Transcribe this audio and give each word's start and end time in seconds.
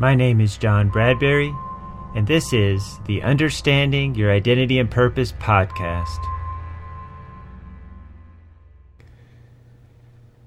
My 0.00 0.14
name 0.14 0.40
is 0.40 0.56
John 0.56 0.90
Bradbury, 0.90 1.52
and 2.14 2.24
this 2.24 2.52
is 2.52 3.00
the 3.06 3.20
Understanding 3.24 4.14
Your 4.14 4.30
Identity 4.30 4.78
and 4.78 4.88
Purpose 4.88 5.32
podcast. 5.32 6.24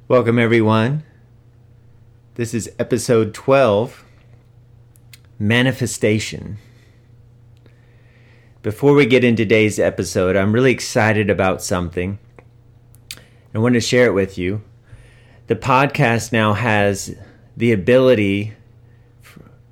Welcome, 0.08 0.40
everyone. 0.40 1.04
This 2.36 2.54
is 2.54 2.72
episode 2.80 3.34
12 3.34 4.06
Manifestation. 5.38 6.58
Before 8.64 8.94
we 8.94 9.06
get 9.06 9.26
into 9.26 9.44
today's 9.44 9.80
episode, 9.80 10.38
I'm 10.38 10.54
really 10.54 10.72
excited 10.72 11.30
about 11.30 11.62
something. 11.62 12.20
I 13.54 13.60
want 13.60 13.74
to 13.74 13.82
share 13.82 14.06
it 14.06 14.14
with 14.14 14.38
you. 14.38 14.62
The 15.48 15.58
podcast 15.58 16.32
now 16.32 16.54
has 16.54 17.14
the 17.58 17.74
ability 17.74 18.54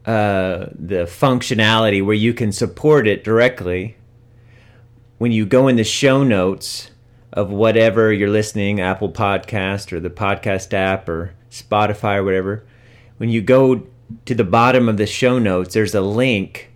uh, 0.10 0.70
the 0.74 1.06
functionality 1.06 2.04
where 2.04 2.16
you 2.16 2.34
can 2.34 2.52
support 2.52 3.08
it 3.08 3.24
directly 3.24 3.96
when 5.18 5.32
you 5.32 5.46
go 5.46 5.68
in 5.68 5.76
the 5.76 5.84
show 5.84 6.24
notes 6.24 6.92
of 7.34 7.52
whatever 7.52 8.12
you're 8.12 8.30
listening 8.30 8.80
apple 8.80 9.12
podcast 9.12 9.92
or 9.92 10.00
the 10.00 10.10
podcast 10.10 10.74
app 10.74 11.08
or 11.08 11.34
spotify 11.52 12.16
or 12.16 12.24
whatever 12.24 12.64
when 13.18 13.30
you 13.30 13.42
go 13.42 13.86
to 14.26 14.34
the 14.34 14.44
bottom 14.44 14.90
of 14.90 14.98
the 14.98 15.06
show 15.06 15.38
notes 15.38 15.74
there's 15.74 15.94
a 15.94 16.02
link 16.02 16.70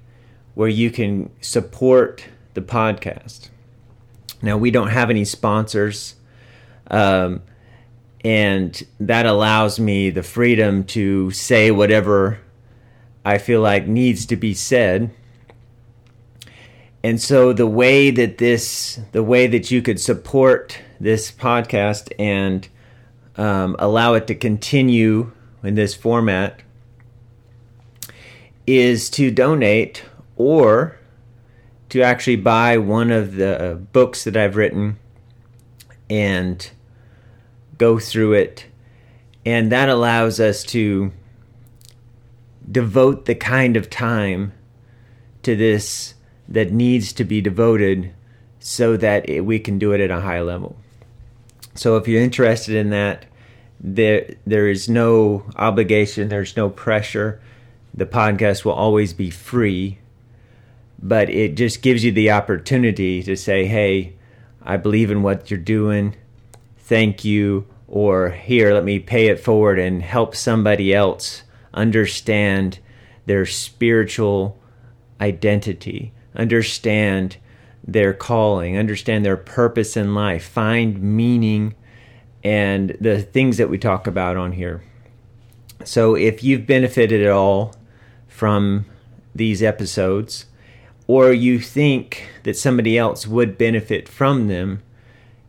where 0.55 0.69
you 0.69 0.91
can 0.91 1.31
support 1.41 2.25
the 2.53 2.61
podcast. 2.61 3.49
Now 4.41 4.57
we 4.57 4.71
don't 4.71 4.89
have 4.89 5.09
any 5.09 5.25
sponsors 5.25 6.15
um, 6.87 7.41
and 8.23 8.81
that 8.99 9.25
allows 9.25 9.79
me 9.79 10.09
the 10.09 10.23
freedom 10.23 10.83
to 10.85 11.31
say 11.31 11.71
whatever 11.71 12.39
I 13.25 13.37
feel 13.37 13.61
like 13.61 13.87
needs 13.87 14.25
to 14.27 14.35
be 14.35 14.53
said. 14.53 15.11
And 17.03 17.21
so 17.21 17.53
the 17.53 17.67
way 17.67 18.11
that 18.11 18.37
this, 18.37 18.99
the 19.11 19.23
way 19.23 19.47
that 19.47 19.71
you 19.71 19.81
could 19.81 19.99
support 19.99 20.77
this 20.99 21.31
podcast 21.31 22.11
and 22.17 22.67
um, 23.35 23.75
allow 23.79 24.13
it 24.13 24.27
to 24.27 24.35
continue 24.35 25.31
in 25.63 25.75
this 25.75 25.93
format 25.93 26.61
is 28.65 29.09
to 29.11 29.31
donate 29.31 30.03
or 30.37 30.97
to 31.89 32.01
actually 32.01 32.37
buy 32.37 32.77
one 32.77 33.11
of 33.11 33.35
the 33.35 33.79
books 33.91 34.23
that 34.23 34.37
I've 34.37 34.55
written 34.55 34.97
and 36.09 36.69
go 37.77 37.99
through 37.99 38.33
it. 38.33 38.65
And 39.45 39.71
that 39.71 39.89
allows 39.89 40.39
us 40.39 40.63
to 40.65 41.11
devote 42.71 43.25
the 43.25 43.35
kind 43.35 43.75
of 43.75 43.89
time 43.89 44.53
to 45.43 45.55
this 45.55 46.15
that 46.47 46.71
needs 46.71 47.13
to 47.13 47.23
be 47.23 47.41
devoted 47.41 48.13
so 48.59 48.95
that 48.97 49.27
it, 49.29 49.41
we 49.41 49.59
can 49.59 49.77
do 49.77 49.91
it 49.91 50.01
at 50.01 50.11
a 50.11 50.21
high 50.21 50.41
level. 50.41 50.75
So 51.75 51.97
if 51.97 52.07
you're 52.07 52.21
interested 52.21 52.75
in 52.75 52.89
that, 52.91 53.25
there 53.79 54.35
there 54.45 54.69
is 54.69 54.87
no 54.87 55.43
obligation, 55.57 56.29
there's 56.29 56.55
no 56.55 56.69
pressure. 56.69 57.41
The 57.93 58.05
podcast 58.05 58.63
will 58.63 58.73
always 58.73 59.13
be 59.13 59.29
free, 59.29 59.99
but 61.01 61.29
it 61.29 61.55
just 61.55 61.81
gives 61.81 62.03
you 62.03 62.11
the 62.11 62.31
opportunity 62.31 63.21
to 63.23 63.35
say, 63.35 63.65
"Hey, 63.65 64.13
I 64.61 64.77
believe 64.77 65.11
in 65.11 65.21
what 65.21 65.51
you're 65.51 65.59
doing. 65.59 66.15
Thank 66.77 67.25
you." 67.25 67.65
Or 67.87 68.29
here, 68.29 68.73
let 68.73 68.85
me 68.85 68.97
pay 68.99 69.27
it 69.27 69.39
forward 69.39 69.77
and 69.77 70.01
help 70.01 70.35
somebody 70.35 70.93
else 70.93 71.43
understand 71.73 72.79
their 73.25 73.45
spiritual 73.45 74.59
identity, 75.19 76.11
understand 76.35 77.37
their 77.85 78.13
calling, 78.13 78.77
understand 78.77 79.25
their 79.25 79.37
purpose 79.37 79.97
in 79.97 80.15
life, 80.15 80.45
find 80.45 81.01
meaning 81.01 81.75
and 82.43 82.97
the 82.99 83.21
things 83.21 83.57
that 83.57 83.69
we 83.69 83.77
talk 83.77 84.07
about 84.07 84.35
on 84.37 84.51
here. 84.51 84.83
So 85.83 86.15
if 86.15 86.43
you've 86.43 86.65
benefited 86.65 87.21
at 87.21 87.31
all 87.31 87.73
from 88.27 88.85
these 89.35 89.63
episodes, 89.63 90.45
or 91.07 91.33
you 91.33 91.59
think 91.59 92.29
that 92.43 92.57
somebody 92.57 92.97
else 92.97 93.27
would 93.27 93.57
benefit 93.57 94.07
from 94.07 94.47
them, 94.47 94.81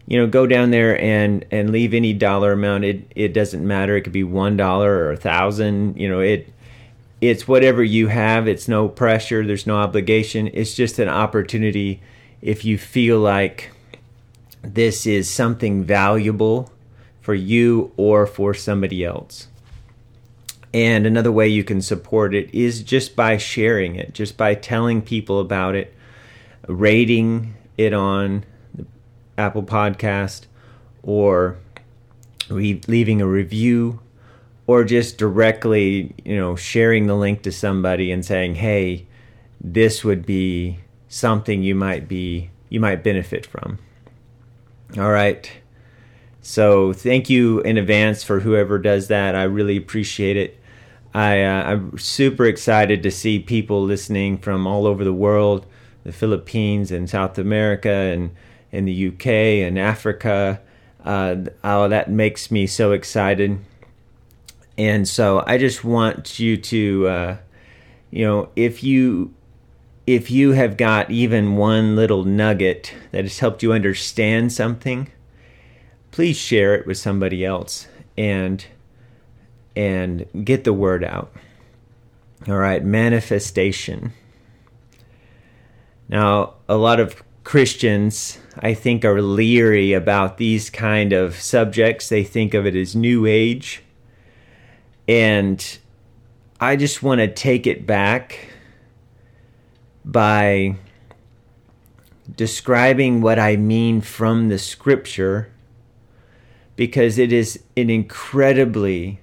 you 0.06 0.18
know, 0.18 0.26
go 0.26 0.46
down 0.46 0.70
there 0.70 1.00
and 1.00 1.44
and 1.50 1.70
leave 1.70 1.94
any 1.94 2.12
dollar 2.12 2.52
amount. 2.52 2.84
It 2.84 3.10
it 3.14 3.32
doesn't 3.32 3.66
matter. 3.66 3.96
It 3.96 4.02
could 4.02 4.12
be 4.12 4.24
one 4.24 4.56
dollar 4.56 4.92
or 4.92 5.12
a 5.12 5.16
thousand. 5.16 5.96
You 5.96 6.08
know, 6.08 6.20
it 6.20 6.52
it's 7.20 7.48
whatever 7.48 7.82
you 7.82 8.08
have. 8.08 8.46
It's 8.46 8.68
no 8.68 8.88
pressure. 8.88 9.46
There's 9.46 9.66
no 9.66 9.76
obligation. 9.76 10.50
It's 10.52 10.74
just 10.74 10.98
an 10.98 11.08
opportunity. 11.08 12.02
If 12.42 12.64
you 12.64 12.76
feel 12.76 13.18
like 13.18 13.70
this 14.62 15.06
is 15.06 15.30
something 15.30 15.84
valuable 15.84 16.70
for 17.20 17.34
you 17.34 17.92
or 17.96 18.26
for 18.26 18.52
somebody 18.52 19.04
else. 19.04 19.48
And 20.74 21.06
another 21.06 21.30
way 21.30 21.48
you 21.48 21.64
can 21.64 21.80
support 21.80 22.34
it 22.34 22.52
is 22.52 22.82
just 22.82 23.14
by 23.14 23.36
sharing 23.36 23.94
it, 23.94 24.12
just 24.12 24.36
by 24.36 24.54
telling 24.54 25.00
people 25.00 25.38
about 25.38 25.76
it, 25.76 25.94
rating 26.66 27.54
it 27.78 27.94
on 27.94 28.44
Apple 29.36 29.62
Podcast 29.62 30.46
or 31.02 31.58
leaving 32.48 33.20
a 33.20 33.26
review 33.26 34.00
or 34.66 34.84
just 34.84 35.18
directly, 35.18 36.14
you 36.24 36.36
know, 36.36 36.56
sharing 36.56 37.06
the 37.06 37.14
link 37.14 37.42
to 37.42 37.52
somebody 37.52 38.10
and 38.10 38.24
saying, 38.24 38.56
"Hey, 38.56 39.06
this 39.60 40.04
would 40.04 40.24
be 40.24 40.78
something 41.08 41.62
you 41.62 41.74
might 41.74 42.08
be 42.08 42.50
you 42.68 42.80
might 42.80 43.04
benefit 43.04 43.44
from." 43.46 43.78
All 44.98 45.10
right. 45.10 45.50
So, 46.40 46.92
thank 46.92 47.30
you 47.30 47.60
in 47.60 47.78
advance 47.78 48.22
for 48.22 48.40
whoever 48.40 48.78
does 48.78 49.08
that. 49.08 49.34
I 49.34 49.44
really 49.44 49.76
appreciate 49.78 50.36
it. 50.36 50.58
I, 51.14 51.42
uh, 51.42 51.62
I'm 51.62 51.98
super 51.98 52.44
excited 52.44 53.02
to 53.02 53.10
see 53.10 53.38
people 53.38 53.82
listening 53.82 54.36
from 54.38 54.66
all 54.66 54.86
over 54.86 55.04
the 55.04 55.12
world, 55.12 55.64
the 56.02 56.12
Philippines 56.12 56.90
and 56.90 57.08
South 57.08 57.38
America 57.38 57.88
and 57.88 58.30
in 58.74 58.84
the 58.84 59.08
UK 59.08 59.26
and 59.66 59.78
Africa. 59.78 60.60
Uh, 61.04 61.36
oh, 61.62 61.88
that 61.88 62.10
makes 62.10 62.50
me 62.50 62.66
so 62.66 62.92
excited. 62.92 63.58
And 64.76 65.06
so 65.06 65.44
I 65.46 65.58
just 65.58 65.84
want 65.84 66.40
you 66.40 66.56
to, 66.56 67.08
uh, 67.08 67.36
you 68.10 68.24
know, 68.26 68.48
if 68.56 68.82
you 68.82 69.32
if 70.06 70.30
you 70.30 70.52
have 70.52 70.76
got 70.76 71.10
even 71.10 71.56
one 71.56 71.96
little 71.96 72.24
nugget 72.24 72.92
that 73.12 73.24
has 73.24 73.38
helped 73.38 73.62
you 73.62 73.72
understand 73.72 74.52
something, 74.52 75.10
please 76.10 76.36
share 76.36 76.74
it 76.74 76.86
with 76.86 76.98
somebody 76.98 77.44
else 77.44 77.86
and 78.18 78.66
and 79.76 80.26
get 80.44 80.64
the 80.64 80.72
word 80.72 81.04
out. 81.04 81.32
All 82.48 82.56
right, 82.56 82.84
manifestation. 82.84 84.12
Now, 86.08 86.54
a 86.68 86.76
lot 86.76 87.00
of 87.00 87.22
Christians, 87.44 88.38
I 88.58 88.74
think, 88.74 89.04
are 89.04 89.20
leery 89.20 89.92
about 89.92 90.38
these 90.38 90.70
kind 90.70 91.12
of 91.12 91.36
subjects. 91.36 92.08
They 92.08 92.24
think 92.24 92.54
of 92.54 92.66
it 92.66 92.74
as 92.74 92.96
New 92.96 93.26
Age. 93.26 93.82
And 95.06 95.78
I 96.58 96.76
just 96.76 97.02
want 97.02 97.20
to 97.20 97.28
take 97.28 97.66
it 97.66 97.86
back 97.86 98.48
by 100.04 100.76
describing 102.34 103.20
what 103.20 103.38
I 103.38 103.56
mean 103.56 104.00
from 104.00 104.48
the 104.48 104.58
scripture 104.58 105.52
because 106.76 107.18
it 107.18 107.32
is 107.32 107.62
an 107.76 107.90
incredibly 107.90 109.20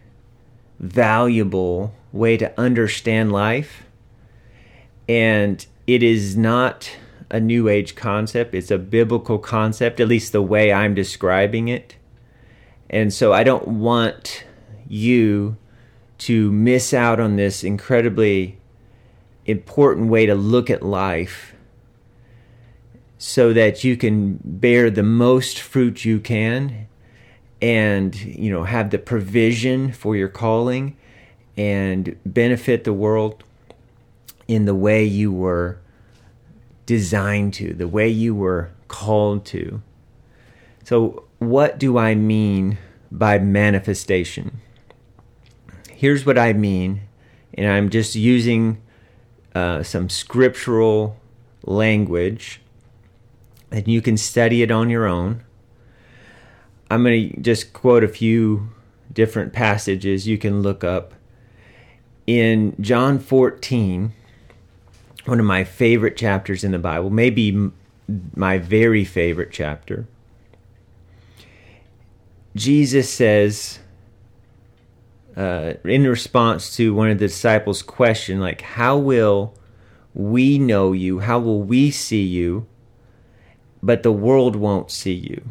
valuable 0.80 1.94
way 2.12 2.38
to 2.38 2.60
understand 2.60 3.32
life. 3.32 3.84
And 5.10 5.66
it 5.88 6.04
is 6.04 6.38
not 6.38 6.92
a 7.32 7.40
new 7.40 7.68
age 7.68 7.96
concept. 7.96 8.54
It's 8.54 8.70
a 8.70 8.78
biblical 8.78 9.40
concept, 9.40 10.00
at 10.00 10.08
least 10.08 10.34
the 10.34 10.42
way 10.42 10.72
I'm 10.72 10.94
describing 10.94 11.70
it. 11.70 11.96
And 12.90 13.14
so 13.14 13.34
I 13.34 13.44
don't 13.44 13.68
want 13.68 14.44
you 14.88 15.56
to 16.20 16.52
miss 16.52 16.94
out 16.94 17.20
on 17.20 17.38
this 17.38 17.64
incredibly 17.64 18.58
important 19.46 20.10
way 20.10 20.26
to 20.26 20.36
look 20.36 20.70
at 20.70 20.84
life 20.84 21.56
so 23.18 23.54
that 23.54 23.84
you 23.84 23.96
can 23.96 24.40
bear 24.44 24.90
the 24.90 25.04
most 25.04 25.60
fruit 25.60 26.04
you 26.04 26.20
can 26.20 26.88
and 27.62 28.16
you 28.16 28.52
know 28.52 28.64
have 28.64 28.90
the 28.90 28.98
provision 28.98 29.92
for 29.92 30.16
your 30.16 30.28
calling 30.28 30.98
and 31.56 32.18
benefit 32.26 32.84
the 32.84 32.94
world 32.94 33.44
in 34.48 34.66
the 34.66 34.76
way 34.76 35.04
you 35.04 35.32
were 35.32 35.80
designed 36.92 37.54
to, 37.54 37.74
the 37.74 37.88
way 37.88 38.10
you 38.10 38.36
were 38.36 38.70
called 38.90 39.46
to. 39.46 39.82
So, 40.84 41.24
what 41.40 41.80
do 41.80 41.98
I 41.98 42.16
mean 42.16 42.78
by 43.10 43.40
manifestation? 43.40 44.60
Here's 45.90 46.26
what 46.26 46.38
I 46.38 46.52
mean 46.52 47.02
and 47.54 47.68
I'm 47.68 47.90
just 47.90 48.16
using 48.16 48.82
uh, 49.54 49.84
some 49.84 50.10
scriptural 50.10 51.18
language, 51.64 52.62
and 53.72 53.88
you 53.88 54.02
can 54.02 54.18
study 54.18 54.62
it 54.62 54.72
on 54.72 54.90
your 54.90 55.06
own. 55.06 55.44
I'm 56.90 57.04
going 57.04 57.32
to 57.32 57.42
just 57.42 57.74
quote 57.74 58.04
a 58.04 58.08
few 58.08 58.70
different 59.12 59.54
passages 59.54 60.28
you 60.28 60.38
can 60.38 60.62
look 60.62 60.84
up. 60.84 61.14
In 62.28 62.76
John 62.80 63.20
14, 63.20 64.14
one 65.26 65.40
of 65.40 65.46
my 65.46 65.64
favorite 65.64 66.18
chapters 66.18 66.64
in 66.64 66.72
the 66.72 66.80
Bible, 66.80 67.10
maybe 67.10 67.72
my 68.36 68.58
very 68.58 69.06
favorite 69.06 69.50
chapter, 69.52 70.08
Jesus 72.56 73.12
says, 73.12 73.80
uh, 75.38 75.74
in 75.86 76.06
response 76.06 76.76
to 76.76 76.94
one 76.94 77.10
of 77.10 77.20
the 77.20 77.28
disciples' 77.28 77.82
question, 77.82 78.40
like, 78.40 78.62
How 78.62 78.98
will 78.98 79.54
we 80.14 80.58
know 80.58 80.92
you? 80.92 81.20
How 81.20 81.40
will 81.40 81.62
we 81.62 81.92
see 81.92 82.24
you? 82.24 82.68
But 83.82 84.04
the 84.04 84.12
world 84.12 84.56
won't 84.56 84.92
see 84.92 85.14
you. 85.14 85.44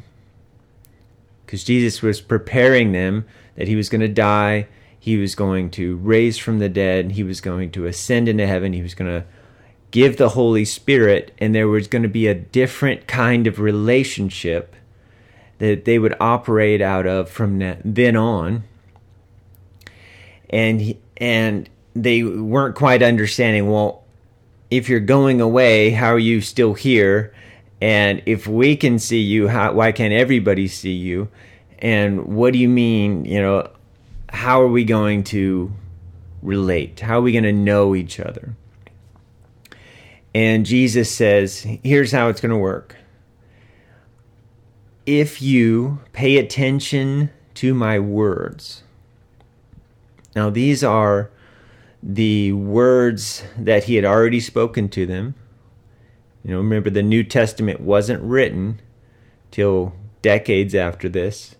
Because 1.46 1.64
Jesus 1.64 2.02
was 2.02 2.20
preparing 2.20 2.92
them 2.92 3.24
that 3.56 3.66
he 3.66 3.74
was 3.74 3.88
going 3.88 4.02
to 4.02 4.08
die, 4.08 4.68
he 4.98 5.16
was 5.16 5.34
going 5.34 5.70
to 5.70 5.96
raise 5.96 6.36
from 6.36 6.58
the 6.58 6.68
dead, 6.68 7.12
he 7.12 7.24
was 7.24 7.40
going 7.40 7.70
to 7.72 7.86
ascend 7.86 8.28
into 8.28 8.46
heaven, 8.46 8.72
he 8.72 8.82
was 8.82 8.94
going 8.94 9.10
to 9.10 9.26
give 9.90 10.16
the 10.16 10.30
Holy 10.30 10.64
Spirit, 10.64 11.32
and 11.38 11.54
there 11.54 11.68
was 11.68 11.88
going 11.88 12.02
to 12.02 12.08
be 12.08 12.26
a 12.26 12.34
different 12.34 13.06
kind 13.06 13.46
of 13.46 13.58
relationship 13.58 14.74
that 15.58 15.84
they 15.84 15.98
would 15.98 16.16
operate 16.20 16.80
out 16.80 17.06
of 17.06 17.28
from 17.28 17.58
then 17.84 18.16
on. 18.16 18.64
And 20.48 20.96
and 21.16 21.68
they 21.94 22.22
weren't 22.22 22.74
quite 22.74 23.02
understanding. 23.02 23.70
Well, 23.70 24.04
if 24.70 24.88
you're 24.88 25.00
going 25.00 25.40
away, 25.40 25.90
how 25.90 26.14
are 26.14 26.18
you 26.18 26.40
still 26.40 26.74
here? 26.74 27.34
And 27.80 28.22
if 28.26 28.46
we 28.46 28.76
can 28.76 28.98
see 28.98 29.20
you, 29.20 29.48
how, 29.48 29.72
why 29.72 29.92
can't 29.92 30.12
everybody 30.12 30.68
see 30.68 30.92
you? 30.92 31.28
And 31.78 32.26
what 32.26 32.52
do 32.52 32.58
you 32.58 32.68
mean? 32.68 33.24
You 33.24 33.42
know, 33.42 33.70
how 34.28 34.60
are 34.62 34.68
we 34.68 34.84
going 34.84 35.24
to 35.24 35.72
relate? 36.42 37.00
How 37.00 37.18
are 37.18 37.22
we 37.22 37.32
going 37.32 37.44
to 37.44 37.52
know 37.52 37.94
each 37.94 38.20
other? 38.20 38.54
And 40.34 40.64
Jesus 40.64 41.10
says, 41.10 41.66
here's 41.82 42.12
how 42.12 42.28
it's 42.28 42.40
going 42.40 42.50
to 42.50 42.56
work 42.56 42.96
if 45.06 45.42
you 45.42 46.00
pay 46.12 46.36
attention 46.36 47.30
to 47.54 47.74
my 47.74 47.98
words. 47.98 48.84
Now, 50.36 50.50
these 50.50 50.84
are 50.84 51.30
the 52.02 52.52
words 52.52 53.42
that 53.58 53.84
he 53.84 53.96
had 53.96 54.04
already 54.04 54.40
spoken 54.40 54.88
to 54.90 55.06
them. 55.06 55.34
You 56.44 56.52
know, 56.52 56.58
remember 56.58 56.90
the 56.90 57.02
New 57.02 57.24
Testament 57.24 57.80
wasn't 57.80 58.22
written 58.22 58.80
till 59.50 59.94
decades 60.22 60.74
after 60.74 61.08
this. 61.08 61.56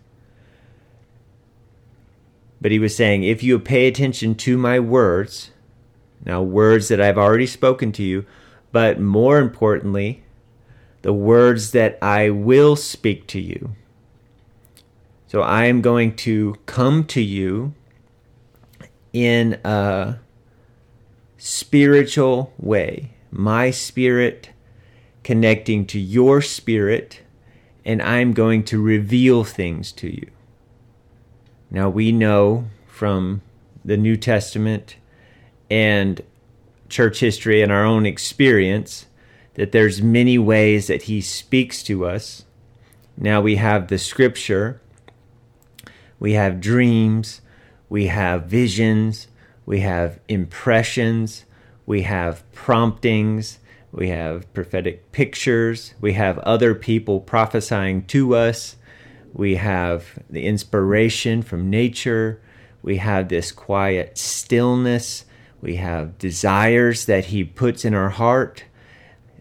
But 2.61 2.71
he 2.71 2.79
was 2.79 2.95
saying, 2.95 3.25
if 3.25 3.43
you 3.43 3.59
pay 3.59 3.89
attention 3.89 4.35
to 4.37 4.57
my 4.57 4.79
words, 4.79 5.51
now 6.25 6.43
words 6.43 6.89
that 6.89 7.01
I've 7.01 7.19
already 7.19 7.47
spoken 7.47 7.91
to 7.93 8.03
you, 8.03 8.27
but 8.73 9.01
more 9.01 9.39
importantly, 9.39 10.23
the 11.03 11.13
words 11.13 11.73
that 11.73 11.99
I 12.03 12.31
will 12.31 12.77
speak 12.77 13.27
to 13.29 13.41
you. 13.41 13.75
So 15.27 15.43
I 15.43 15.67
am 15.67 15.81
going 15.81 16.17
to 16.17 16.57
come 16.67 17.05
to 17.05 17.23
you 17.23 17.75
in 19.13 19.59
a 19.65 20.19
spiritual 21.39 22.53
way. 22.59 23.13
My 23.31 23.71
spirit 23.71 24.51
connecting 25.23 25.87
to 25.87 25.99
your 25.99 26.43
spirit, 26.43 27.21
and 27.85 28.03
I'm 28.03 28.33
going 28.33 28.65
to 28.65 28.83
reveal 28.83 29.45
things 29.45 29.93
to 29.93 30.09
you. 30.09 30.31
Now 31.71 31.89
we 31.89 32.11
know 32.11 32.67
from 32.87 33.43
the 33.85 33.97
New 33.97 34.17
Testament 34.17 34.97
and 35.71 36.21
church 36.91 37.21
history 37.21 37.63
and 37.63 37.73
our 37.73 37.85
own 37.85 38.05
experience 38.05 39.07
that 39.55 39.73
there's 39.73 40.03
many 40.03 40.39
ways 40.39 40.87
that 40.87 41.03
he 41.03 41.21
speaks 41.21 41.83
to 41.85 42.05
us. 42.07 42.45
Now 43.17 43.41
we 43.41 43.57
have 43.57 43.89
the 43.89 43.99
scripture, 43.99 44.81
we 46.19 46.33
have 46.35 46.61
dreams, 46.61 47.41
we 47.89 48.07
have 48.07 48.47
visions, 48.47 49.29
we 49.67 49.81
have 49.81 50.21
impressions, 50.29 51.45
we 51.87 52.03
have 52.03 52.51
promptings, 52.53 53.59
we 53.93 54.09
have 54.09 54.53
prophetic 54.55 55.11
pictures, 55.13 55.95
we 56.01 56.13
have 56.15 56.39
other 56.39 56.75
people 56.75 57.21
prophesying 57.21 58.05
to 58.07 58.35
us, 58.35 58.77
we 59.33 59.57
have 59.57 60.19
the 60.29 60.47
inspiration 60.47 61.43
from 61.43 61.69
nature, 61.69 62.41
we 62.83 62.97
have 62.97 63.29
this 63.29 63.53
quiet 63.53 64.17
stillness, 64.17 65.25
we 65.61 65.77
have 65.77 66.19
desires 66.19 67.07
that 67.07 67.27
he 67.27 67.45
puts 67.45 67.85
in 67.85 67.95
our 67.95 68.11
heart 68.11 68.65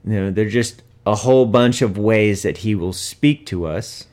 you 0.05 0.13
know, 0.13 0.31
there's 0.31 0.53
just 0.53 0.81
a 1.05 1.15
whole 1.15 1.45
bunch 1.45 1.81
of 1.81 1.97
ways 1.97 2.43
that 2.43 2.57
he 2.57 2.75
will 2.75 2.93
speak 2.93 3.45
to 3.47 3.65
us. 3.65 4.05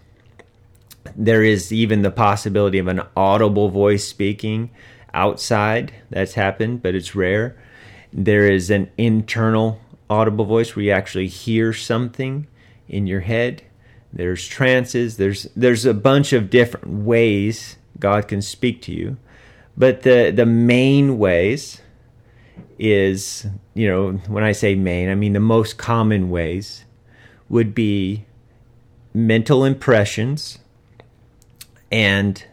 There 1.15 1.43
is 1.43 1.73
even 1.73 2.03
the 2.03 2.11
possibility 2.11 2.79
of 2.79 2.89
an 2.89 3.03
audible 3.17 3.69
voice 3.69 4.07
speaking 4.07 4.71
outside. 5.15 5.95
That's 6.11 6.35
happened, 6.35 6.83
but 6.83 6.95
it's 6.95 7.15
rare. 7.15 7.57
There 8.13 8.51
is 8.51 8.71
an 8.71 8.91
internal 8.99 9.81
audible 10.11 10.45
voice 10.45 10.75
where 10.75 10.85
you 10.85 10.91
actually 10.91 11.29
hear 11.29 11.73
something 11.73 12.47
in 12.89 13.07
your 13.07 13.21
head. 13.21 13.63
There's 14.13 14.47
trances. 14.47 15.17
There's 15.17 15.45
there's 15.55 15.85
a 15.85 15.95
bunch 15.95 16.33
of 16.33 16.51
different 16.51 17.05
ways 17.05 17.77
God 17.99 18.29
can 18.29 18.41
speak 18.41 18.83
to 18.83 18.93
you, 18.93 19.17
but 19.77 20.03
the 20.03 20.31
the 20.31 20.47
main 20.47 21.19
ways 21.19 21.81
is, 22.79 23.47
you 23.75 23.89
know, 23.89 24.13
when 24.29 24.45
I 24.45 24.53
say 24.53 24.75
main, 24.75 25.09
I 25.09 25.15
mean 25.15 25.33
the 25.33 25.41
most 25.41 25.79
common 25.79 26.31
ways 26.31 26.85
would 27.49 27.75
be 27.75 28.25
mental 29.15 29.65
impressions 29.65 30.59
and 31.91 32.45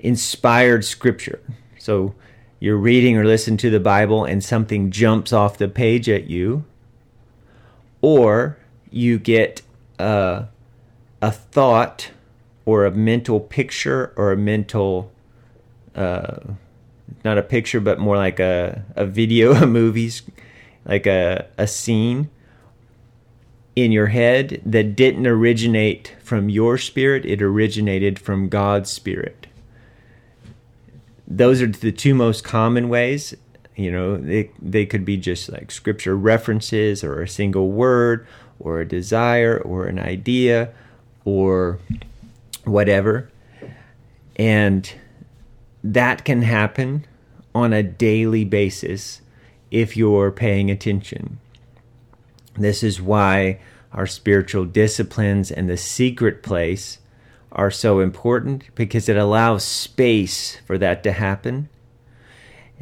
inspired 0.00 0.84
scripture. 0.84 1.40
So 1.78 2.14
you're 2.58 2.76
reading 2.76 3.16
or 3.16 3.24
listening 3.24 3.58
to 3.58 3.70
the 3.70 3.80
Bible 3.80 4.24
and 4.24 4.42
something 4.42 4.90
jumps 4.90 5.32
off 5.32 5.58
the 5.58 5.68
page 5.68 6.08
at 6.08 6.28
you, 6.28 6.64
or 8.00 8.58
you 8.90 9.18
get 9.18 9.62
a, 9.98 10.46
a 11.22 11.30
thought 11.30 12.10
or 12.64 12.84
a 12.84 12.90
mental 12.90 13.38
picture 13.38 14.12
or 14.16 14.32
a 14.32 14.36
mental 14.36 15.12
uh, 15.94 16.38
not 17.24 17.38
a 17.38 17.42
picture, 17.42 17.80
but 17.80 17.98
more 17.98 18.16
like 18.16 18.40
a, 18.40 18.84
a 18.94 19.06
video, 19.06 19.52
a 19.52 19.66
movies, 19.66 20.22
like 20.84 21.06
a, 21.06 21.46
a 21.58 21.66
scene 21.66 22.30
in 23.74 23.92
your 23.92 24.06
head 24.06 24.62
that 24.64 24.96
didn't 24.96 25.26
originate 25.26 26.16
from 26.22 26.48
your 26.48 26.78
spirit, 26.78 27.26
it 27.26 27.42
originated 27.42 28.18
from 28.18 28.48
God's 28.48 28.90
spirit. 28.90 29.46
Those 31.28 31.60
are 31.60 31.66
the 31.66 31.92
two 31.92 32.14
most 32.14 32.42
common 32.42 32.88
ways. 32.88 33.34
You 33.74 33.92
know, 33.92 34.16
they, 34.16 34.50
they 34.60 34.86
could 34.86 35.04
be 35.04 35.18
just 35.18 35.50
like 35.50 35.70
scripture 35.70 36.16
references 36.16 37.04
or 37.04 37.20
a 37.20 37.28
single 37.28 37.70
word 37.70 38.26
or 38.58 38.80
a 38.80 38.88
desire 38.88 39.58
or 39.58 39.86
an 39.86 39.98
idea 39.98 40.72
or 41.26 41.78
whatever. 42.64 43.30
And 44.36 44.90
that 45.92 46.24
can 46.24 46.42
happen 46.42 47.06
on 47.54 47.72
a 47.72 47.82
daily 47.82 48.44
basis 48.44 49.20
if 49.70 49.96
you're 49.96 50.30
paying 50.30 50.70
attention. 50.70 51.38
This 52.54 52.82
is 52.82 53.00
why 53.00 53.60
our 53.92 54.06
spiritual 54.06 54.64
disciplines 54.64 55.50
and 55.50 55.68
the 55.68 55.76
secret 55.76 56.42
place 56.42 56.98
are 57.52 57.70
so 57.70 58.00
important 58.00 58.74
because 58.74 59.08
it 59.08 59.16
allows 59.16 59.64
space 59.64 60.56
for 60.66 60.76
that 60.78 61.02
to 61.04 61.12
happen. 61.12 61.68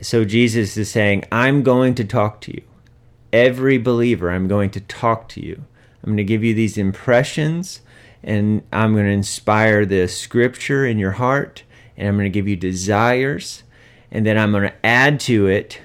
So 0.02 0.24
Jesus 0.24 0.76
is 0.76 0.90
saying, 0.90 1.24
I'm 1.30 1.62
going 1.62 1.94
to 1.96 2.04
talk 2.04 2.40
to 2.42 2.54
you. 2.54 2.62
Every 3.32 3.78
believer, 3.78 4.30
I'm 4.30 4.48
going 4.48 4.70
to 4.70 4.80
talk 4.80 5.28
to 5.30 5.40
you. 5.40 5.64
I'm 6.02 6.10
going 6.10 6.16
to 6.16 6.24
give 6.24 6.42
you 6.42 6.54
these 6.54 6.78
impressions 6.78 7.80
and 8.22 8.62
I'm 8.72 8.94
going 8.94 9.04
to 9.04 9.12
inspire 9.12 9.84
the 9.84 10.08
scripture 10.08 10.86
in 10.86 10.98
your 10.98 11.12
heart 11.12 11.62
and 11.96 12.08
I'm 12.08 12.16
going 12.16 12.24
to 12.24 12.30
give 12.30 12.48
you 12.48 12.56
desires, 12.56 13.62
and 14.10 14.26
then 14.26 14.38
I'm 14.38 14.52
going 14.52 14.64
to 14.64 14.86
add 14.86 15.20
to 15.20 15.46
it 15.46 15.80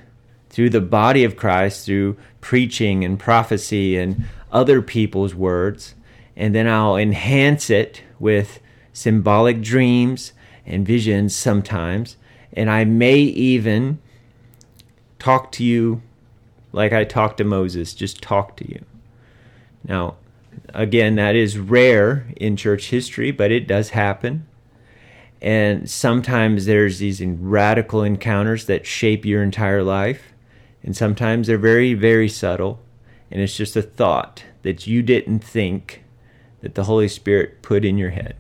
through 0.50 0.72
the 0.72 0.82
body 0.82 1.24
of 1.24 1.36
Christ, 1.36 1.86
through 1.86 2.18
preaching 2.42 3.04
and 3.04 3.20
prophecy 3.20 3.98
and 3.98 4.24
other 4.52 4.82
people's 4.82 5.36
words, 5.36 5.96
and 6.36 6.56
then 6.56 6.68
I'll 6.68 6.96
enhance 6.96 7.70
it 7.70 8.04
with 8.20 8.60
symbolic 8.94 9.62
dreams 9.62 10.34
and 10.66 10.86
visions 10.86 11.36
sometimes, 11.36 12.18
and 12.54 12.70
I 12.70 12.86
may 12.86 13.20
even 13.20 14.00
talk 15.20 15.52
to 15.54 15.64
you 15.64 16.02
like 16.72 16.94
I 16.94 17.04
talked 17.04 17.38
to 17.38 17.44
Moses, 17.44 17.94
just 17.94 18.22
talk 18.22 18.56
to 18.58 18.70
you. 18.70 18.84
Now, 19.84 20.16
again, 20.74 21.16
that 21.16 21.36
is 21.36 21.58
rare 21.58 22.28
in 22.36 22.56
church 22.56 22.90
history, 22.90 23.32
but 23.32 23.52
it 23.52 23.68
does 23.68 23.90
happen. 23.90 24.46
And 25.42 25.90
sometimes 25.90 26.66
there's 26.66 27.00
these 27.00 27.22
radical 27.22 28.04
encounters 28.04 28.66
that 28.66 28.86
shape 28.86 29.26
your 29.26 29.42
entire 29.42 29.84
life. 29.84 30.34
And 30.84 30.96
sometimes 30.96 31.48
they're 31.48 31.58
very, 31.58 31.94
very 31.94 32.28
subtle. 32.28 32.80
And 33.32 33.42
it's 33.42 33.56
just 33.56 33.76
a 33.76 33.82
thought 33.82 34.44
that 34.64 34.88
you 34.88 35.02
didn't 35.02 35.40
think 35.40 36.04
that 36.62 36.76
the 36.76 36.84
Holy 36.86 37.08
Spirit 37.08 37.62
put 37.62 37.86
in 37.86 37.98
your 37.98 38.10
head. 38.10 38.36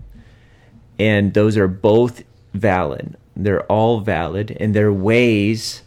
And 0.97 1.33
those 1.33 1.55
are 1.55 1.67
both 1.67 2.23
valid. 2.53 3.15
They're 3.35 3.65
all 3.67 4.01
valid. 4.01 4.57
And 4.59 4.73
they're 4.73 4.91
ways 4.91 5.83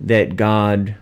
that 0.00 0.36
God 0.36 0.96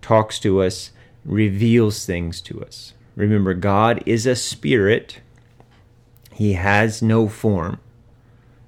talks 0.00 0.38
to 0.40 0.62
us, 0.62 0.92
reveals 1.24 2.06
things 2.06 2.40
to 2.42 2.62
us. 2.62 2.94
Remember, 3.16 3.54
God 3.54 4.02
is 4.06 4.26
a 4.26 4.34
spirit, 4.34 5.20
He 6.32 6.54
has 6.54 7.02
no 7.02 7.28
form. 7.28 7.78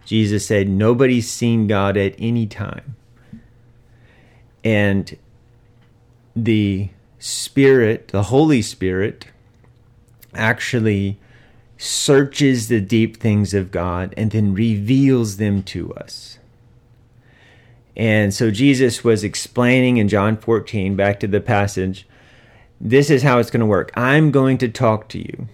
Jesus 0.07 0.47
said, 0.47 0.69
Nobody's 0.69 1.29
seen 1.29 1.67
God 1.67 1.97
at 1.97 2.15
any 2.19 2.47
time. 2.47 2.97
And 4.65 5.19
the 6.35 6.89
Spirit, 7.19 8.09
the 8.09 8.25
Holy 8.25 8.63
Spirit, 8.63 9.27
actually 10.33 11.19
searches 11.77 12.69
the 12.69 12.81
deep 12.81 13.17
things 13.17 13.53
of 13.53 13.71
God 13.71 14.15
and 14.17 14.31
then 14.31 14.55
reveals 14.55 15.37
them 15.37 15.63
to 15.65 15.93
us. 15.95 16.39
And 17.97 18.33
so 18.33 18.51
Jesus 18.51 19.03
was 19.03 19.25
explaining 19.25 19.97
in 19.97 20.09
John 20.09 20.37
14, 20.37 20.97
back 20.97 21.19
to 21.21 21.27
the 21.27 21.41
passage, 21.41 22.07
this 22.81 23.11
is 23.11 23.23
how 23.23 23.39
it's 23.39 23.51
going 23.51 23.61
to 23.61 23.67
work. 23.67 23.91
I'm 23.97 24.31
going 24.31 24.59
to 24.59 24.69
talk 24.69 25.09
to 25.09 25.19
you. 25.19 25.49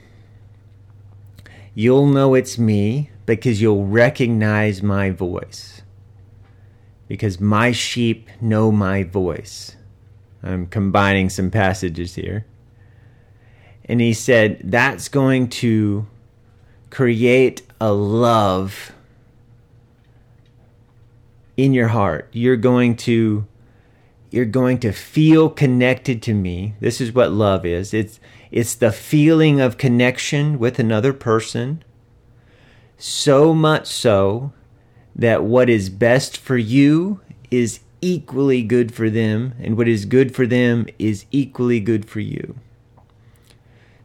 You'll 1.75 2.07
know 2.07 2.35
it's 2.35 2.59
me 2.59 3.12
because 3.26 3.61
you'll 3.61 3.87
recognize 3.87 4.83
my 4.83 5.11
voice. 5.11 5.83
Because 7.09 7.41
my 7.41 7.73
sheep 7.73 8.29
know 8.41 8.73
my 8.73 9.02
voice. 9.02 9.76
I'm 10.43 10.67
combining 10.67 11.31
some 11.31 11.50
passages 11.50 12.14
here. 12.14 12.47
And 13.85 14.00
he 14.00 14.12
said, 14.12 14.61
that's 14.64 15.09
going 15.09 15.49
to 15.49 16.07
create 16.91 17.62
a 17.81 17.93
love 17.93 18.93
in 21.57 21.73
your 21.73 21.88
heart. 21.88 22.29
You're 22.33 22.57
going 22.57 22.97
to 22.99 23.47
you're 24.31 24.45
going 24.47 24.79
to 24.79 24.93
feel 24.93 25.50
connected 25.50 26.23
to 26.23 26.33
me. 26.33 26.75
This 26.81 27.02
is 27.02 27.12
what 27.12 27.33
love 27.33 27.67
is. 27.67 27.93
It's 27.93 28.19
it's 28.50 28.75
the 28.75 28.93
feeling 28.93 29.61
of 29.61 29.79
connection 29.79 30.59
with 30.59 30.79
another 30.79 31.12
person 31.12 31.85
so 33.03 33.53
much 33.53 33.89
so 33.89 34.53
that 35.17 35.43
what 35.43 35.69
is 35.69 35.91
best 35.91 36.37
for 36.37 36.57
you 36.57 37.21
is 37.51 37.81
equally 38.01 38.63
good 38.63 38.95
for 38.95 39.11
them, 39.11 39.55
and 39.61 39.77
what 39.77 39.89
is 39.89 40.05
good 40.05 40.35
for 40.35 40.47
them 40.47 40.87
is 40.99 41.27
equally 41.33 41.81
good 41.81 42.09
for 42.09 42.21
you. 42.21 42.55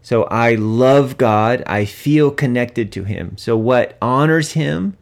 So 0.02 0.24
I 0.26 0.56
love 0.56 1.18
God. 1.18 1.64
I 1.68 1.86
feel 1.86 2.32
connected 2.32 2.92
to 2.94 3.04
Him. 3.04 3.38
So 3.38 3.56
what 3.56 3.98
honors 4.02 4.54
Him 4.54 4.98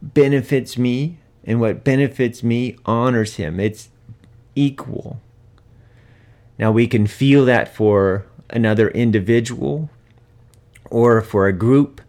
benefits 0.00 0.78
me, 0.78 1.18
and 1.44 1.60
what 1.60 1.84
benefits 1.84 2.42
me 2.42 2.76
honors 2.86 3.36
Him. 3.36 3.60
It's 3.60 3.90
equal. 4.54 5.20
Now 6.58 6.72
we 6.72 6.86
can 6.86 7.06
feel 7.06 7.44
that 7.44 7.74
for 7.74 8.24
another 8.48 8.88
individual 8.88 9.90
or 10.90 11.20
for 11.20 11.46
a 11.46 11.52
group 11.52 12.00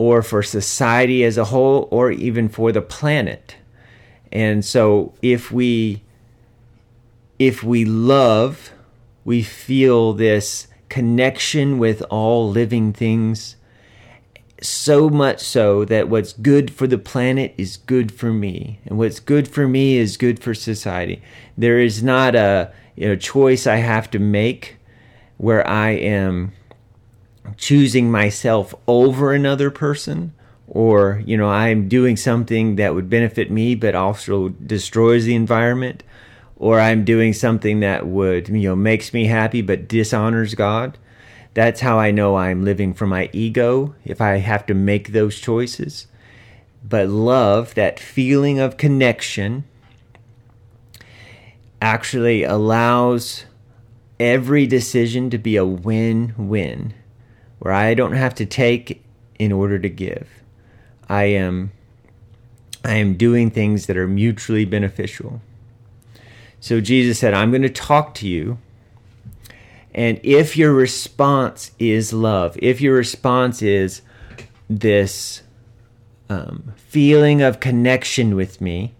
or 0.00 0.22
for 0.22 0.42
society 0.42 1.22
as 1.24 1.36
a 1.36 1.44
whole 1.44 1.86
or 1.90 2.10
even 2.10 2.48
for 2.48 2.72
the 2.72 2.80
planet. 2.80 3.56
And 4.32 4.64
so 4.64 5.12
if 5.20 5.52
we 5.52 6.02
if 7.38 7.62
we 7.62 7.84
love, 7.84 8.70
we 9.26 9.42
feel 9.42 10.14
this 10.14 10.68
connection 10.88 11.78
with 11.78 12.00
all 12.08 12.48
living 12.48 12.94
things 12.94 13.56
so 14.62 15.10
much 15.10 15.40
so 15.40 15.84
that 15.84 16.08
what's 16.08 16.32
good 16.32 16.72
for 16.72 16.86
the 16.86 16.98
planet 16.98 17.54
is 17.58 17.76
good 17.76 18.10
for 18.10 18.32
me 18.32 18.78
and 18.86 18.98
what's 18.98 19.20
good 19.20 19.46
for 19.48 19.68
me 19.68 19.96
is 19.96 20.18
good 20.18 20.42
for 20.42 20.52
society 20.52 21.22
there 21.56 21.78
is 21.78 22.02
not 22.02 22.34
a 22.34 22.70
you 22.94 23.08
know, 23.08 23.16
choice 23.16 23.66
i 23.66 23.76
have 23.76 24.10
to 24.10 24.18
make 24.18 24.76
where 25.38 25.66
i 25.66 25.90
am 25.92 26.52
choosing 27.56 28.10
myself 28.10 28.74
over 28.86 29.32
another 29.32 29.70
person 29.70 30.32
or 30.66 31.22
you 31.24 31.36
know 31.36 31.48
i'm 31.48 31.88
doing 31.88 32.16
something 32.16 32.76
that 32.76 32.94
would 32.94 33.10
benefit 33.10 33.50
me 33.50 33.74
but 33.74 33.94
also 33.94 34.48
destroys 34.48 35.24
the 35.24 35.34
environment 35.34 36.02
or 36.56 36.78
i'm 36.78 37.04
doing 37.04 37.32
something 37.32 37.80
that 37.80 38.06
would 38.06 38.48
you 38.48 38.68
know 38.68 38.76
makes 38.76 39.12
me 39.12 39.26
happy 39.26 39.62
but 39.62 39.88
dishonors 39.88 40.54
god 40.54 40.96
that's 41.54 41.80
how 41.80 41.98
i 41.98 42.10
know 42.10 42.36
i'm 42.36 42.64
living 42.64 42.94
for 42.94 43.06
my 43.06 43.28
ego 43.32 43.94
if 44.04 44.20
i 44.20 44.36
have 44.36 44.64
to 44.66 44.74
make 44.74 45.12
those 45.12 45.40
choices. 45.40 46.06
But 46.82 47.08
love 47.08 47.74
that 47.74 48.00
feeling 48.00 48.58
of 48.58 48.76
connection 48.76 49.64
actually 51.82 52.42
allows 52.42 53.44
every 54.18 54.66
decision 54.66 55.30
to 55.30 55.38
be 55.38 55.56
a 55.56 55.64
win-win 55.64 56.94
where 57.60 57.72
I 57.72 57.94
don't 57.94 58.12
have 58.12 58.34
to 58.36 58.46
take 58.46 59.04
in 59.38 59.52
order 59.52 59.78
to 59.78 59.88
give. 59.88 60.28
I 61.08 61.24
am 61.24 61.72
I 62.84 62.94
am 62.94 63.14
doing 63.14 63.50
things 63.50 63.86
that 63.86 63.96
are 63.96 64.08
mutually 64.08 64.64
beneficial. 64.64 65.40
So 66.60 66.80
Jesus 66.80 67.18
said, 67.18 67.34
I'm 67.34 67.50
going 67.50 67.62
to 67.62 67.68
talk 67.68 68.14
to 68.16 68.28
you. 68.28 68.58
And 69.94 70.18
if 70.22 70.56
your 70.56 70.72
response 70.72 71.72
is 71.78 72.12
love, 72.12 72.56
if 72.62 72.80
your 72.80 72.94
response 72.94 73.60
is 73.60 74.02
this 74.68 75.42
um, 76.30 76.72
feeling 76.76 77.42
of 77.42 77.60
connection 77.60 78.34
with 78.34 78.60
me, 78.60 78.94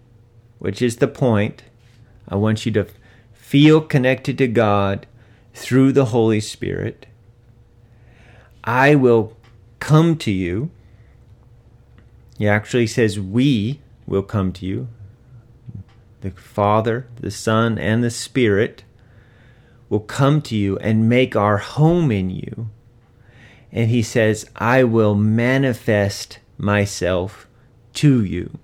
which 0.59 0.81
is 0.81 0.97
the 0.97 1.07
point, 1.07 1.63
I 2.27 2.35
want 2.35 2.65
you 2.65 2.71
to 2.73 2.87
feel 3.33 3.81
connected 3.81 4.37
to 4.37 4.47
God 4.47 5.07
through 5.53 5.91
the 5.91 6.05
Holy 6.05 6.39
Spirit. 6.39 7.07
I 8.63 8.95
will 8.95 9.35
come 9.79 10.17
to 10.17 10.31
you. 10.31 10.69
He 12.37 12.47
actually 12.47 12.87
says, 12.87 13.19
We 13.19 13.81
will 14.05 14.23
come 14.23 14.51
to 14.53 14.65
you. 14.65 14.87
The 16.21 16.31
Father, 16.31 17.07
the 17.19 17.31
Son, 17.31 17.77
and 17.77 18.03
the 18.03 18.11
Spirit 18.11 18.83
will 19.89 19.99
come 19.99 20.41
to 20.43 20.55
you 20.55 20.77
and 20.77 21.09
make 21.09 21.35
our 21.35 21.57
home 21.57 22.11
in 22.11 22.29
you. 22.29 22.69
And 23.71 23.89
he 23.89 24.03
says, 24.03 24.49
I 24.55 24.83
will 24.83 25.15
manifest 25.15 26.39
myself 26.57 27.47
to 27.93 28.23
you. 28.23 28.57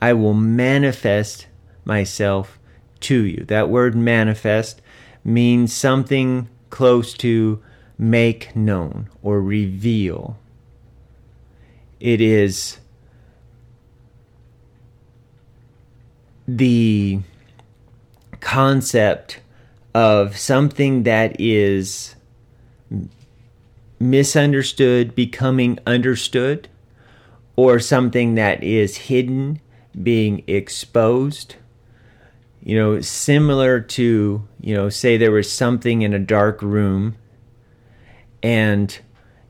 I 0.00 0.12
will 0.14 0.34
manifest 0.34 1.46
myself 1.84 2.58
to 3.00 3.22
you. 3.24 3.44
That 3.44 3.68
word 3.68 3.94
manifest 3.94 4.80
means 5.24 5.72
something 5.72 6.48
close 6.70 7.14
to 7.14 7.62
make 7.98 8.54
known 8.56 9.08
or 9.22 9.40
reveal. 9.40 10.38
It 12.00 12.20
is 12.20 12.78
the 16.48 17.20
concept 18.40 19.40
of 19.94 20.36
something 20.36 21.04
that 21.04 21.40
is 21.40 22.16
misunderstood 24.00 25.14
becoming 25.14 25.78
understood, 25.86 26.68
or 27.54 27.78
something 27.78 28.34
that 28.34 28.64
is 28.64 28.96
hidden 28.96 29.60
being 30.02 30.42
exposed. 30.46 31.54
You 32.64 32.76
know, 32.76 33.00
similar 33.00 33.80
to, 33.80 34.48
you 34.60 34.74
know, 34.74 34.88
say 34.88 35.16
there 35.16 35.30
was 35.30 35.50
something 35.50 36.02
in 36.02 36.14
a 36.14 36.18
dark 36.18 36.62
room 36.62 37.16
and 38.42 38.98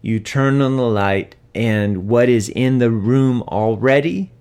you 0.00 0.20
turn 0.20 0.60
on 0.60 0.76
the 0.76 0.82
light, 0.82 1.36
and 1.54 2.08
what 2.08 2.28
is 2.28 2.48
in 2.48 2.78
the 2.78 2.90
room 2.90 3.42
already 3.42 4.32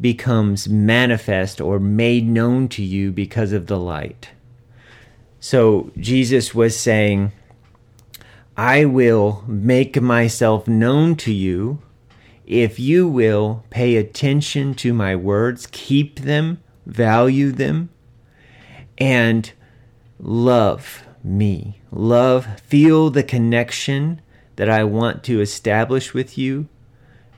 becomes 0.00 0.68
manifest 0.68 1.60
or 1.60 1.78
made 1.78 2.26
known 2.26 2.68
to 2.68 2.82
you 2.82 3.12
because 3.12 3.52
of 3.52 3.66
the 3.66 3.78
light. 3.78 4.30
So 5.40 5.90
Jesus 5.98 6.54
was 6.54 6.78
saying, 6.78 7.32
I 8.56 8.84
will 8.84 9.44
make 9.46 10.00
myself 10.00 10.66
known 10.66 11.16
to 11.16 11.32
you 11.32 11.82
if 12.46 12.78
you 12.78 13.08
will 13.08 13.64
pay 13.70 13.96
attention 13.96 14.74
to 14.74 14.92
my 14.92 15.16
words, 15.16 15.66
keep 15.70 16.20
them 16.20 16.62
value 16.86 17.50
them, 17.50 17.88
and 18.98 19.52
love 20.18 21.06
me. 21.24 21.80
Love, 21.90 22.60
feel 22.60 23.10
the 23.10 23.22
connection 23.22 24.20
that 24.56 24.68
I 24.68 24.84
want 24.84 25.24
to 25.24 25.40
establish 25.40 26.14
with 26.14 26.38
you. 26.38 26.68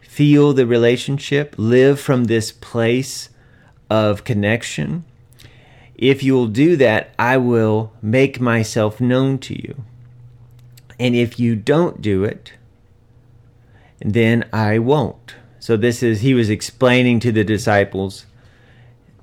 Feel 0.01 0.53
the 0.53 0.67
relationship. 0.67 1.55
Live 1.57 2.01
from 2.01 2.25
this 2.25 2.53
place 2.53 3.31
of 3.89 4.25
connection. 4.25 5.05
If 5.95 6.23
you 6.23 6.35
will 6.35 6.49
do 6.49 6.77
that, 6.77 7.15
I 7.19 7.37
will 7.39 7.93
make 8.03 8.41
myself 8.41 9.01
known 9.01 9.39
to 9.39 9.55
you. 9.55 9.85
And 10.99 11.15
if 11.15 11.39
you 11.39 11.57
don't 11.57 12.03
do 12.03 12.25
it, 12.25 12.53
then 14.01 14.49
I 14.53 14.79
won't. 14.79 15.35
So 15.59 15.77
this 15.77 16.03
is 16.03 16.21
he 16.21 16.35
was 16.35 16.51
explaining 16.51 17.21
to 17.21 17.33
the 17.33 17.45
disciples 17.45 18.27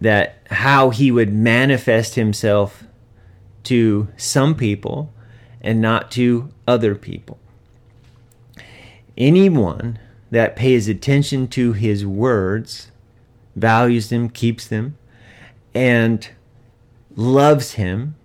that 0.02 0.38
how 0.50 0.90
he 0.90 1.12
would 1.12 1.32
manifest 1.34 2.16
himself 2.16 2.84
to 3.64 4.08
some 4.18 4.56
people 4.56 5.14
and 5.62 5.82
not 5.82 6.12
to 6.12 6.50
other 6.68 6.96
people. 6.96 7.40
Anyone 9.18 10.00
that 10.32 10.56
pays 10.56 10.88
attention 10.88 11.48
to 11.48 11.74
his 11.74 12.06
words, 12.06 12.92
values 13.56 14.10
them, 14.10 14.30
keeps 14.30 14.68
them, 14.68 14.98
and 15.74 16.30
loves 17.16 17.74
him, 17.74 18.16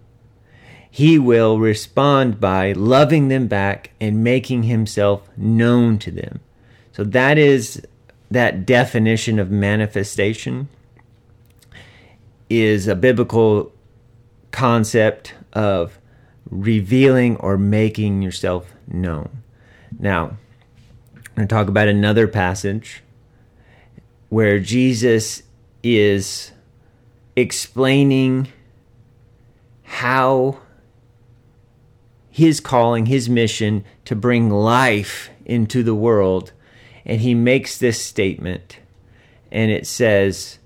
he 0.91 1.19
will 1.19 1.59
respond 1.59 2.41
by 2.41 2.73
loving 2.73 3.29
them 3.29 3.47
back 3.47 3.91
and 4.01 4.25
making 4.25 4.65
himself 4.65 5.29
known 5.37 5.99
to 5.99 6.11
them. 6.11 6.41
So 6.93 7.05
that 7.05 7.39
is 7.39 7.87
that 8.31 8.67
definition 8.67 9.39
of 9.39 9.51
manifestation 9.51 10.69
is 12.51 12.89
a 12.89 12.95
biblical 12.95 13.73
concept 14.51 15.35
of 15.53 15.99
revealing 16.51 17.37
or 17.37 17.59
making 17.59 18.23
yourself 18.23 18.73
known. 18.87 19.43
Now, 19.99 20.37
I'm 21.15 21.35
going 21.35 21.49
to 21.49 21.55
talk 21.55 21.69
about 21.69 21.89
another 21.89 22.27
passage 22.27 23.03
where 24.29 24.59
Jesus 24.59 25.43
is 25.83 26.53
explaining 27.37 28.49
how 29.85 30.59
his 32.29 32.61
calling, 32.61 33.07
his 33.07 33.29
mission 33.29 33.85
to 34.05 34.15
bring 34.15 34.51
life 34.51 35.31
into 35.45 35.83
the 35.83 35.95
world. 35.95 36.53
And 37.05 37.21
he 37.21 37.35
makes 37.35 37.79
this 37.79 38.05
statement, 38.05 38.79
and 39.51 39.71
it 39.71 39.87
says, 39.87 40.59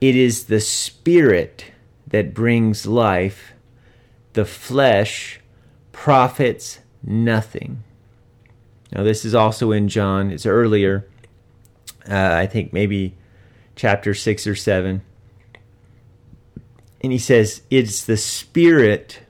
It 0.00 0.16
is 0.16 0.46
the 0.46 0.60
Spirit 0.60 1.66
that 2.06 2.34
brings 2.34 2.86
life, 2.86 3.54
the 4.34 4.44
flesh 4.44 5.40
profits 5.92 6.80
nothing. 7.02 7.82
Now, 8.92 9.02
this 9.02 9.24
is 9.24 9.34
also 9.34 9.72
in 9.72 9.88
John, 9.88 10.30
it's 10.30 10.46
earlier, 10.46 11.06
uh, 12.08 12.34
I 12.34 12.46
think 12.46 12.72
maybe 12.72 13.14
chapter 13.76 14.14
6 14.14 14.46
or 14.46 14.54
7 14.54 15.02
and 17.04 17.12
he 17.12 17.18
says, 17.18 17.60
It's 17.68 18.02
the 18.02 18.16
Spirit 18.16 19.20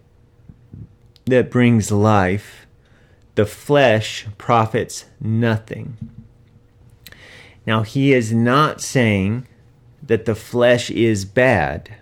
that 1.25 1.51
brings 1.51 1.91
life, 1.91 2.69
the 3.35 3.47
flesh 3.47 4.29
profits 4.39 5.07
nothing. 5.21 5.97
Now, 7.67 7.83
he 7.83 8.13
is 8.13 8.33
not 8.33 8.81
saying 8.81 9.49
that 10.01 10.25
the 10.25 10.37
flesh 10.37 10.89
is 10.89 11.25
bad. 11.25 11.97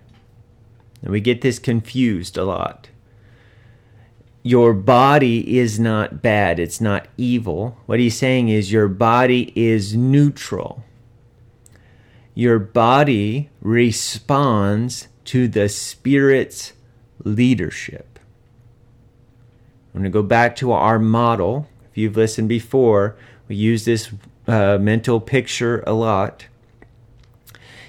And 1.03 1.11
we 1.11 1.21
get 1.21 1.41
this 1.41 1.59
confused 1.59 2.37
a 2.37 2.45
lot. 2.45 2.89
Your 4.43 4.73
body 4.73 5.59
is 5.59 5.79
not 5.79 6.23
bad, 6.23 6.59
it's 6.59 6.81
not 6.81 7.07
evil. 7.17 7.79
What 7.87 8.01
he's 8.01 8.17
saying 8.17 8.49
is 8.49 8.73
your 8.73 8.89
body 8.89 9.53
is 9.55 9.97
neutral. 9.97 10.85
Your 12.35 12.59
body 12.59 13.51
responds 13.61 15.09
to 15.27 15.47
the 15.47 15.69
Spirit's 15.69 16.73
leadership. 17.23 18.19
I'm 19.95 20.01
going 20.01 20.05
to 20.05 20.11
go 20.11 20.23
back 20.23 20.57
to 20.57 20.73
our 20.73 20.99
model. 20.99 21.69
If 21.91 21.99
you've 21.99 22.17
listened 22.17 22.49
before, 22.49 23.17
we 23.47 23.57
use 23.57 23.85
this 23.85 24.11
uh, 24.49 24.79
mental 24.81 25.21
picture 25.21 25.85
a 25.87 25.93
lot. 25.93 26.47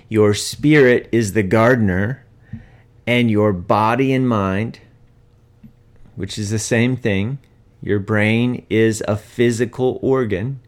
Your 0.10 0.34
spirit 0.34 1.08
is 1.12 1.34
the 1.34 1.43
gardener, 1.43 2.23
and 3.06 3.30
your 3.30 3.54
body 3.54 4.13
and 4.13 4.28
mind, 4.28 4.80
which 6.16 6.38
is 6.38 6.50
the 6.50 6.60
same 6.60 6.96
thing, 6.96 7.39
your 7.82 8.00
brain 8.00 8.66
is 8.70 9.04
a 9.08 9.18
physical 9.18 10.00
organ, 10.02 10.60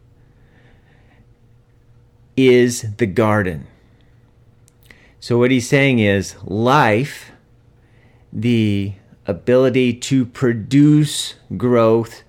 is 2.36 2.96
the 2.98 3.06
garden. 3.06 3.66
So, 5.18 5.38
what 5.38 5.50
he's 5.50 5.68
saying 5.68 5.98
is 5.98 6.36
life, 6.44 7.32
the 8.32 8.92
ability 9.26 9.94
to 9.94 10.26
produce 10.26 11.34
growth, 11.56 12.22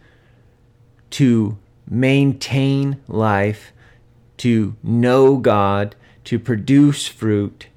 to 1.12 1.58
maintain 1.90 3.02
life, 3.08 3.72
to 4.38 4.76
know 4.82 5.38
God, 5.38 5.96
to 6.26 6.40
produce 6.40 7.08
fruit, 7.08 7.68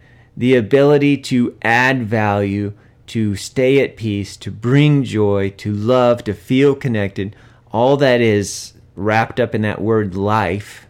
the 0.40 0.56
ability 0.56 1.18
to 1.18 1.54
add 1.60 2.02
value, 2.02 2.72
to 3.06 3.36
stay 3.36 3.84
at 3.84 3.94
peace, 3.94 4.38
to 4.38 4.50
bring 4.50 5.04
joy, 5.04 5.50
to 5.50 5.70
love, 5.70 6.24
to 6.24 6.32
feel 6.32 6.74
connected, 6.74 7.36
all 7.72 7.98
that 7.98 8.22
is 8.22 8.72
wrapped 8.96 9.38
up 9.38 9.54
in 9.54 9.60
that 9.60 9.82
word 9.82 10.14
life. 10.14 10.86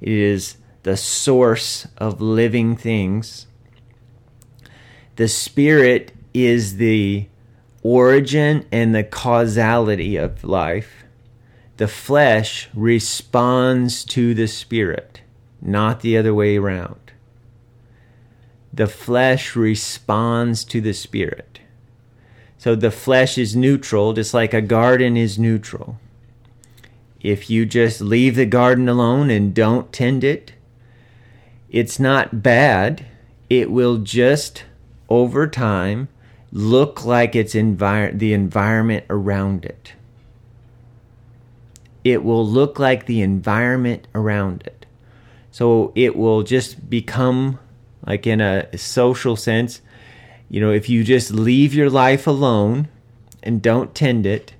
It 0.00 0.08
is 0.08 0.56
the 0.84 0.96
source 0.96 1.86
of 1.98 2.22
living 2.22 2.74
things. 2.74 3.46
The 5.16 5.28
Spirit 5.28 6.12
is 6.32 6.78
the 6.78 7.28
origin 7.82 8.64
and 8.72 8.94
the 8.94 9.04
causality 9.04 10.16
of 10.16 10.44
life. 10.44 11.04
The 11.76 11.88
flesh 11.88 12.70
responds 12.72 14.02
to 14.06 14.32
the 14.32 14.48
Spirit, 14.48 15.20
not 15.60 16.00
the 16.00 16.16
other 16.16 16.32
way 16.32 16.56
around. 16.56 17.01
The 18.72 18.86
flesh 18.86 19.54
responds 19.54 20.64
to 20.64 20.80
the 20.80 20.94
Spirit. 20.94 21.60
So 22.56 22.74
the 22.74 22.90
flesh 22.90 23.36
is 23.38 23.56
neutral, 23.56 24.12
just 24.12 24.32
like 24.32 24.54
a 24.54 24.62
garden 24.62 25.16
is 25.16 25.38
neutral. 25.38 25.98
If 27.20 27.50
you 27.50 27.66
just 27.66 28.00
leave 28.00 28.36
the 28.36 28.46
garden 28.46 28.88
alone 28.88 29.30
and 29.30 29.54
don't 29.54 29.92
tend 29.92 30.24
it, 30.24 30.52
it's 31.70 31.98
not 31.98 32.42
bad. 32.42 33.06
It 33.50 33.70
will 33.70 33.98
just, 33.98 34.64
over 35.08 35.46
time, 35.46 36.08
look 36.52 37.04
like 37.04 37.34
it's 37.34 37.54
envir- 37.54 38.18
the 38.18 38.32
environment 38.32 39.04
around 39.10 39.64
it. 39.64 39.94
It 42.04 42.24
will 42.24 42.46
look 42.46 42.78
like 42.78 43.06
the 43.06 43.22
environment 43.22 44.06
around 44.14 44.62
it. 44.66 44.86
So 45.50 45.92
it 45.94 46.16
will 46.16 46.42
just 46.42 46.90
become, 46.90 47.58
like 48.06 48.26
in 48.26 48.40
a 48.40 48.76
social 48.76 49.36
sense, 49.36 49.80
you 50.48 50.60
know, 50.60 50.70
if 50.70 50.88
you 50.88 51.04
just 51.04 51.30
leave 51.30 51.74
your 51.74 51.90
life 51.90 52.26
alone 52.26 52.88
and 53.42 53.62
don't 53.62 53.94
tend 53.94 54.26
it, 54.26 54.52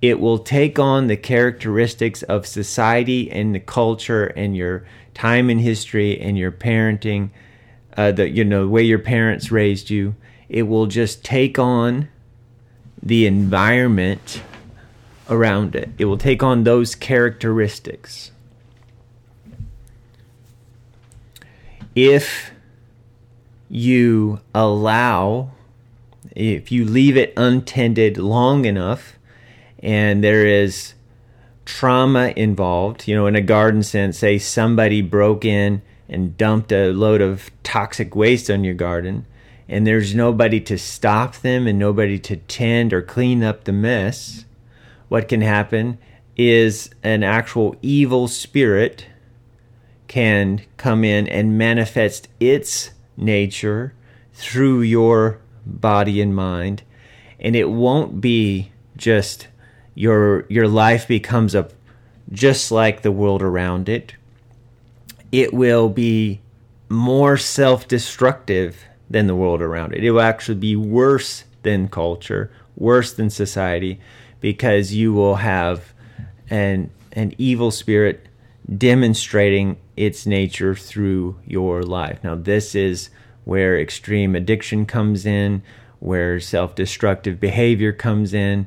it 0.00 0.20
will 0.20 0.38
take 0.38 0.78
on 0.78 1.08
the 1.08 1.16
characteristics 1.16 2.22
of 2.24 2.46
society 2.46 3.30
and 3.30 3.54
the 3.54 3.60
culture 3.60 4.26
and 4.26 4.56
your 4.56 4.86
time 5.14 5.50
in 5.50 5.58
history 5.58 6.20
and 6.20 6.38
your 6.38 6.52
parenting, 6.52 7.30
uh, 7.96 8.12
the 8.12 8.28
you 8.28 8.44
know 8.44 8.62
the 8.62 8.68
way 8.68 8.82
your 8.82 9.00
parents 9.00 9.50
raised 9.50 9.90
you, 9.90 10.14
it 10.48 10.62
will 10.62 10.86
just 10.86 11.24
take 11.24 11.58
on 11.58 12.08
the 13.02 13.26
environment 13.26 14.42
around 15.28 15.74
it. 15.74 15.90
It 15.98 16.04
will 16.04 16.18
take 16.18 16.42
on 16.42 16.64
those 16.64 16.94
characteristics. 16.94 18.30
If 21.94 22.52
you 23.68 24.40
allow, 24.54 25.50
if 26.34 26.72
you 26.72 26.84
leave 26.84 27.16
it 27.16 27.32
untended 27.36 28.16
long 28.16 28.64
enough, 28.64 29.18
and 29.80 30.24
there 30.24 30.46
is 30.46 30.94
trauma 31.64 32.32
involved. 32.36 33.06
You 33.06 33.14
know, 33.14 33.26
in 33.26 33.36
a 33.36 33.40
garden 33.40 33.82
sense, 33.82 34.18
say 34.18 34.38
somebody 34.38 35.02
broke 35.02 35.44
in 35.44 35.82
and 36.08 36.36
dumped 36.36 36.72
a 36.72 36.90
load 36.92 37.20
of 37.20 37.50
toxic 37.62 38.16
waste 38.16 38.50
on 38.50 38.64
your 38.64 38.74
garden, 38.74 39.26
and 39.68 39.86
there's 39.86 40.14
nobody 40.14 40.60
to 40.60 40.78
stop 40.78 41.36
them 41.36 41.66
and 41.66 41.78
nobody 41.78 42.18
to 42.18 42.36
tend 42.36 42.92
or 42.92 43.02
clean 43.02 43.42
up 43.42 43.64
the 43.64 43.72
mess. 43.72 44.46
What 45.08 45.28
can 45.28 45.42
happen 45.42 45.98
is 46.36 46.90
an 47.02 47.22
actual 47.22 47.76
evil 47.82 48.28
spirit 48.28 49.06
can 50.06 50.62
come 50.78 51.04
in 51.04 51.28
and 51.28 51.58
manifest 51.58 52.28
its 52.40 52.90
nature 53.18 53.92
through 54.32 54.82
your 54.82 55.40
body 55.66 56.20
and 56.20 56.34
mind. 56.34 56.82
And 57.38 57.54
it 57.54 57.70
won't 57.70 58.20
be 58.20 58.72
just 58.96 59.48
your 59.94 60.46
your 60.48 60.68
life 60.68 61.06
becomes 61.06 61.54
a 61.54 61.68
just 62.30 62.70
like 62.70 63.02
the 63.02 63.12
world 63.12 63.42
around 63.42 63.88
it. 63.88 64.14
It 65.30 65.52
will 65.52 65.88
be 65.88 66.40
more 66.88 67.36
self-destructive 67.36 68.82
than 69.10 69.26
the 69.26 69.34
world 69.34 69.60
around 69.60 69.94
it. 69.94 70.04
It 70.04 70.10
will 70.10 70.20
actually 70.20 70.58
be 70.58 70.76
worse 70.76 71.44
than 71.62 71.88
culture 71.88 72.50
worse 72.78 73.12
than 73.12 73.28
society 73.28 74.00
because 74.40 74.94
you 74.94 75.12
will 75.12 75.36
have 75.36 75.92
an 76.48 76.90
an 77.12 77.34
evil 77.36 77.70
spirit 77.70 78.27
demonstrating 78.76 79.76
its 79.96 80.26
nature 80.26 80.74
through 80.74 81.38
your 81.46 81.82
life. 81.82 82.22
Now, 82.22 82.34
this 82.34 82.74
is 82.74 83.10
where 83.44 83.80
extreme 83.80 84.34
addiction 84.34 84.84
comes 84.84 85.24
in, 85.24 85.62
where 86.00 86.38
self 86.38 86.74
destructive 86.74 87.40
behavior 87.40 87.92
comes 87.92 88.34
in, 88.34 88.66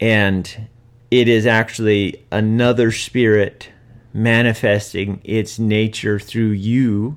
and 0.00 0.68
it 1.10 1.28
is 1.28 1.46
actually 1.46 2.24
another 2.32 2.90
spirit 2.90 3.70
manifesting 4.12 5.20
its 5.24 5.58
nature 5.58 6.18
through 6.18 6.50
you. 6.50 7.16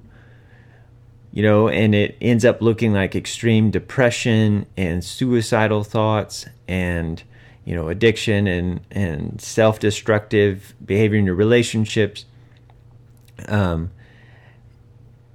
You 1.32 1.44
know, 1.44 1.68
and 1.70 1.94
it 1.94 2.18
ends 2.22 2.46
up 2.46 2.62
looking 2.62 2.94
like 2.94 3.16
extreme 3.16 3.70
depression 3.70 4.66
and 4.76 5.04
suicidal 5.04 5.84
thoughts 5.84 6.48
and 6.68 7.22
you 7.68 7.76
know 7.76 7.90
addiction 7.90 8.48
and 8.48 8.80
and 8.92 9.42
self-destructive 9.42 10.74
behavior 10.84 11.20
in 11.20 11.26
your 11.26 11.36
relationships. 11.36 12.24
Um 13.50 13.92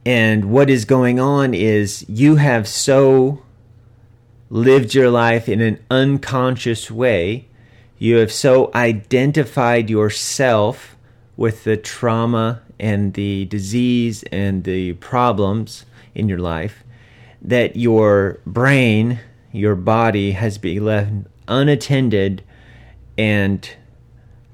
and 0.07 0.47
what 0.47 0.71
is 0.71 0.87
going 0.87 1.21
on 1.21 1.53
is 1.53 2.09
you 2.09 2.37
have 2.37 2.66
so 2.66 3.42
lived 4.49 4.95
your 4.95 5.11
life 5.11 5.47
in 5.47 5.61
an 5.61 5.79
unconscious 5.90 6.90
way. 6.90 7.49
You 7.99 8.16
have 8.16 8.33
so 8.33 8.71
identified 8.75 9.90
yourself 9.90 10.97
with 11.37 11.64
the 11.64 11.77
trauma 11.77 12.62
and 12.81 13.12
the 13.12 13.45
disease 13.45 14.25
and 14.33 14.64
the 14.64 14.95
problems 14.95 15.85
in 16.14 16.31
your 16.31 16.38
life 16.38 16.83
that 17.42 17.77
your 17.77 18.40
brain 18.47 19.21
your 19.53 19.77
body 19.77 20.33
has 20.33 20.59
been 20.59 20.85
left 20.85 21.12
unattended 21.47 22.43
and 23.19 23.77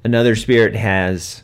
another 0.05 0.35
spirit 0.35 0.75
has 0.75 1.43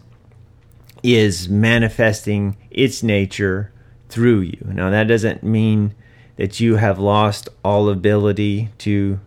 is 1.02 1.48
manifesting 1.48 2.56
its 2.70 3.02
nature 3.02 3.70
through 4.08 4.40
you. 4.40 4.58
Now 4.64 4.90
that 4.90 5.06
doesn't 5.06 5.42
mean 5.42 5.94
that 6.36 6.58
you 6.58 6.76
have 6.76 6.98
lost 6.98 7.48
all 7.64 7.88
ability 7.88 8.70
to 8.78 9.20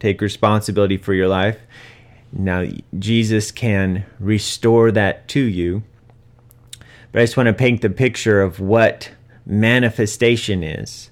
take 0.00 0.20
responsibility 0.20 0.96
for 0.96 1.12
your 1.12 1.28
life. 1.28 1.58
Now 2.32 2.64
Jesus 2.98 3.50
can 3.50 4.06
restore 4.18 4.90
that 4.92 5.28
to 5.28 5.40
you. 5.40 5.82
But 7.12 7.22
I 7.22 7.24
just 7.24 7.36
want 7.36 7.48
to 7.48 7.52
paint 7.52 7.82
the 7.82 7.90
picture 7.90 8.40
of 8.40 8.60
what 8.60 9.10
manifestation 9.44 10.62
is 10.62 11.10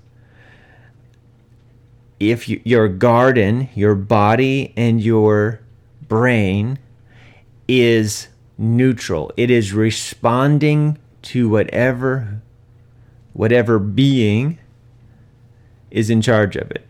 if 2.18 2.48
you, 2.48 2.60
your 2.64 2.88
garden, 2.88 3.68
your 3.74 3.94
body, 3.94 4.72
and 4.76 5.02
your 5.02 5.60
brain 6.08 6.78
is 7.68 8.28
neutral, 8.58 9.32
it 9.36 9.50
is 9.50 9.72
responding 9.72 10.98
to 11.22 11.48
whatever 11.48 12.40
whatever 13.32 13.78
being 13.78 14.58
is 15.90 16.08
in 16.08 16.22
charge 16.22 16.56
of 16.56 16.70
it. 16.70 16.88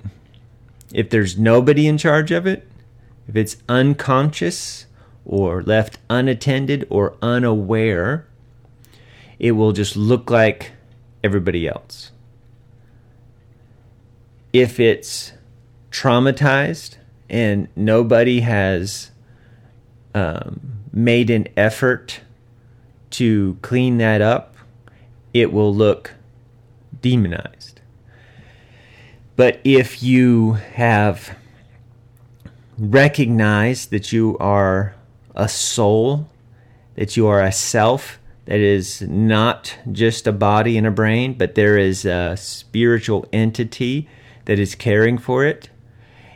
If 0.92 1.10
there's 1.10 1.36
nobody 1.36 1.88
in 1.88 1.98
charge 1.98 2.30
of 2.30 2.46
it, 2.46 2.68
if 3.26 3.34
it's 3.34 3.56
unconscious 3.68 4.86
or 5.24 5.60
left 5.62 5.98
unattended 6.08 6.86
or 6.88 7.16
unaware, 7.20 8.28
it 9.40 9.52
will 9.52 9.72
just 9.72 9.96
look 9.96 10.30
like 10.30 10.70
everybody 11.24 11.66
else 11.66 12.12
if 14.60 14.80
it's 14.80 15.32
traumatized 15.90 16.96
and 17.28 17.68
nobody 17.76 18.40
has 18.40 19.10
um, 20.14 20.78
made 20.92 21.28
an 21.28 21.46
effort 21.58 22.20
to 23.10 23.58
clean 23.60 23.98
that 23.98 24.22
up, 24.22 24.56
it 25.34 25.52
will 25.52 25.74
look 25.74 26.14
demonized. 27.02 27.82
But 29.36 29.60
if 29.62 30.02
you 30.02 30.52
have 30.52 31.36
recognized 32.78 33.90
that 33.90 34.10
you 34.10 34.38
are 34.38 34.94
a 35.34 35.50
soul, 35.50 36.30
that 36.94 37.14
you 37.14 37.26
are 37.26 37.42
a 37.42 37.52
self, 37.52 38.18
that 38.46 38.60
is 38.60 39.02
not 39.02 39.76
just 39.92 40.26
a 40.26 40.32
body 40.32 40.78
and 40.78 40.86
a 40.86 40.90
brain, 40.90 41.34
but 41.34 41.56
there 41.56 41.76
is 41.76 42.06
a 42.06 42.36
spiritual 42.38 43.26
entity 43.34 44.08
that 44.46 44.58
is 44.58 44.74
caring 44.74 45.18
for 45.18 45.44
it. 45.44 45.68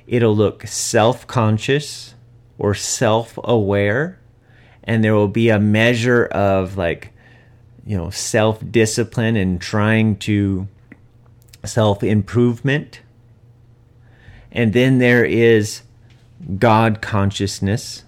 It'll 0.06 0.36
look 0.36 0.66
self 0.66 1.26
conscious 1.26 2.14
or 2.58 2.74
self 2.74 3.38
aware, 3.42 4.20
and 4.84 5.02
there 5.02 5.14
will 5.14 5.28
be 5.28 5.48
a 5.48 5.58
measure 5.58 6.26
of 6.26 6.76
like, 6.76 7.12
you 7.86 7.96
know, 7.96 8.10
self 8.10 8.60
discipline 8.70 9.36
and 9.36 9.60
trying 9.60 10.16
to 10.18 10.68
self 11.64 12.02
improvement. 12.02 13.00
And 14.52 14.72
then 14.72 14.98
there 14.98 15.24
is 15.24 15.82
God 16.58 17.00
consciousness 17.00 18.04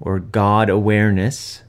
or 0.00 0.20
God 0.20 0.70
awareness. 0.70 1.62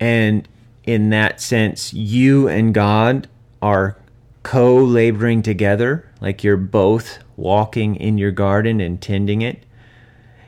And 0.00 0.48
in 0.84 1.10
that 1.10 1.40
sense, 1.40 1.92
you 1.94 2.48
and 2.48 2.74
God 2.74 3.28
are 3.62 3.96
co 4.42 4.76
laboring 4.76 5.42
together, 5.42 6.08
like 6.20 6.42
you're 6.42 6.56
both 6.56 7.18
walking 7.36 7.96
in 7.96 8.18
your 8.18 8.30
garden 8.30 8.80
and 8.80 9.00
tending 9.00 9.42
it. 9.42 9.64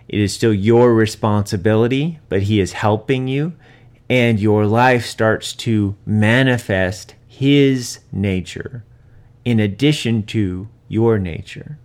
It 0.08 0.20
is 0.20 0.34
still 0.34 0.52
your 0.52 0.94
responsibility, 0.94 2.18
but 2.28 2.42
He 2.42 2.60
is 2.60 2.72
helping 2.72 3.28
you, 3.28 3.54
and 4.10 4.38
your 4.38 4.66
life 4.66 5.06
starts 5.06 5.52
to 5.54 5.96
manifest 6.04 7.14
His 7.26 8.00
nature 8.10 8.84
in 9.44 9.58
addition 9.58 10.22
to 10.24 10.68
your 10.88 11.18
nature. 11.18 11.78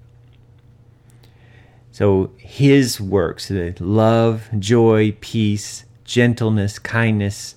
So, 1.91 2.31
His 2.37 2.99
works, 2.99 3.47
the 3.47 3.73
love, 3.79 4.49
joy, 4.59 5.15
peace, 5.19 5.85
gentleness, 6.03 6.79
kindness, 6.79 7.55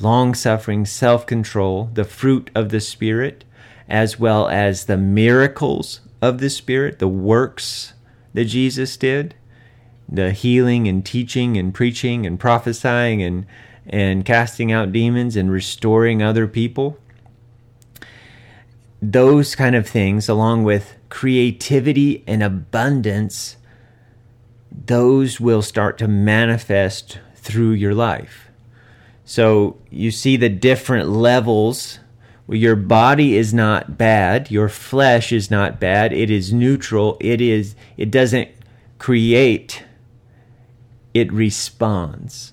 long 0.00 0.34
suffering, 0.34 0.86
self 0.86 1.26
control, 1.26 1.90
the 1.92 2.04
fruit 2.04 2.50
of 2.54 2.68
the 2.70 2.80
Spirit, 2.80 3.44
as 3.88 4.18
well 4.18 4.48
as 4.48 4.84
the 4.84 4.96
miracles 4.96 6.00
of 6.20 6.38
the 6.38 6.50
Spirit, 6.50 6.98
the 6.98 7.08
works 7.08 7.94
that 8.34 8.44
Jesus 8.46 8.96
did, 8.96 9.34
the 10.08 10.32
healing 10.32 10.86
and 10.88 11.04
teaching 11.04 11.56
and 11.56 11.72
preaching 11.72 12.26
and 12.26 12.38
prophesying 12.38 13.22
and, 13.22 13.46
and 13.86 14.24
casting 14.24 14.72
out 14.72 14.92
demons 14.92 15.36
and 15.36 15.50
restoring 15.50 16.22
other 16.22 16.46
people. 16.46 16.98
Those 19.00 19.54
kind 19.54 19.76
of 19.76 19.88
things, 19.88 20.28
along 20.28 20.64
with 20.64 20.96
creativity 21.08 22.24
and 22.26 22.42
abundance, 22.42 23.56
those 24.70 25.40
will 25.40 25.62
start 25.62 25.98
to 25.98 26.08
manifest 26.08 27.18
through 27.36 27.70
your 27.70 27.94
life. 27.94 28.50
So 29.24 29.76
you 29.90 30.10
see 30.10 30.36
the 30.36 30.48
different 30.48 31.08
levels 31.08 32.00
your 32.56 32.76
body 32.76 33.36
is 33.36 33.52
not 33.52 33.98
bad. 33.98 34.50
Your 34.50 34.68
flesh 34.68 35.32
is 35.32 35.50
not 35.50 35.78
bad. 35.78 36.12
It 36.12 36.30
is 36.30 36.52
neutral. 36.52 37.16
It 37.20 37.40
is 37.40 37.74
it 37.96 38.10
doesn't 38.10 38.48
create 38.98 39.84
it 41.12 41.32
responds. 41.32 42.52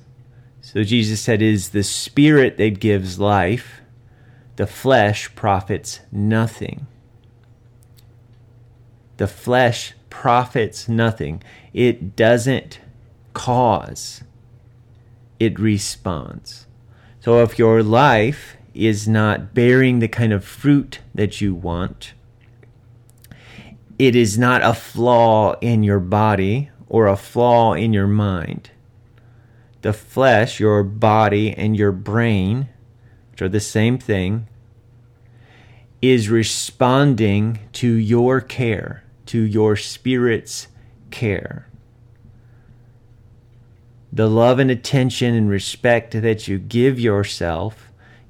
So 0.62 0.84
jesus 0.84 1.22
said 1.22 1.42
it 1.42 1.54
is 1.54 1.70
the 1.70 1.84
spirit 1.84 2.58
that 2.58 2.80
gives 2.80 3.20
life. 3.20 3.82
The 4.58 4.68
flesh 4.68 5.34
profits 5.36 6.02
nothing. 6.12 6.88
The 9.18 9.28
flesh 9.28 9.94
profits 10.10 10.90
nothing. 10.90 11.42
It 11.74 12.16
doesn't 12.16 12.80
cause. 13.34 14.24
It 15.40 15.58
responds. 15.60 16.66
So 17.22 17.42
if 17.42 17.58
your 17.58 17.82
life 17.82 18.58
is 18.76 19.08
not 19.08 19.54
bearing 19.54 20.00
the 20.00 20.08
kind 20.08 20.34
of 20.34 20.44
fruit 20.44 21.00
that 21.14 21.42
you 21.42 21.56
want, 21.56 22.14
it 23.98 24.16
is 24.16 24.38
not 24.38 24.62
a 24.62 24.74
flaw 24.74 25.56
in 25.62 25.82
your 25.82 26.00
body 26.00 26.70
or 26.88 27.08
a 27.08 27.16
flaw 27.16 27.74
in 27.74 27.94
your 27.94 28.08
mind. 28.08 28.70
The 29.82 29.94
flesh, 29.94 30.60
your 30.60 30.84
body, 30.84 31.54
and 31.54 31.78
your 31.78 31.92
brain 31.92 32.70
which 33.36 33.42
are 33.42 33.50
the 33.50 33.60
same 33.60 33.98
thing, 33.98 34.48
is 36.02 36.30
responding 36.30 37.60
to 37.74 37.90
your 37.90 38.40
care, 38.40 39.04
to 39.26 39.42
your 39.42 39.76
spirit's 39.76 40.70
care. 41.12 41.68
The 44.14 44.30
love 44.30 44.58
and 44.58 44.72
attention 44.72 45.36
and 45.36 45.50
respect 45.50 46.14
that 46.14 46.48
you 46.48 46.60
give 46.60 46.98
yourself, 46.98 47.85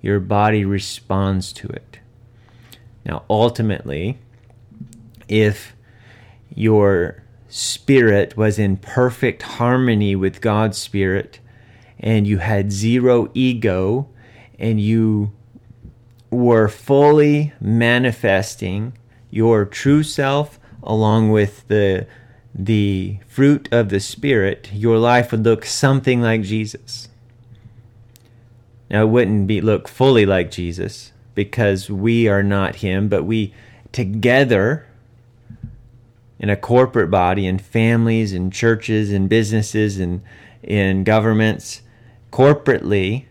your 0.05 0.19
body 0.19 0.63
responds 0.63 1.51
to 1.51 1.67
it. 1.67 1.97
Now, 3.03 3.23
ultimately, 3.27 4.19
if 5.27 5.75
your 6.53 7.23
spirit 7.49 8.37
was 8.37 8.59
in 8.59 8.77
perfect 8.77 9.41
harmony 9.41 10.15
with 10.15 10.41
God's 10.41 10.77
spirit 10.77 11.39
and 11.99 12.27
you 12.27 12.37
had 12.37 12.71
zero 12.71 13.31
ego 13.33 14.07
and 14.59 14.79
you 14.79 15.31
were 16.29 16.67
fully 16.67 17.53
manifesting 17.59 18.95
your 19.31 19.65
true 19.65 20.03
self 20.03 20.59
along 20.83 21.31
with 21.31 21.67
the 21.67 22.05
the 22.53 23.17
fruit 23.27 23.67
of 23.71 23.89
the 23.89 23.99
spirit 23.99 24.69
your 24.71 24.97
life 24.97 25.31
would 25.31 25.43
look 25.43 25.65
something 25.65 26.21
like 26.21 26.41
Jesus 26.41 27.09
now 28.95 29.03
it 29.03 29.10
wouldn't 29.10 29.45
be 29.45 29.60
look 29.60 29.89
fully 29.89 30.25
like 30.25 30.49
Jesus 30.49 31.12
because 31.34 31.89
we 31.89 32.29
are 32.29 32.41
not 32.41 32.77
him 32.77 33.10
but 33.10 33.23
we 33.23 33.53
together 33.91 34.88
in 36.39 36.49
a 36.49 36.55
corporate 36.55 37.12
body 37.12 37.45
in 37.45 37.60
families 37.60 38.31
and 38.31 38.53
churches 38.53 39.12
and 39.12 39.27
businesses 39.27 39.99
and 39.99 40.21
in 40.63 41.03
governments 41.03 41.81
corporately 42.31 43.25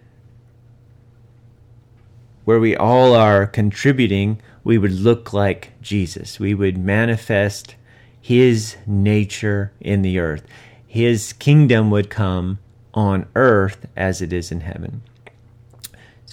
where 2.44 2.60
we 2.60 2.76
all 2.76 3.14
are 3.14 3.46
contributing, 3.46 4.38
we 4.64 4.76
would 4.76 4.92
look 4.92 5.32
like 5.32 5.72
Jesus. 5.80 6.38
We 6.38 6.52
would 6.52 6.76
manifest 6.76 7.74
his 8.20 8.76
nature 8.86 9.72
in 9.80 10.02
the 10.02 10.18
earth. 10.18 10.46
His 10.86 11.32
kingdom 11.32 11.90
would 11.90 12.10
come 12.10 12.58
on 12.92 13.26
earth 13.34 13.86
as 13.96 14.20
it 14.20 14.30
is 14.30 14.52
in 14.52 14.60
heaven. 14.60 15.00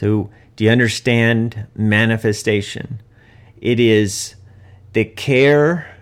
So, 0.01 0.31
do 0.55 0.63
you 0.63 0.71
understand 0.71 1.67
manifestation? 1.75 3.01
It 3.61 3.79
is 3.79 4.33
the 4.93 5.05
care, 5.05 5.95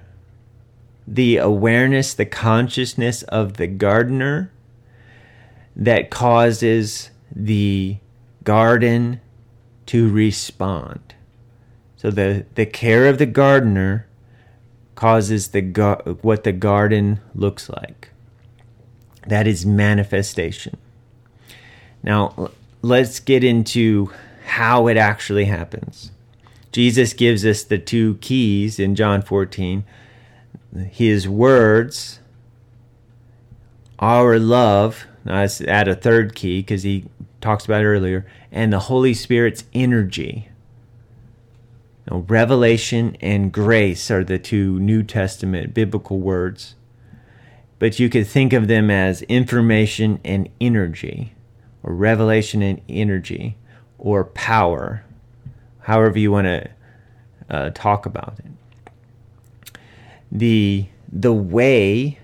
the 1.05 1.35
awareness, 1.35 2.13
the 2.13 2.25
consciousness 2.25 3.23
of 3.23 3.57
the 3.57 3.67
gardener 3.67 4.53
that 5.75 6.09
causes 6.09 7.09
the 7.35 7.97
garden 8.45 9.19
to 9.87 10.09
respond. 10.09 11.13
So 11.97 12.09
the, 12.09 12.45
the 12.55 12.65
care 12.65 13.07
of 13.07 13.17
the 13.17 13.25
gardener 13.25 14.07
causes 14.95 15.49
the 15.49 16.17
what 16.21 16.45
the 16.45 16.53
garden 16.53 17.19
looks 17.35 17.69
like. 17.69 18.11
That 19.27 19.45
is 19.45 19.65
manifestation. 19.65 20.77
Now, 22.01 22.51
let's 22.81 23.19
get 23.19 23.43
into 23.43 24.11
how 24.45 24.87
it 24.87 24.97
actually 24.97 25.45
happens. 25.45 26.11
Jesus 26.71 27.13
gives 27.13 27.45
us 27.45 27.63
the 27.63 27.77
two 27.77 28.15
keys 28.15 28.79
in 28.79 28.95
John 28.95 29.21
14 29.21 29.83
his 30.91 31.27
words, 31.27 32.19
our 33.97 34.39
love. 34.39 35.07
Now, 35.25 35.39
let's 35.41 35.61
add 35.61 35.87
a 35.87 35.95
third 35.95 36.35
key 36.35 36.61
because 36.61 36.83
he 36.83 37.05
talks 37.41 37.65
about 37.65 37.83
earlier, 37.83 38.25
and 38.51 38.71
the 38.71 38.79
Holy 38.79 39.13
Spirit's 39.13 39.63
energy. 39.73 40.49
Now, 42.09 42.25
revelation 42.27 43.17
and 43.21 43.51
grace 43.51 44.09
are 44.11 44.23
the 44.23 44.39
two 44.39 44.79
New 44.79 45.03
Testament 45.03 45.73
biblical 45.73 46.19
words, 46.19 46.75
but 47.77 47.99
you 47.99 48.09
could 48.09 48.27
think 48.27 48.53
of 48.53 48.67
them 48.67 48.89
as 48.89 49.21
information 49.23 50.19
and 50.23 50.49
energy, 50.59 51.33
or 51.83 51.93
revelation 51.93 52.61
and 52.61 52.81
energy, 52.89 53.57
or 53.97 54.23
power, 54.25 55.03
however 55.81 56.19
you 56.19 56.31
want 56.31 56.45
to 56.45 56.69
uh, 57.49 57.69
talk 57.73 58.05
about 58.05 58.35
it. 58.39 59.79
The 60.31 60.87
the 61.11 61.33
way 61.33 62.19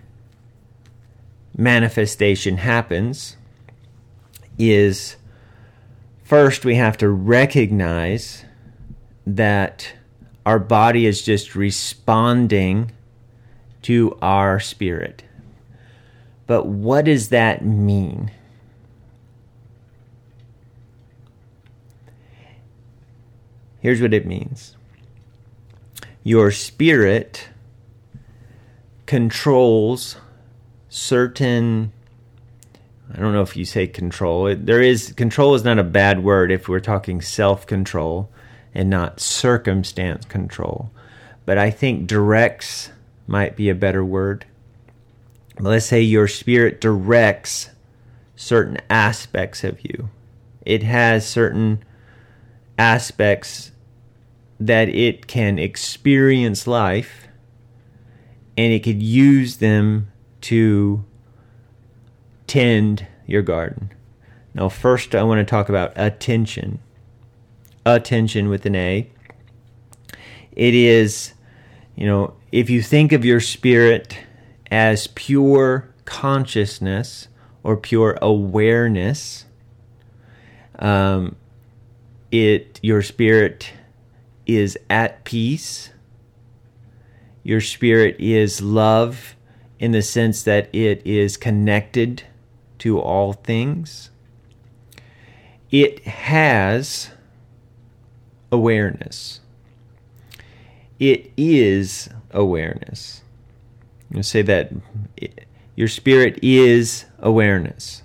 manifestation 1.58 2.58
happens 2.58 3.38
is 4.60 5.16
first 6.24 6.66
we 6.66 6.76
have 6.76 6.98
to 6.98 7.10
recognize 7.10 8.46
that 9.26 9.94
our 10.46 10.60
body 10.60 11.06
is 11.06 11.24
just 11.24 11.56
responding 11.56 12.92
to 13.82 14.18
our 14.22 14.60
spirit. 14.60 15.24
But 16.48 16.68
what 16.68 17.06
does 17.06 17.30
that 17.30 17.66
mean? 17.66 18.32
Here's 23.86 24.02
what 24.02 24.16
it 24.16 24.26
means 24.26 24.76
your 26.24 26.50
spirit 26.50 27.50
controls 29.06 30.18
certain 30.90 31.94
I 33.14 33.20
don't 33.20 33.32
know 33.32 33.44
if 33.44 33.56
you 33.56 33.64
say 33.64 33.86
control. 33.86 34.56
There 34.56 34.82
is 34.82 35.14
control 35.14 35.54
is 35.54 35.64
not 35.64 35.78
a 35.78 35.84
bad 35.84 36.24
word 36.24 36.52
if 36.52 36.68
we're 36.68 36.80
talking 36.80 37.22
self 37.22 37.68
control 37.68 38.32
and 38.74 38.90
not 38.90 39.20
circumstance 39.20 40.26
control. 40.26 40.90
But 41.46 41.60
I 41.60 41.70
think 41.70 42.08
directs 42.08 42.90
might 43.28 43.56
be 43.56 43.70
a 43.70 43.76
better 43.76 44.04
word. 44.04 44.48
Let's 45.60 45.86
say 45.86 46.02
your 46.02 46.28
spirit 46.28 46.82
directs 46.82 47.70
certain 48.36 48.80
aspects 48.90 49.64
of 49.64 49.86
you. 49.86 50.10
It 50.66 50.82
has 50.82 51.28
certain 51.28 51.84
aspects 52.80 53.72
that 54.60 54.90
it 54.90 55.28
can 55.28 55.60
experience 55.60 56.66
life 56.66 57.28
and 58.58 58.72
it 58.72 58.84
could 58.84 59.02
use 59.02 59.58
them 59.58 60.12
to 60.42 61.04
tend 62.48 63.06
your 63.26 63.42
garden. 63.42 63.92
Now, 64.54 64.70
first, 64.70 65.14
I 65.14 65.24
want 65.24 65.40
to 65.40 65.44
talk 65.46 65.68
about 65.68 65.92
attention. 65.96 66.80
Attention 67.86 68.48
with 68.48 68.66
an 68.66 68.76
A. 68.76 69.10
It 70.54 70.74
is, 70.74 71.34
you 71.96 72.08
know, 72.08 72.34
if 72.52 72.70
you 72.70 72.82
think 72.82 73.12
of 73.12 73.26
your 73.26 73.42
spirit 73.42 74.18
as 74.72 75.08
pure 75.08 75.94
consciousness 76.06 77.28
or 77.64 77.76
pure 77.76 78.18
awareness, 78.22 79.46
um, 80.80 81.36
it 82.32 82.80
your 82.82 83.02
spirit 83.02 83.72
is 84.46 84.78
at 84.90 85.24
peace. 85.24 85.92
Your 87.44 87.62
spirit 87.62 88.16
is 88.20 88.62
love 88.62 89.36
in 89.80 89.92
the 89.92 90.02
sense 90.02 90.44
that 90.44 90.74
it 90.74 91.06
is 91.06 91.38
connected 91.38 92.24
to 92.80 93.00
all 93.00 93.34
things. 93.34 94.10
It 95.72 96.06
has 96.06 97.12
awareness. 98.52 99.42
It 101.00 101.32
is 101.36 102.10
awareness. 102.32 103.22
You 104.10 104.24
say 104.24 104.42
that 104.44 104.72
your 105.76 105.88
spirit 105.88 106.40
is 106.42 107.06
awareness. 107.20 108.02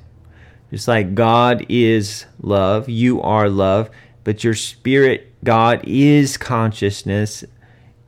Just 0.70 0.88
like 0.88 1.14
God 1.14 1.64
is 1.68 2.26
love, 2.40 2.88
you 2.88 3.20
are 3.22 3.48
love, 3.48 3.90
but 4.30 4.44
your 4.44 4.54
spirit, 4.54 5.34
God 5.42 5.80
is 5.82 6.36
consciousness, 6.36 7.42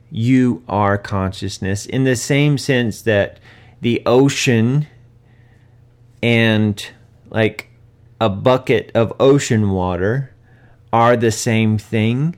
you 0.09 0.63
are 0.69 0.97
consciousness, 0.97 1.85
in 1.85 2.05
the 2.05 2.15
same 2.15 2.57
sense 2.57 3.01
that 3.01 3.41
the 3.81 4.01
ocean 4.05 4.87
and 6.21 6.87
like 7.29 7.67
a 8.21 8.29
bucket 8.29 8.89
of 8.95 9.11
ocean 9.19 9.71
water 9.71 10.33
are 10.93 11.17
the 11.17 11.29
same 11.29 11.77
thing 11.77 12.37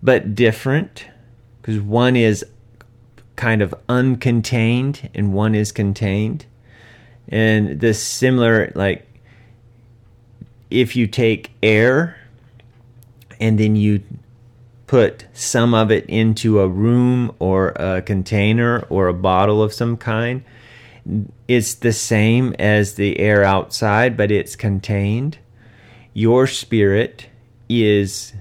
but 0.00 0.36
different 0.36 1.06
because 1.60 1.80
one 1.80 2.14
is 2.14 2.46
kind 3.34 3.60
of 3.60 3.74
uncontained 3.88 5.10
and 5.12 5.34
one 5.34 5.56
is 5.56 5.72
contained. 5.72 6.46
And 7.26 7.80
this 7.80 8.00
similar 8.00 8.70
like 8.76 9.08
if 10.72 10.96
you 10.96 11.06
take 11.06 11.52
air 11.62 12.16
and 13.40 13.58
then 13.58 13.76
you 13.76 14.02
put 14.86 15.26
some 15.32 15.74
of 15.74 15.90
it 15.90 16.04
into 16.06 16.60
a 16.60 16.68
room 16.68 17.34
or 17.38 17.68
a 17.70 18.02
container 18.02 18.80
or 18.88 19.08
a 19.08 19.14
bottle 19.14 19.62
of 19.62 19.72
some 19.72 19.96
kind 19.96 20.44
it's 21.48 21.74
the 21.74 21.92
same 21.92 22.54
as 22.58 22.94
the 22.94 23.18
air 23.18 23.44
outside, 23.44 24.16
but 24.16 24.30
it's 24.30 24.56
contained. 24.56 25.38
your 26.14 26.46
spirit 26.46 27.26
is 27.70 28.34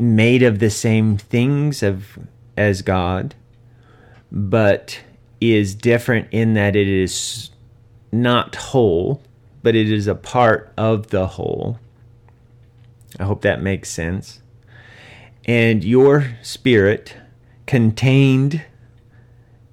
made 0.00 0.42
of 0.42 0.58
the 0.58 0.70
same 0.70 1.16
things 1.16 1.80
of 1.80 2.18
as 2.56 2.82
God, 2.82 3.36
but 4.32 5.00
is 5.40 5.76
different 5.76 6.26
in 6.32 6.54
that 6.54 6.74
it 6.74 6.88
is 6.88 7.50
not 8.10 8.56
whole, 8.56 9.22
but 9.66 9.74
it 9.74 9.90
is 9.90 10.06
a 10.06 10.14
part 10.14 10.72
of 10.76 11.08
the 11.08 11.26
whole. 11.26 11.80
I 13.18 13.24
hope 13.24 13.42
that 13.42 13.60
makes 13.60 13.90
sense. 13.90 14.40
And 15.44 15.82
your 15.82 16.36
spirit 16.40 17.16
contained 17.66 18.64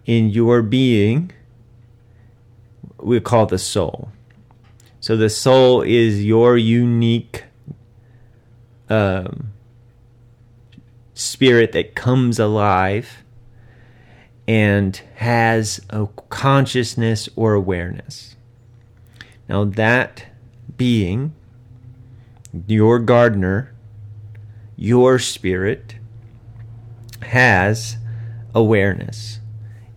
in 0.08 0.32
your 0.32 0.64
being 0.64 1.32
we 2.98 3.20
call 3.20 3.46
the 3.46 3.60
soul. 3.60 4.10
So 5.00 5.16
the 5.16 5.30
soul 5.30 5.84
is 5.84 6.26
your 6.26 6.58
unique 6.58 7.44
um, 8.90 9.54
spirit 11.14 11.72
that 11.74 11.94
comes 11.94 12.40
alive 12.40 13.24
and 14.48 15.00
has 15.18 15.82
a 15.92 16.08
consciousness 16.32 17.30
or 17.36 17.54
awareness. 17.54 18.33
Now, 19.48 19.66
that 19.66 20.26
being, 20.78 21.34
your 22.68 23.00
gardener, 23.00 23.74
your 24.76 25.20
spirit, 25.20 25.96
has 27.22 27.98
awareness. 28.54 29.40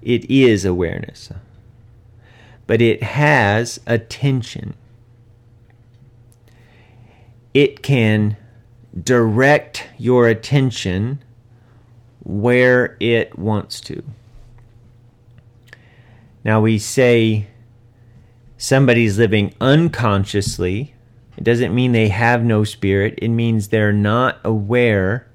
It 0.03 0.31
is 0.31 0.65
awareness. 0.65 1.31
But 2.67 2.81
it 2.81 3.03
has 3.03 3.81
attention. 3.87 4.75
It 7.55 7.83
can 7.83 8.37
direct 9.03 9.89
your 9.99 10.29
attention 10.29 11.23
where 12.25 12.97
it 12.99 13.39
wants 13.39 13.81
to. 13.83 14.03
Now, 16.45 16.61
we 16.61 16.79
say 16.79 17.49
somebody's 18.59 19.19
living 19.19 19.55
unconsciously. 19.61 20.95
It 21.37 21.45
doesn't 21.45 21.75
mean 21.75 21.93
they 21.93 22.09
have 22.09 22.43
no 22.45 22.65
spirit, 22.65 23.19
it 23.19 23.29
means 23.29 23.69
they're 23.69 23.93
not 23.93 24.39
aware 24.45 25.27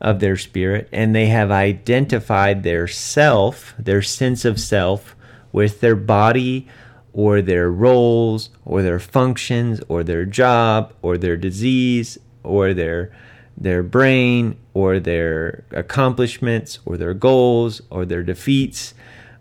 of 0.00 0.18
their 0.18 0.36
spirit 0.36 0.88
and 0.92 1.14
they 1.14 1.26
have 1.26 1.50
identified 1.50 2.62
their 2.62 2.88
self, 2.88 3.74
their 3.78 4.02
sense 4.02 4.44
of 4.44 4.60
self, 4.60 5.14
with 5.52 5.80
their 5.80 5.96
body 5.96 6.66
or 7.12 7.42
their 7.42 7.70
roles 7.70 8.50
or 8.64 8.82
their 8.82 8.98
functions 8.98 9.80
or 9.88 10.02
their 10.02 10.24
job 10.24 10.92
or 11.02 11.18
their 11.18 11.36
disease 11.36 12.18
or 12.42 12.74
their 12.74 13.12
their 13.56 13.82
brain 13.82 14.56
or 14.72 14.98
their 14.98 15.64
accomplishments 15.72 16.78
or 16.86 16.96
their 16.96 17.14
goals 17.14 17.82
or 17.90 18.06
their 18.06 18.22
defeats 18.22 18.94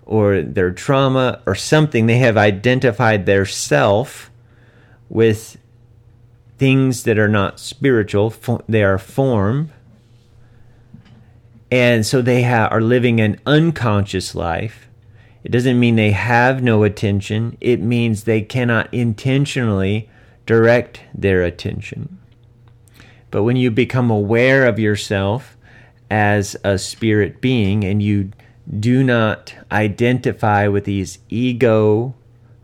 or 0.06 0.42
their 0.42 0.72
trauma 0.72 1.42
or 1.46 1.56
something 1.56 2.06
they 2.06 2.18
have 2.18 2.38
identified 2.38 3.26
their 3.26 3.46
self 3.46 4.32
with 5.10 5.58
things 6.58 7.04
that 7.04 7.18
are 7.18 7.28
not 7.28 7.60
spiritual 7.60 8.34
they 8.68 8.84
are 8.84 8.98
form. 8.98 9.72
And 11.72 12.06
so 12.06 12.22
they 12.22 12.44
ha- 12.44 12.68
are 12.70 12.82
living 12.82 13.20
an 13.20 13.40
unconscious 13.46 14.36
life. 14.36 14.88
It 15.44 15.52
doesn't 15.52 15.80
mean 15.80 15.96
they 15.96 16.12
have 16.12 16.62
no 16.62 16.84
attention. 16.84 17.58
It 17.62 17.82
means 17.82 18.24
they 18.24 18.42
cannot 18.42 18.94
intentionally 18.94 20.10
direct 20.46 21.02
their 21.14 21.44
attention. 21.44 22.20
But 23.32 23.44
when 23.44 23.56
you 23.56 23.72
become 23.72 24.12
aware 24.12 24.68
of 24.68 24.78
yourself 24.78 25.58
as 26.10 26.58
a 26.64 26.78
spirit 26.78 27.42
being 27.42 27.84
and 27.84 28.04
you 28.04 28.32
do 28.80 29.04
not 29.04 29.54
identify 29.72 30.68
with 30.68 30.86
these 30.86 31.20
ego 31.30 32.16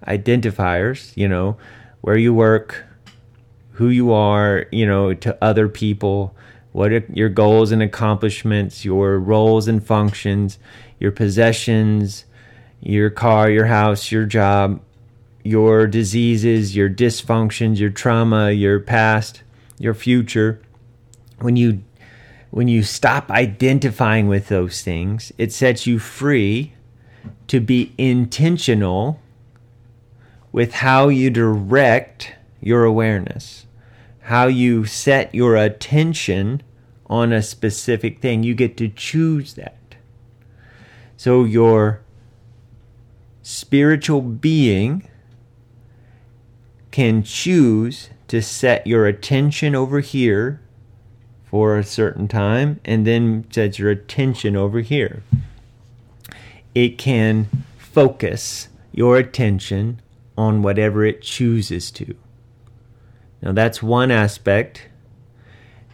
identifiers, 0.07 1.15
you 1.15 1.27
know, 1.27 1.57
where 2.01 2.17
you 2.17 2.33
work, 2.33 2.85
who 3.71 3.89
you 3.89 4.11
are, 4.11 4.65
you 4.71 4.85
know, 4.85 5.13
to 5.13 5.37
other 5.43 5.67
people, 5.67 6.35
what 6.71 6.91
are 6.91 7.05
your 7.11 7.29
goals 7.29 7.71
and 7.71 7.81
accomplishments, 7.81 8.85
your 8.85 9.19
roles 9.19 9.67
and 9.67 9.85
functions, 9.85 10.57
your 10.99 11.11
possessions, 11.11 12.25
your 12.81 13.09
car, 13.09 13.49
your 13.49 13.65
house, 13.65 14.11
your 14.11 14.25
job, 14.25 14.81
your 15.43 15.87
diseases, 15.87 16.75
your 16.75 16.89
dysfunctions, 16.89 17.79
your 17.79 17.89
trauma, 17.89 18.51
your 18.51 18.79
past, 18.79 19.43
your 19.79 19.93
future. 19.93 20.61
When 21.39 21.55
you 21.55 21.83
when 22.57 22.67
you 22.67 22.81
stop 22.81 23.29
identifying 23.29 24.27
with 24.27 24.47
those 24.47 24.81
things, 24.81 25.31
it 25.37 25.53
sets 25.53 25.85
you 25.85 25.99
free 25.99 26.73
to 27.45 27.59
be 27.59 27.93
intentional 27.99 29.19
with 30.51 30.73
how 30.73 31.07
you 31.07 31.29
direct 31.29 32.33
your 32.59 32.83
awareness, 32.83 33.67
how 34.21 34.47
you 34.47 34.85
set 34.85 35.35
your 35.35 35.55
attention 35.55 36.63
on 37.05 37.31
a 37.31 37.43
specific 37.43 38.21
thing. 38.21 38.41
You 38.41 38.55
get 38.55 38.75
to 38.77 38.89
choose 38.89 39.53
that. 39.53 39.93
So 41.15 41.43
your 41.43 42.01
spiritual 43.43 44.21
being 44.21 45.07
can 46.89 47.21
choose 47.21 48.09
to 48.29 48.41
set 48.41 48.87
your 48.87 49.05
attention 49.05 49.75
over 49.75 49.99
here 49.99 50.59
for 51.49 51.77
a 51.77 51.83
certain 51.83 52.27
time 52.27 52.79
and 52.83 53.07
then 53.07 53.45
set 53.51 53.79
your 53.79 53.89
attention 53.89 54.55
over 54.55 54.81
here. 54.81 55.23
It 56.75 56.97
can 56.97 57.47
focus 57.77 58.67
your 58.91 59.17
attention 59.17 60.01
on 60.37 60.61
whatever 60.61 61.05
it 61.05 61.21
chooses 61.21 61.89
to. 61.91 62.15
Now, 63.41 63.53
that's 63.53 63.81
one 63.81 64.11
aspect. 64.11 64.87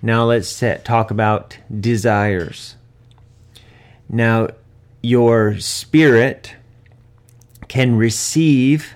Now, 0.02 0.26
let's 0.26 0.50
set, 0.50 0.84
talk 0.84 1.12
about 1.12 1.58
desires. 1.80 2.76
Now, 4.10 4.50
your 5.02 5.60
spirit 5.60 6.56
can 7.68 7.96
receive 7.96 8.94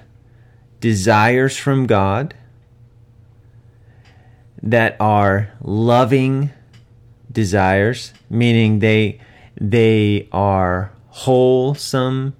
desires 0.80 1.58
from 1.58 1.88
God 1.88 2.34
that 4.63 4.96
are 5.00 5.52
loving 5.62 6.52
desires, 7.32 8.13
meaning 8.30 8.80
they 8.80 9.20
they 9.60 10.28
are 10.32 10.91
wholesome. 11.10 12.36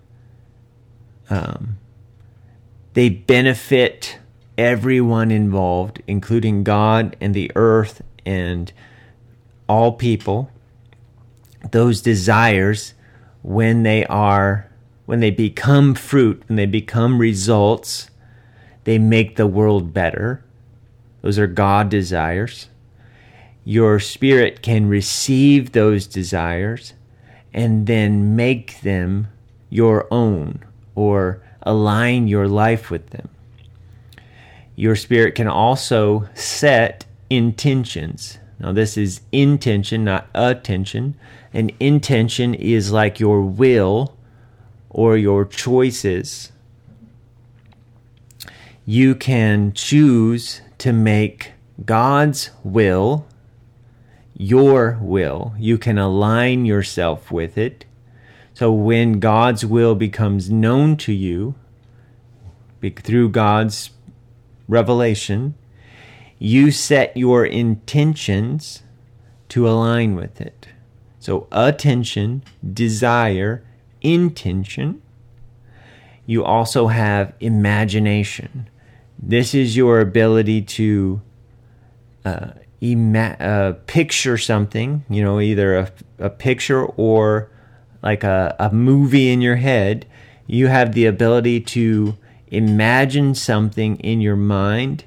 Um, 1.30 1.78
they 2.94 3.10
benefit 3.10 4.20
everyone 4.58 5.30
involved, 5.32 6.02
including 6.08 6.64
God 6.64 7.16
and 7.22 7.34
the 7.34 7.52
earth 7.56 8.02
and 8.26 8.72
all 9.68 9.94
people. 9.94 10.50
Those 11.72 12.02
desires, 12.02 12.94
when 13.42 13.84
they 13.84 14.06
are 14.06 14.70
when 15.06 15.20
they 15.22 15.32
become 15.32 15.96
fruit, 15.96 16.44
when 16.48 16.58
they 16.58 16.66
become 16.66 17.20
results, 17.20 18.10
they 18.84 18.98
make 18.98 19.36
the 19.36 19.48
world 19.48 19.94
better 19.94 20.44
those 21.22 21.40
are 21.40 21.48
God 21.48 21.90
desires. 21.90 22.70
Your 23.64 24.00
spirit 24.00 24.62
can 24.62 24.88
receive 24.88 25.72
those 25.72 26.08
desires 26.08 26.94
and 27.54 27.88
then 27.88 28.36
make 28.36 28.82
them 28.82 29.28
your 29.70 30.08
own 30.12 30.64
or 30.96 31.42
align 31.64 32.28
your 32.28 32.48
life 32.48 32.90
with 32.90 33.10
them. 33.10 33.30
Your 34.76 34.96
spirit 34.96 35.36
can 35.36 35.48
also 35.48 36.30
set 36.34 37.06
intentions. 37.30 38.38
Now, 38.60 38.72
this 38.72 38.98
is 38.98 39.22
intention, 39.32 40.04
not 40.04 40.28
attention. 40.34 41.16
An 41.54 41.72
intention 41.80 42.54
is 42.54 42.92
like 42.92 43.20
your 43.20 43.42
will 43.42 44.16
or 44.90 45.18
your 45.18 45.46
choices. 45.46 46.52
You 48.86 49.16
can 49.16 49.74
choose 49.74 50.62
to 50.80 50.94
make 50.94 51.54
God's 51.86 52.52
will 52.64 53.26
your 54.38 55.00
will. 55.02 55.56
You 55.58 55.78
can 55.78 55.98
align 55.98 56.66
yourself 56.66 57.32
with 57.32 57.58
it. 57.58 57.86
So 58.54 58.72
when 58.72 59.20
God's 59.20 59.66
will 59.66 59.96
becomes 59.96 60.50
known 60.50 60.96
to 60.98 61.12
you 61.12 61.56
through 63.04 63.30
God's 63.30 63.90
revelation, 64.68 65.56
you 66.40 66.72
set 66.72 67.18
your 67.18 67.46
intentions 67.46 68.84
to 69.50 69.68
align 69.68 70.16
with 70.16 70.40
it. 70.40 70.68
So 71.20 71.48
attention, 71.52 72.44
desire, 72.74 73.64
intention. 74.02 75.02
You 76.26 76.44
also 76.44 76.88
have 76.88 77.34
imagination. 77.40 78.70
This 79.20 79.54
is 79.54 79.76
your 79.76 80.00
ability 80.00 80.62
to 80.62 81.22
uh, 82.24 82.50
ima- 82.82 83.38
uh, 83.40 83.74
picture 83.88 84.38
something, 84.38 85.04
you 85.10 85.24
know, 85.24 85.40
either 85.40 85.78
a, 85.78 85.92
a 86.20 86.30
picture 86.30 86.86
or 86.86 87.50
like 88.04 88.24
a, 88.24 88.56
a 88.60 88.72
movie 88.74 89.30
in 89.30 89.42
your 89.42 89.56
head, 89.56 90.06
you 90.46 90.68
have 90.68 90.94
the 90.94 91.06
ability 91.06 91.60
to 91.60 92.18
imagine 92.48 93.36
something 93.36 93.98
in 93.98 94.22
your 94.22 94.36
mind 94.36 95.04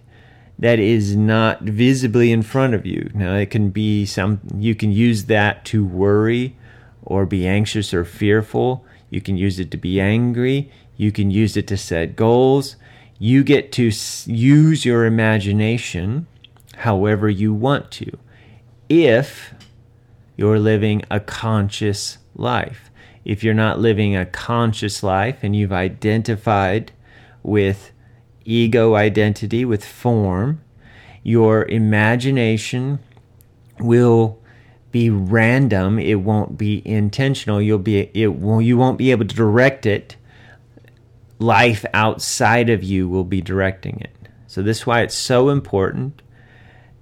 that 0.59 0.79
is 0.79 1.17
not 1.17 1.63
visibly 1.63 2.31
in 2.31 2.43
front 2.43 2.75
of 2.75 2.85
you. 2.85 3.11
Now, 3.15 3.35
it 3.37 3.51
can 3.51 3.71
be 3.71 4.05
some, 4.05 4.41
you 4.57 4.75
can 4.75 4.93
use 4.93 5.25
that 5.27 5.65
to 5.67 5.85
worry 5.85 6.57
or 7.03 7.25
be 7.25 7.47
anxious 7.47 7.95
or 7.95 8.05
fearful. 8.05 8.85
You 9.09 9.23
can 9.23 9.39
use 9.39 9.59
it 9.59 9.71
to 9.71 9.79
be 9.79 9.99
angry. 10.01 10.71
You 10.97 11.13
can 11.13 11.31
use 11.31 11.57
it 11.57 11.67
to 11.69 11.79
set 11.79 12.15
goals. 12.15 12.77
You 13.23 13.45
get 13.45 13.71
to 13.73 13.93
use 14.25 14.87
your 14.87 15.05
imagination 15.05 16.27
however 16.75 17.29
you 17.29 17.53
want 17.53 17.91
to 17.91 18.19
if 18.89 19.53
you're 20.37 20.59
living 20.59 21.03
a 21.11 21.21
conscious 21.21 22.17
life. 22.35 22.91
If 23.27 23.45
you're 23.45 23.53
not 23.53 23.79
living 23.79 24.17
a 24.17 24.25
conscious 24.25 25.03
life 25.03 25.41
and 25.43 25.55
you've 25.55 25.71
identified 25.71 26.93
with 27.43 27.93
ego 28.47 28.95
identity, 28.95 29.67
with 29.67 29.85
form, 29.85 30.63
your 31.23 31.67
imagination 31.67 33.01
will 33.79 34.39
be 34.93 35.11
random. 35.11 35.99
It 35.99 36.23
won't 36.23 36.57
be 36.57 36.81
intentional. 36.87 37.61
You'll 37.61 37.79
be 37.81 38.11
it 38.15 38.41
will 38.41 38.63
you 38.63 38.79
won't 38.79 38.97
be 38.97 39.11
able 39.11 39.27
to 39.27 39.37
direct 39.37 39.85
it. 39.85 40.17
Life 41.41 41.85
outside 41.93 42.71
of 42.71 42.85
you 42.85 43.09
will 43.09 43.25
be 43.25 43.41
directing 43.41 44.01
it. 44.01 44.15
So 44.47 44.63
this 44.63 44.79
is 44.79 44.87
why 44.87 45.01
it's 45.01 45.15
so 45.15 45.49
important 45.49 46.23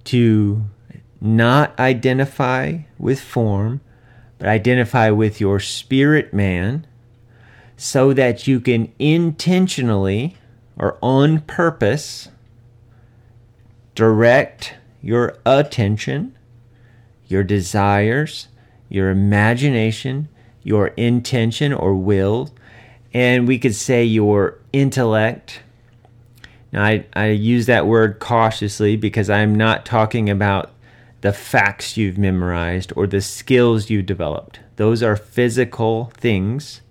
to 0.05 0.63
not 1.21 1.77
identify 1.79 2.79
with 2.97 3.19
form, 3.19 3.81
but 4.37 4.47
identify 4.47 5.09
with 5.09 5.39
your 5.39 5.59
spirit 5.59 6.33
man 6.33 6.87
so 7.75 8.13
that 8.13 8.47
you 8.47 8.59
can 8.59 8.91
intentionally 8.97 10.37
or 10.77 10.97
on 11.01 11.41
purpose 11.41 12.29
direct 13.95 14.75
your 15.01 15.37
attention, 15.45 16.37
your 17.27 17.43
desires, 17.43 18.47
your 18.87 19.09
imagination, 19.09 20.29
your 20.63 20.87
intention 20.87 21.73
or 21.73 21.93
will, 21.95 22.49
and 23.13 23.47
we 23.47 23.57
could 23.57 23.75
say 23.75 24.03
your 24.03 24.59
intellect. 24.71 25.61
Now, 26.71 26.83
I, 26.83 27.05
I 27.13 27.27
use 27.27 27.65
that 27.65 27.87
word 27.87 28.19
cautiously 28.19 28.95
because 28.95 29.29
I'm 29.29 29.55
not 29.55 29.85
talking 29.85 30.29
about 30.29 30.71
the 31.21 31.33
facts 31.33 31.97
you've 31.97 32.17
memorized 32.17 32.93
or 32.95 33.07
the 33.07 33.21
skills 33.21 33.89
you've 33.89 34.05
developed. 34.05 34.59
Those 34.75 35.03
are 35.03 35.15
physical 35.15 36.11
things 36.15 36.81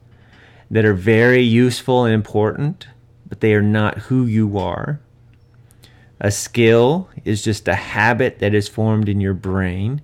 that 0.70 0.84
are 0.84 0.94
very 0.94 1.42
useful 1.42 2.04
and 2.04 2.12
important, 2.12 2.88
but 3.26 3.40
they 3.40 3.54
are 3.54 3.62
not 3.62 3.98
who 3.98 4.26
you 4.26 4.58
are. 4.58 5.00
A 6.20 6.30
skill 6.30 7.08
is 7.24 7.42
just 7.42 7.68
a 7.68 7.74
habit 7.74 8.40
that 8.40 8.52
is 8.52 8.68
formed 8.68 9.08
in 9.08 9.20
your 9.20 9.34
brain 9.34 10.02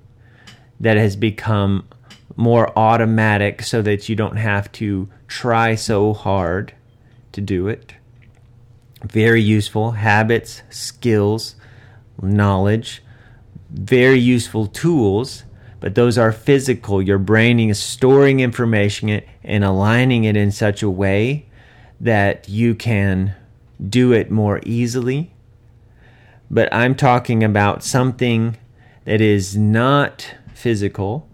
that 0.80 0.96
has 0.96 1.16
become 1.16 1.86
more 2.36 2.76
automatic 2.78 3.62
so 3.62 3.82
that 3.82 4.08
you 4.08 4.16
don't 4.16 4.36
have 4.36 4.70
to 4.72 5.08
try 5.34 5.74
so 5.74 6.12
hard 6.12 6.72
to 7.32 7.40
do 7.40 7.66
it. 7.66 7.92
Very 9.02 9.42
useful 9.42 9.90
habits, 9.90 10.62
skills, 10.70 11.56
knowledge, 12.22 13.02
very 13.68 14.20
useful 14.20 14.68
tools, 14.68 15.42
but 15.80 15.96
those 15.96 16.16
are 16.16 16.30
physical. 16.30 17.02
Your 17.02 17.18
brain 17.18 17.58
is 17.58 17.82
storing 17.82 18.38
information 18.38 19.22
and 19.42 19.64
aligning 19.64 20.22
it 20.22 20.36
in 20.36 20.52
such 20.52 20.84
a 20.84 20.88
way 20.88 21.46
that 22.00 22.48
you 22.48 22.76
can 22.76 23.34
do 23.84 24.12
it 24.12 24.30
more 24.30 24.60
easily. 24.64 25.32
But 26.48 26.72
I'm 26.72 26.94
talking 26.94 27.42
about 27.42 27.82
something 27.82 28.56
that 29.04 29.20
is 29.20 29.56
not 29.56 30.36
physical, 30.54 31.28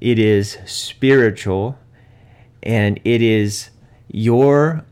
it 0.00 0.18
is 0.18 0.56
spiritual, 0.64 1.78
and 2.62 3.00
it 3.04 3.22
is 3.22 3.70
your 4.08 4.84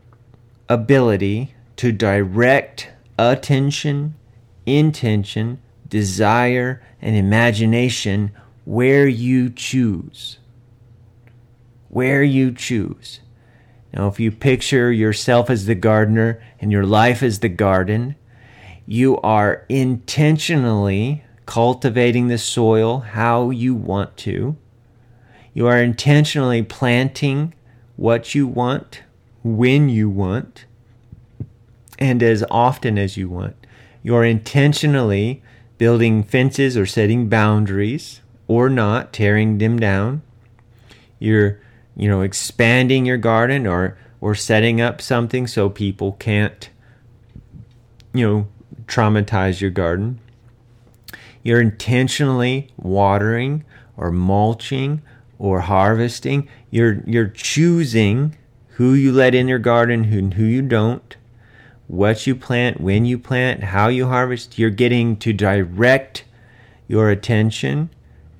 ability 0.67 1.53
to 1.77 1.91
direct 1.91 2.89
attention, 3.17 4.15
intention, 4.65 5.59
desire, 5.87 6.81
and 7.01 7.15
imagination 7.15 8.31
where 8.65 9.07
you 9.07 9.49
choose. 9.49 10.37
Where 11.89 12.23
you 12.23 12.51
choose. 12.51 13.19
Now, 13.93 14.07
if 14.07 14.19
you 14.19 14.31
picture 14.31 14.91
yourself 14.91 15.49
as 15.49 15.65
the 15.65 15.75
gardener 15.75 16.41
and 16.59 16.71
your 16.71 16.85
life 16.85 17.23
as 17.23 17.39
the 17.39 17.49
garden, 17.49 18.15
you 18.85 19.17
are 19.21 19.65
intentionally 19.69 21.23
cultivating 21.45 22.27
the 22.27 22.37
soil 22.37 22.99
how 22.99 23.49
you 23.49 23.73
want 23.73 24.15
to. 24.17 24.55
You 25.53 25.65
are 25.67 25.81
intentionally 25.81 26.61
planting 26.61 27.53
what 27.99 28.33
you 28.33 28.47
want, 28.47 29.03
when 29.43 29.89
you 29.89 30.09
want, 30.09 30.65
and 31.97 32.23
as 32.23 32.45
often 32.49 32.97
as 32.97 33.17
you 33.17 33.27
want. 33.27 33.55
You're 34.01 34.23
intentionally 34.23 35.43
building 35.77 36.23
fences 36.23 36.77
or 36.77 36.85
setting 36.85 37.27
boundaries 37.27 38.21
or 38.47 38.69
not, 38.69 39.11
tearing 39.11 39.57
them 39.57 39.77
down. 39.77 40.21
You're, 41.19 41.59
you 41.97 42.07
know, 42.07 42.21
expanding 42.21 43.05
your 43.05 43.17
garden 43.17 43.67
or 43.67 43.97
or 44.21 44.33
setting 44.33 44.79
up 44.79 45.01
something 45.01 45.45
so 45.47 45.69
people 45.69 46.13
can't 46.13 46.69
you 48.13 48.27
know, 48.27 48.47
traumatize 48.85 49.61
your 49.61 49.71
garden. 49.71 50.19
You're 51.43 51.61
intentionally 51.61 52.69
watering 52.77 53.63
or 53.97 54.11
mulching 54.11 55.01
or 55.39 55.61
harvesting. 55.61 56.47
You're 56.69 57.01
you're 57.07 57.27
choosing 57.27 58.37
who 58.75 58.93
you 58.93 59.11
let 59.11 59.33
in 59.33 59.47
your 59.47 59.59
garden, 59.59 60.05
who 60.05 60.29
who 60.29 60.43
you 60.43 60.61
don't 60.61 61.15
what 61.89 62.27
you 62.27 62.35
plant, 62.35 62.79
when 62.79 63.03
you 63.03 63.17
plant, 63.17 63.63
how 63.63 63.87
you 63.87 64.05
harvest. 64.05 64.59
You're 64.59 64.69
getting 64.69 65.17
to 65.17 65.33
direct 65.33 66.23
your 66.87 67.09
attention, 67.09 67.89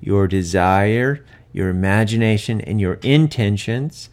your 0.00 0.28
desire, 0.28 1.24
your 1.52 1.68
imagination, 1.68 2.60
and 2.60 2.80
your 2.80 2.94
intentions 3.02 4.08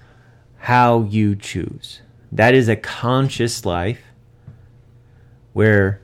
how 0.61 1.03
you 1.03 1.35
choose. 1.35 2.01
That 2.31 2.55
is 2.55 2.67
a 2.67 2.75
conscious 2.75 3.63
life 3.63 4.01
where 5.53 6.01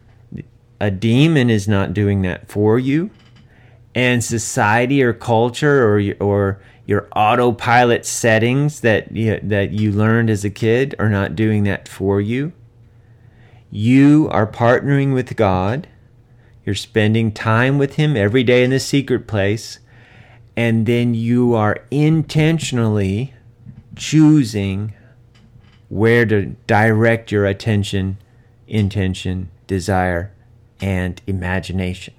a 0.79 0.91
demon 0.91 1.49
is 1.49 1.67
not 1.67 1.95
doing 1.95 2.21
that 2.21 2.47
for 2.47 2.77
you, 2.77 3.09
and 3.95 4.23
society 4.23 5.01
or 5.01 5.11
culture 5.11 5.83
or 5.83 6.13
or 6.19 6.61
your 6.85 7.07
autopilot 7.15 8.05
settings 8.05 8.81
that 8.81 9.11
you, 9.11 9.39
that 9.41 9.71
you 9.71 9.91
learned 9.91 10.29
as 10.29 10.43
a 10.43 10.49
kid 10.49 10.95
are 10.99 11.09
not 11.09 11.35
doing 11.35 11.63
that 11.63 11.87
for 11.87 12.19
you 12.19 12.51
you 13.75 14.29
are 14.29 14.45
partnering 14.45 15.15
with 15.15 15.35
God. 15.35 15.87
You're 16.63 16.75
spending 16.75 17.31
time 17.31 17.79
with 17.79 17.95
Him 17.95 18.15
every 18.15 18.43
day 18.43 18.63
in 18.63 18.69
the 18.69 18.79
secret 18.79 19.25
place. 19.25 19.79
And 20.55 20.85
then 20.85 21.15
you 21.15 21.55
are 21.55 21.79
intentionally 21.89 23.33
choosing 23.95 24.93
where 25.89 26.23
to 26.27 26.55
direct 26.67 27.31
your 27.31 27.47
attention, 27.47 28.19
intention, 28.67 29.49
desire, 29.65 30.31
and 30.79 31.19
imagination. 31.25 32.13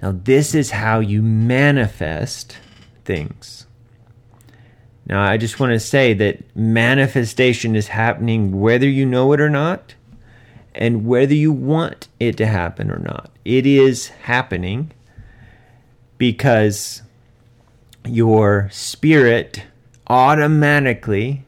Now, 0.00 0.12
this 0.12 0.54
is 0.54 0.70
how 0.70 1.00
you 1.00 1.22
manifest 1.22 2.56
things. 3.04 3.66
Now, 5.06 5.22
I 5.22 5.36
just 5.36 5.58
want 5.58 5.72
to 5.72 5.80
say 5.80 6.14
that 6.14 6.44
manifestation 6.54 7.74
is 7.74 7.88
happening 7.88 8.60
whether 8.60 8.88
you 8.88 9.04
know 9.04 9.32
it 9.32 9.40
or 9.40 9.50
not 9.50 9.94
and 10.74 11.06
whether 11.06 11.34
you 11.34 11.52
want 11.52 12.08
it 12.20 12.36
to 12.36 12.46
happen 12.46 12.90
or 12.90 12.98
not. 12.98 13.30
It 13.44 13.66
is 13.66 14.08
happening 14.08 14.92
because 16.16 17.02
your 18.04 18.68
spirit 18.70 19.64
automatically 20.06 21.44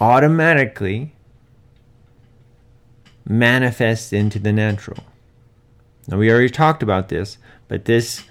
automatically 0.00 1.14
manifests 3.24 4.12
into 4.12 4.38
the 4.38 4.52
natural. 4.52 5.04
Now 6.08 6.18
we 6.18 6.30
already 6.30 6.50
talked 6.50 6.82
about 6.82 7.08
this, 7.08 7.38
but 7.68 7.84
this 7.84 8.24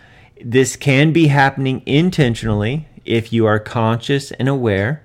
this 0.44 0.76
can 0.76 1.14
be 1.14 1.28
happening 1.28 1.82
intentionally 1.86 2.88
if 3.06 3.32
you 3.32 3.46
are 3.46 3.60
conscious 3.60 4.32
and 4.32 4.48
aware 4.48 5.04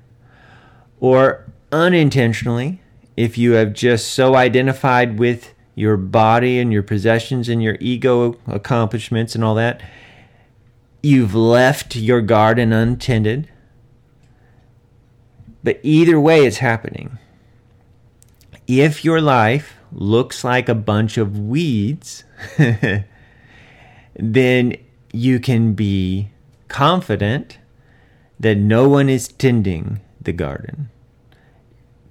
or 1.01 1.47
unintentionally 1.73 2.81
if 3.17 3.37
you 3.37 3.53
have 3.53 3.73
just 3.73 4.13
so 4.13 4.35
identified 4.35 5.19
with 5.19 5.55
your 5.75 5.97
body 5.97 6.59
and 6.59 6.73
your 6.73 6.83
possessions 6.83 7.49
and 7.49 7.63
your 7.63 7.77
ego 7.81 8.37
accomplishments 8.49 9.37
and 9.37 9.45
all 9.45 9.55
that. 9.55 9.81
You've 11.03 11.37
left 11.37 11.95
your 11.95 12.21
garden 12.21 12.73
untended. 12.73 13.49
But 15.63 15.79
either 15.85 16.19
way, 16.19 16.45
it's 16.47 16.59
happening. 16.59 17.19
If 18.67 19.05
your 19.05 19.21
life 19.21 19.77
looks 19.93 20.43
like 20.43 20.69
a 20.69 20.75
bunch 20.75 21.17
of 21.17 21.39
weeds, 21.39 22.25
then 24.17 24.77
you 25.13 25.41
can 25.41 25.75
be 25.75 26.31
confident 26.69 27.59
that 28.39 28.57
no 28.57 28.89
one 28.89 29.09
is 29.09 29.29
tending 29.29 30.01
the 30.21 30.33
garden. 30.33 30.91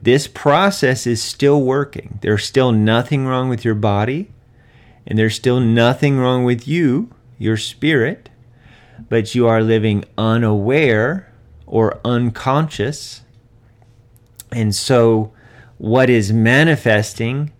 This 0.01 0.27
process 0.27 1.07
is 1.07 1.21
still 1.21 1.61
working. 1.61 2.19
There's 2.21 2.43
still 2.45 2.71
nothing 2.71 3.25
wrong 3.25 3.49
with 3.49 3.65
your 3.65 3.75
body, 3.75 4.31
and 5.05 5.17
there's 5.17 5.35
still 5.35 5.59
nothing 5.59 6.17
wrong 6.17 6.43
with 6.43 6.67
you, 6.67 7.13
your 7.37 7.57
spirit, 7.57 8.29
but 9.09 9.35
you 9.35 9.47
are 9.47 9.61
living 9.61 10.05
unaware 10.17 11.31
or 11.65 11.99
unconscious. 12.03 13.21
And 14.51 14.73
so, 14.73 15.33
what 15.77 16.09
is 16.09 16.33
manifesting 16.33 17.51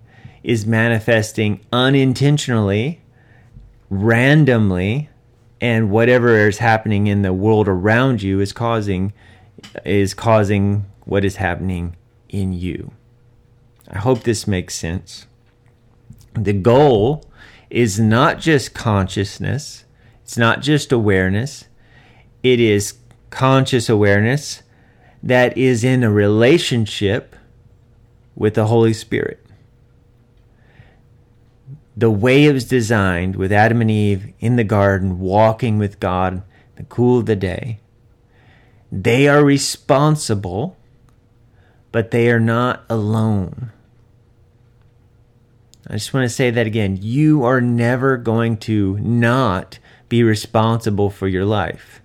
is 0.44 0.66
manifesting 0.66 1.60
unintentionally, 1.72 3.02
randomly, 3.90 5.10
and 5.60 5.90
whatever 5.90 6.48
is 6.48 6.60
happening 6.60 7.08
in 7.08 7.22
the 7.22 7.34
world 7.34 7.68
around 7.68 8.22
you 8.22 8.40
is 8.40 8.54
causing 8.54 9.14
is 9.86 10.14
causing 10.14 10.86
what 11.06 11.26
is 11.26 11.38
happening 11.38 11.96
in 12.30 12.54
you. 12.54 12.92
I 13.90 13.98
hope 13.98 14.24
this 14.24 14.48
makes 14.48 14.76
sense. 14.76 15.26
The 16.34 16.54
goal 16.54 17.24
is 17.70 18.00
not 18.00 18.40
just 18.40 18.74
consciousness, 18.74 19.86
it's 20.24 20.38
not 20.38 20.62
just 20.62 20.92
awareness, 20.92 21.66
it 22.44 22.60
is 22.60 22.96
conscious 23.30 23.90
awareness 23.90 24.62
that 25.24 25.58
is 25.58 25.84
in 25.84 26.04
a 26.04 26.12
relationship 26.12 27.36
with 28.36 28.54
the 28.54 28.68
Holy 28.68 28.94
Spirit. 28.94 29.44
The 31.98 32.12
way 32.12 32.46
it 32.46 32.54
was 32.54 32.66
designed 32.66 33.36
with 33.36 33.52
Adam 33.52 33.82
and 33.82 33.92
Eve 33.92 34.32
in 34.40 34.56
the 34.56 34.64
garden, 34.64 35.20
walking 35.20 35.78
with 35.80 36.00
God 36.00 36.44
the 36.76 36.84
cool 36.84 37.20
of 37.20 37.26
the 37.26 37.36
day, 37.36 37.80
they 38.92 39.28
are 39.28 39.44
responsible 39.44 40.78
but 41.92 42.12
they 42.12 42.30
are 42.30 42.40
not 42.40 42.84
alone. 42.90 43.72
I 45.88 45.94
just 45.94 46.14
want 46.14 46.26
to 46.26 46.30
say 46.30 46.52
that 46.52 46.68
again. 46.68 47.00
You 47.02 47.44
are 47.44 47.60
never 47.60 48.18
going 48.18 48.58
to 48.58 49.00
not 49.00 49.80
be 50.10 50.22
responsible 50.22 51.10
for 51.10 51.28
your 51.28 51.46
life. 51.46 52.02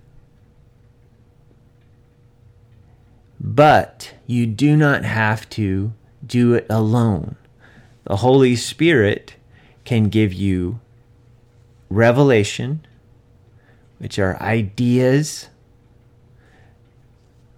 But 3.39 4.15
you 4.25 4.47
do 4.47 4.75
not 4.77 5.03
have 5.03 5.49
to 5.49 5.93
do 6.25 6.53
it 6.53 6.65
alone. 6.69 7.35
The 8.05 8.17
Holy 8.17 8.55
Spirit 8.55 9.35
can 9.85 10.09
give 10.09 10.33
you 10.33 10.79
revelation, 11.89 12.85
which 13.99 14.17
are 14.19 14.41
ideas, 14.41 15.49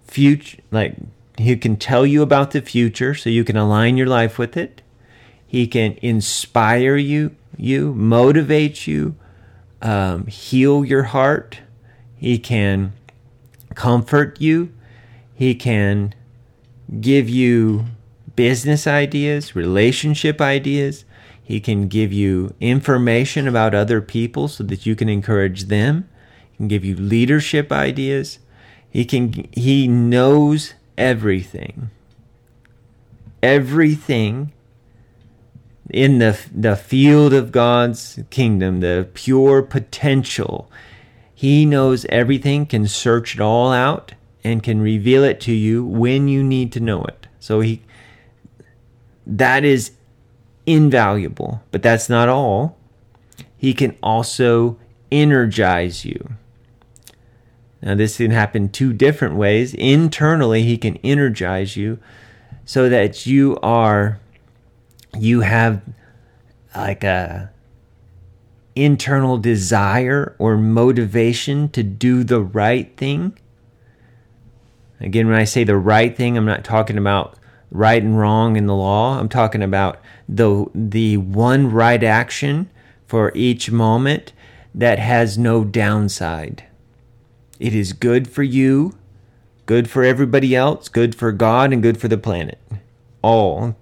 future, 0.07 0.59
like 0.71 0.95
he 1.38 1.55
can 1.57 1.76
tell 1.76 2.05
you 2.05 2.21
about 2.21 2.51
the 2.51 2.61
future 2.61 3.13
so 3.13 3.30
you 3.30 3.43
can 3.43 3.57
align 3.57 3.97
your 3.97 4.07
life 4.07 4.38
with 4.38 4.55
it. 4.55 4.82
He 5.45 5.67
can 5.67 5.97
inspire 6.01 6.95
you, 6.95 7.36
you 7.57 7.93
motivate 7.93 8.88
you, 8.88 9.15
um, 9.82 10.28
heal 10.28 10.84
your 10.84 11.03
heart. 11.03 11.59
He 12.15 12.39
can 12.39 12.93
comfort 13.76 14.41
you. 14.41 14.73
He 15.34 15.53
can 15.53 16.13
give 16.99 17.30
you 17.30 17.86
business 18.36 18.88
ideas, 18.88 19.55
relationship 19.55 20.41
ideas. 20.41 21.05
He 21.45 21.59
can 21.59 21.87
give 21.87 22.11
you 22.11 22.55
information 22.59 23.47
about 23.47 23.75
other 23.75 24.01
people 24.01 24.47
so 24.47 24.63
that 24.63 24.87
you 24.87 24.95
can 24.95 25.07
encourage 25.07 25.65
them. 25.65 26.09
He 26.51 26.57
can 26.57 26.67
give 26.67 26.83
you 26.83 26.95
leadership 26.95 27.71
ideas. 27.71 28.39
He 28.89 29.05
can 29.05 29.47
he 29.51 29.87
knows 29.87 30.73
everything. 30.97 31.91
Everything 33.43 34.53
in 35.91 36.17
the, 36.17 36.35
the 36.51 36.75
field 36.75 37.31
of 37.31 37.51
God's 37.51 38.19
kingdom, 38.31 38.79
the 38.79 39.07
pure 39.13 39.61
potential. 39.61 40.71
He 41.35 41.63
knows 41.63 42.07
everything, 42.09 42.65
can 42.65 42.87
search 42.87 43.35
it 43.35 43.41
all 43.41 43.71
out, 43.71 44.15
and 44.43 44.63
can 44.63 44.81
reveal 44.81 45.23
it 45.23 45.39
to 45.41 45.53
you 45.53 45.85
when 45.85 46.27
you 46.27 46.43
need 46.43 46.71
to 46.71 46.79
know 46.79 47.03
it. 47.03 47.27
So 47.39 47.59
he 47.59 47.83
that 49.27 49.63
is 49.63 49.91
invaluable, 50.66 51.61
but 51.72 51.82
that's 51.84 52.09
not 52.09 52.30
all. 52.30 52.78
He 53.57 53.74
can 53.74 53.97
also 54.01 54.78
energize 55.11 56.05
you. 56.05 56.34
Now, 57.82 57.95
this 57.95 58.18
can 58.18 58.32
happen 58.32 58.70
two 58.70 58.93
different 58.93 59.36
ways. 59.36 59.74
Internally, 59.74 60.63
He 60.63 60.78
can 60.78 60.97
energize 60.97 61.78
you 61.78 61.99
so 62.66 62.89
that 62.89 63.26
you 63.26 63.57
are, 63.61 64.20
you 65.18 65.41
have 65.41 65.82
like 66.76 67.03
a 67.03 67.51
internal 68.76 69.38
desire 69.38 70.36
or 70.38 70.57
motivation 70.57 71.70
to 71.70 71.84
do 71.84 72.24
the 72.24 72.41
right 72.41 72.95
thing. 72.97 73.38
Again, 74.99 75.28
when 75.28 75.36
I 75.36 75.45
say 75.45 75.63
the 75.63 75.78
right 75.78 76.16
thing, 76.16 76.38
I'm 76.38 76.45
not 76.45 76.63
talking 76.63 76.97
about 76.97 77.38
right 77.72 78.01
and 78.01 78.18
wrong 78.18 78.55
in 78.57 78.66
the 78.66 78.76
law. 78.76 79.20
I'm 79.20 79.30
talking 79.30 79.61
about 79.61 79.99
the 80.28 80.65
the 80.73 81.17
one 81.17 81.71
right 81.71 82.03
action 82.03 82.69
for 83.05 83.32
each 83.36 83.71
moment 83.71 84.34
that 84.73 84.99
has 84.99 85.38
no 85.38 85.63
downside. 85.63 86.65
It 87.59 87.73
is 87.73 87.93
good 87.93 88.28
for 88.28 88.43
you, 88.43 88.97
good 89.65 89.89
for 89.89 90.03
everybody 90.03 90.55
else, 90.55 90.89
good 90.89 91.15
for 91.15 91.32
God, 91.32 91.71
and 91.71 91.82
good 91.82 91.99
for 91.99 92.07
the 92.07 92.17
planet. 92.17 92.59
All. 93.21 93.76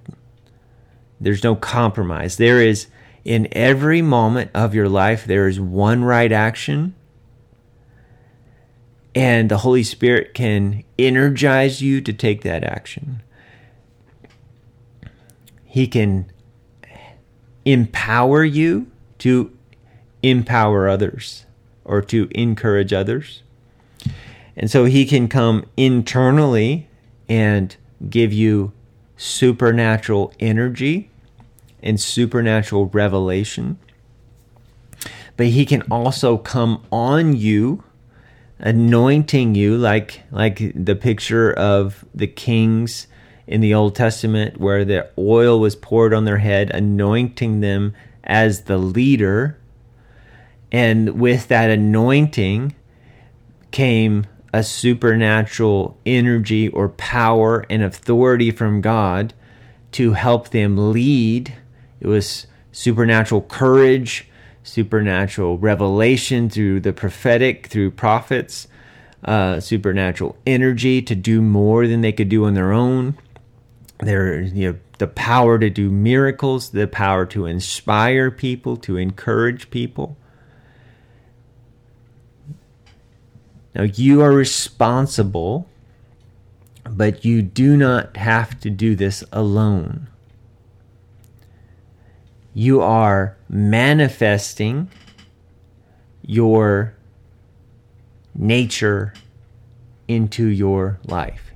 There's 1.20 1.44
no 1.44 1.56
compromise. 1.56 2.38
There 2.38 2.62
is, 2.62 2.88
in 3.24 3.48
every 3.52 4.02
moment 4.02 4.52
of 4.54 4.76
your 4.76 4.90
life, 4.90 5.26
there 5.26 5.48
is 5.48 5.60
one 5.60 6.04
right 6.04 6.32
action. 6.32 6.96
And 9.16 9.50
the 9.50 9.60
Holy 9.60 9.84
Spirit 9.84 10.34
can 10.34 10.84
energize 11.00 11.82
you 11.82 12.02
to 12.02 12.12
take 12.12 12.42
that 12.42 12.64
action. 12.64 13.24
He 15.64 15.88
can 15.88 16.32
empower 17.66 18.44
you 18.44 18.88
to 19.20 19.56
empower 20.22 20.88
others 20.88 21.46
or 21.86 22.02
to 22.02 22.30
encourage 22.32 22.94
others. 22.94 23.44
And 24.56 24.70
so 24.70 24.86
he 24.86 25.06
can 25.06 25.28
come 25.28 25.66
internally 25.76 26.88
and 27.28 27.76
give 28.10 28.32
you 28.32 28.72
supernatural 29.18 30.34
energy 30.40 31.10
and 31.82 32.00
supernatural 32.00 32.88
revelation. 32.88 33.78
But 35.36 35.48
he 35.48 35.66
can 35.66 35.82
also 35.90 36.38
come 36.38 36.86
on 36.92 37.36
you, 37.36 37.84
anointing 38.60 39.56
you 39.56 39.78
like 39.78 40.22
like 40.32 40.72
the 40.76 40.96
picture 40.96 41.52
of 41.52 42.06
the 42.14 42.28
kings 42.28 43.08
in 43.48 43.62
the 43.62 43.74
Old 43.74 43.96
Testament 43.96 44.60
where 44.60 44.86
the 44.86 45.10
oil 45.18 45.60
was 45.60 45.76
poured 45.76 46.14
on 46.14 46.26
their 46.26 46.38
head, 46.38 46.70
anointing 46.72 47.60
them 47.60 47.94
as 48.24 48.64
the 48.64 48.78
leader. 48.78 49.58
And 50.72 51.20
with 51.20 51.48
that 51.50 51.70
anointing 51.70 52.76
came 53.72 54.26
a 54.54 54.64
supernatural 54.64 55.98
energy 56.06 56.70
or 56.70 56.90
power 56.90 57.66
and 57.70 57.84
authority 57.84 58.52
from 58.52 58.82
God 58.82 59.34
to 59.94 60.14
help 60.14 60.50
them 60.50 60.92
lead. 60.92 61.54
It 62.00 62.08
was 62.08 62.48
supernatural 62.72 63.42
courage, 63.42 64.28
supernatural 64.64 65.58
revelation 65.58 66.50
through 66.50 66.82
the 66.82 66.94
prophetic, 66.94 67.68
through 67.68 67.92
prophets, 67.92 68.68
uh, 69.26 69.60
supernatural 69.60 70.36
energy 70.46 71.02
to 71.02 71.16
do 71.16 71.42
more 71.42 71.88
than 71.88 72.02
they 72.02 72.12
could 72.12 72.30
do 72.30 72.46
on 72.46 72.54
their 72.54 72.72
own. 72.72 73.18
There, 74.04 74.42
you 74.42 74.74
know, 74.74 74.80
the 75.00 75.08
power 75.08 75.58
to 75.60 75.70
do 75.70 75.90
miracles, 75.90 76.72
the 76.72 76.88
power 76.88 77.26
to 77.28 77.46
inspire 77.46 78.32
people, 78.32 78.78
to 78.78 78.98
encourage 78.98 79.70
people. 79.70 80.18
Now, 83.76 83.84
you 83.84 84.22
are 84.22 84.32
responsible, 84.32 85.68
but 86.84 87.26
you 87.26 87.42
do 87.42 87.76
not 87.76 88.18
have 88.18 88.60
to 88.62 88.70
do 88.70 88.96
this 88.96 89.24
alone. 89.32 90.08
you 92.54 92.82
are 92.82 93.36
manifesting 93.50 94.90
your 96.22 96.94
nature 98.36 99.14
into 100.08 100.46
your 100.46 101.00
life 101.06 101.53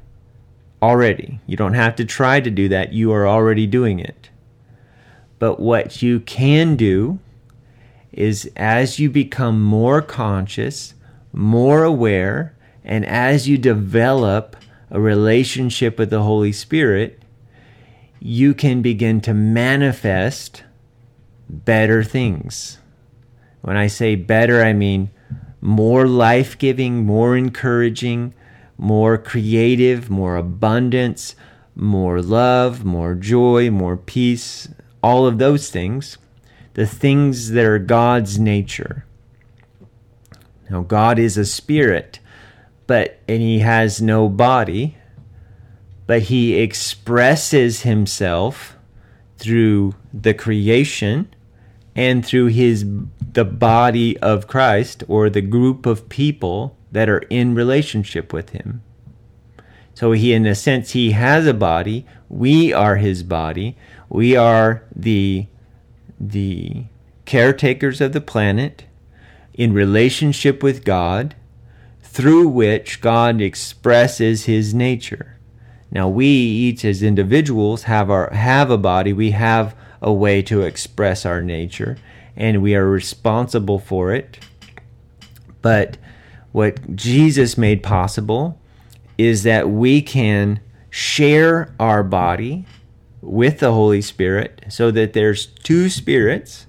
already. 0.81 1.39
You 1.45 1.57
don't 1.57 1.73
have 1.73 1.95
to 1.97 2.05
try 2.05 2.39
to 2.39 2.51
do 2.51 2.69
that, 2.69 2.93
you 2.93 3.11
are 3.11 3.27
already 3.27 3.67
doing 3.67 3.99
it. 3.99 4.29
But 5.39 5.59
what 5.59 6.01
you 6.01 6.19
can 6.19 6.75
do 6.75 7.19
is 8.11 8.51
as 8.55 8.99
you 8.99 9.09
become 9.09 9.61
more 9.61 10.01
conscious, 10.01 10.95
more 11.33 11.83
aware, 11.83 12.55
and 12.83 13.05
as 13.05 13.47
you 13.47 13.57
develop 13.57 14.55
a 14.89 14.99
relationship 14.99 15.99
with 15.99 16.09
the 16.09 16.23
Holy 16.23 16.51
Spirit, 16.51 17.21
you 18.19 18.53
can 18.53 18.81
begin 18.81 19.21
to 19.21 19.33
manifest 19.33 20.63
better 21.49 22.03
things. 22.03 22.79
When 23.61 23.77
I 23.77 23.87
say 23.87 24.15
better, 24.15 24.63
I 24.63 24.73
mean 24.73 25.11
more 25.61 26.07
life 26.07 26.57
giving, 26.57 27.05
more 27.05 27.35
encouraging, 27.35 28.33
more 28.77 29.17
creative, 29.17 30.09
more 30.09 30.35
abundance, 30.35 31.35
more 31.75 32.21
love, 32.21 32.85
more 32.85 33.15
joy, 33.15 33.69
more 33.69 33.97
peace, 33.97 34.69
all 35.01 35.25
of 35.25 35.37
those 35.37 35.69
things, 35.69 36.17
the 36.73 36.85
things 36.85 37.51
that 37.51 37.65
are 37.65 37.79
God's 37.79 38.39
nature. 38.39 39.05
Now, 40.69 40.81
God 40.81 41.17
is 41.17 41.37
a 41.37 41.45
spirit, 41.45 42.19
but 42.85 43.19
and 43.27 43.41
he 43.41 43.59
has 43.59 44.01
no 44.01 44.29
body, 44.29 44.97
but 46.05 46.23
he 46.23 46.59
expresses 46.59 47.81
himself 47.81 48.75
through 49.37 49.95
the 50.13 50.33
creation 50.33 51.33
and 51.95 52.25
through 52.25 52.47
his 52.47 52.85
the 53.33 53.45
body 53.45 54.17
of 54.19 54.47
Christ 54.47 55.03
or 55.07 55.29
the 55.29 55.41
group 55.41 55.85
of 55.85 56.09
people 56.09 56.76
that 56.97 57.09
are 57.09 57.21
in 57.29 57.53
relationship 57.53 58.33
with 58.33 58.49
him. 58.49 58.81
So 59.93 60.13
he 60.13 60.33
in 60.33 60.47
a 60.47 60.55
sense 60.55 60.93
he 60.93 61.11
has 61.11 61.45
a 61.45 61.53
body, 61.53 62.07
we 62.27 62.73
are 62.73 62.95
his 62.95 63.21
body. 63.21 63.77
We 64.09 64.35
are 64.35 64.81
the 64.95 65.45
the 66.19 66.85
caretakers 67.25 68.01
of 68.01 68.13
the 68.13 68.21
planet 68.21 68.85
in 69.53 69.73
relationship 69.73 70.63
with 70.63 70.83
God 70.83 71.35
through 72.01 72.47
which 72.47 72.99
God 72.99 73.41
expresses 73.41 74.45
his 74.45 74.73
nature. 74.73 75.37
Now 75.91 76.09
we 76.09 76.25
each 76.25 76.83
as 76.83 77.03
individuals 77.03 77.83
have 77.83 78.09
our 78.09 78.31
have 78.31 78.71
a 78.71 78.77
body, 78.79 79.13
we 79.13 79.31
have 79.31 79.75
a 80.01 80.11
way 80.11 80.41
to 80.41 80.63
express 80.63 81.27
our 81.27 81.43
nature, 81.43 81.99
and 82.35 82.63
we 82.63 82.73
are 82.73 82.89
responsible 82.89 83.77
for 83.77 84.11
it. 84.15 84.39
But 85.61 85.97
what 86.57 86.95
Jesus 86.95 87.55
made 87.55 87.83
possible 87.83 88.59
is 89.15 89.43
that 89.43 89.69
we 89.69 90.01
can 90.01 90.59
share 90.89 91.71
our 91.79 92.01
body 92.01 92.65
with 93.21 93.59
the 93.59 93.71
Holy 93.71 94.01
Spirit 94.01 94.65
so 94.67 94.89
that 94.89 95.13
there's 95.13 95.45
two 95.45 95.87
spirits 95.87 96.65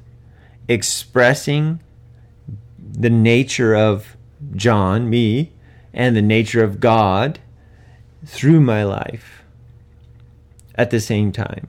expressing 0.69 1.81
the 2.79 3.09
nature 3.09 3.75
of 3.75 4.15
John, 4.55 5.09
me, 5.09 5.53
and 5.95 6.15
the 6.15 6.21
nature 6.21 6.63
of 6.63 6.81
God 6.81 7.39
through 8.27 8.61
my 8.61 8.85
life 8.85 9.43
at 10.75 10.91
the 10.91 11.01
same 11.01 11.33
time. 11.33 11.67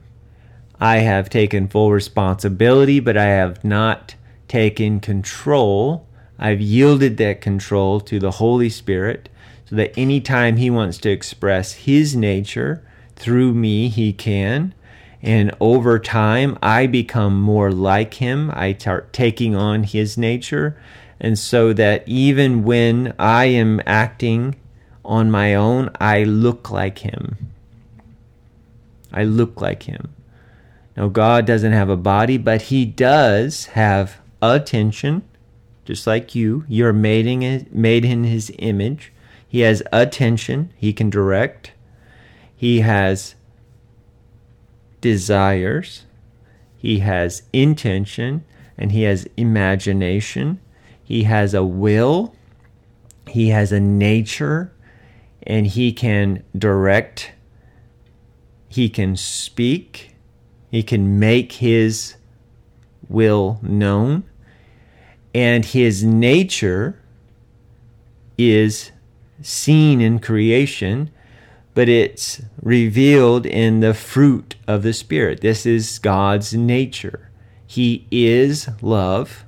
I 0.78 0.98
have 0.98 1.30
taken 1.30 1.68
full 1.68 1.90
responsibility, 1.90 3.00
but 3.00 3.16
I 3.16 3.28
have 3.28 3.64
not 3.64 4.14
taken 4.46 5.00
control. 5.00 6.06
I've 6.40 6.62
yielded 6.62 7.18
that 7.18 7.42
control 7.42 8.00
to 8.00 8.18
the 8.18 8.32
Holy 8.32 8.70
Spirit 8.70 9.28
so 9.66 9.76
that 9.76 9.96
anytime 9.96 10.56
He 10.56 10.70
wants 10.70 10.96
to 10.98 11.10
express 11.10 11.72
His 11.72 12.16
nature 12.16 12.82
through 13.14 13.52
me, 13.52 13.88
He 13.90 14.14
can. 14.14 14.74
And 15.22 15.54
over 15.60 15.98
time, 15.98 16.58
I 16.62 16.86
become 16.86 17.38
more 17.38 17.70
like 17.70 18.14
Him. 18.14 18.50
I 18.54 18.72
start 18.72 19.12
taking 19.12 19.54
on 19.54 19.82
His 19.84 20.16
nature. 20.16 20.80
And 21.20 21.38
so 21.38 21.74
that 21.74 22.02
even 22.08 22.64
when 22.64 23.14
I 23.18 23.44
am 23.44 23.82
acting 23.84 24.56
on 25.04 25.30
my 25.30 25.54
own, 25.54 25.90
I 26.00 26.24
look 26.24 26.70
like 26.70 27.00
Him. 27.00 27.50
I 29.12 29.24
look 29.24 29.60
like 29.60 29.82
Him. 29.82 30.14
Now, 30.96 31.08
God 31.08 31.44
doesn't 31.44 31.72
have 31.72 31.90
a 31.90 31.96
body, 31.96 32.38
but 32.38 32.62
He 32.62 32.86
does 32.86 33.66
have 33.66 34.18
attention, 34.40 35.22
just 35.90 36.06
like 36.06 36.34
you. 36.34 36.64
You're 36.68 36.92
made 36.92 37.26
in, 37.26 37.66
made 37.72 38.04
in 38.04 38.24
His 38.24 38.52
image. 38.58 39.12
He 39.46 39.60
has 39.60 39.82
attention, 39.92 40.72
He 40.76 40.92
can 40.92 41.10
direct. 41.10 41.72
He 42.56 42.80
has 42.80 43.34
desires, 45.00 46.04
He 46.76 47.00
has 47.00 47.42
intention, 47.52 48.44
and 48.78 48.92
He 48.92 49.02
has 49.02 49.26
imagination. 49.36 50.60
He 51.02 51.24
has 51.24 51.54
a 51.54 51.64
will, 51.64 52.34
He 53.26 53.48
has 53.48 53.72
a 53.72 53.80
nature, 53.80 54.72
and 55.42 55.66
He 55.66 55.92
can 55.92 56.44
direct. 56.56 57.32
He 58.68 58.88
can 58.88 59.16
speak 59.16 60.10
he 60.70 60.84
can 60.84 61.18
make 61.18 61.52
his 61.52 62.14
will 63.08 63.58
known. 63.60 64.22
And 65.34 65.64
his 65.64 66.02
nature 66.02 67.00
is 68.36 68.90
seen 69.42 70.00
in 70.00 70.18
creation, 70.18 71.10
but 71.74 71.88
it's 71.88 72.42
revealed 72.60 73.46
in 73.46 73.80
the 73.80 73.94
fruit 73.94 74.56
of 74.66 74.82
the 74.82 74.92
Spirit. 74.92 75.40
This 75.40 75.64
is 75.64 75.98
God's 75.98 76.52
nature. 76.54 77.30
He 77.66 78.06
is 78.10 78.68
love. 78.82 79.44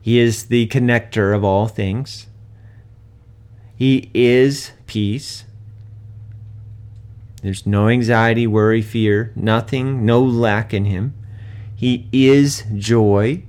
He 0.00 0.18
is 0.18 0.46
the 0.46 0.66
connector 0.66 1.34
of 1.34 1.44
all 1.44 1.68
things. 1.68 2.26
He 3.76 4.10
is 4.12 4.72
peace. 4.86 5.44
There's 7.42 7.66
no 7.66 7.88
anxiety, 7.88 8.46
worry, 8.46 8.82
fear, 8.82 9.32
nothing, 9.36 10.04
no 10.04 10.22
lack 10.22 10.72
in 10.72 10.86
him. 10.86 11.14
He 11.76 12.08
is 12.12 12.64
joy. 12.76 13.44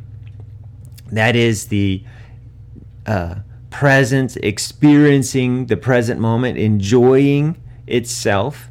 That 1.11 1.35
is 1.35 1.67
the 1.67 2.03
uh, 3.05 3.35
presence, 3.69 4.37
experiencing 4.37 5.67
the 5.67 5.77
present 5.77 6.19
moment, 6.19 6.57
enjoying 6.57 7.61
itself. 7.87 8.69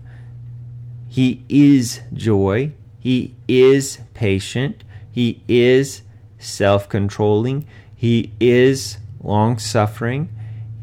He 1.09 1.45
is 1.49 2.01
joy. 2.13 2.73
He 2.99 3.35
is 3.47 3.99
patient. 4.15 4.83
He 5.13 5.43
is 5.47 6.03
self 6.39 6.89
controlling. 6.89 7.67
He 7.95 8.33
is 8.41 8.99
long 9.23 9.59
suffering. 9.59 10.29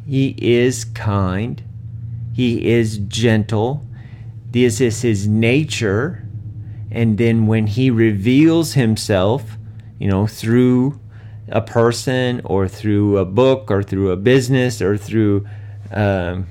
He 0.07 0.35
is 0.37 0.85
kind. 0.85 1.61
He 2.33 2.69
is 2.69 2.97
gentle. 2.99 3.85
This 4.51 4.79
is 4.79 5.01
his 5.01 5.27
nature. 5.27 6.25
And 6.91 7.17
then 7.17 7.47
when 7.47 7.67
he 7.67 7.89
reveals 7.89 8.73
himself, 8.73 9.57
you 9.99 10.07
know, 10.07 10.27
through 10.27 11.00
a 11.51 11.61
person 11.61 12.41
or 12.43 12.67
through 12.67 13.17
a 13.17 13.25
book 13.25 13.69
or 13.69 13.83
through 13.83 14.11
a 14.11 14.17
business 14.17 14.81
or 14.81 14.97
through 14.97 15.45
um, 15.91 16.47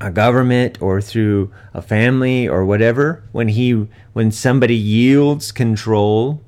a 0.00 0.10
government 0.10 0.80
or 0.80 1.00
through 1.00 1.52
a 1.74 1.82
family 1.82 2.48
or 2.48 2.64
whatever, 2.64 3.24
when 3.32 3.48
he 3.48 3.88
when 4.12 4.30
somebody 4.30 4.76
yields 4.76 5.52
control 5.52 6.42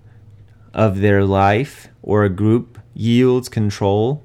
of 0.74 1.00
their 1.00 1.24
life 1.24 1.88
or 2.02 2.24
a 2.24 2.28
group 2.28 2.78
yields 2.94 3.48
control 3.48 4.22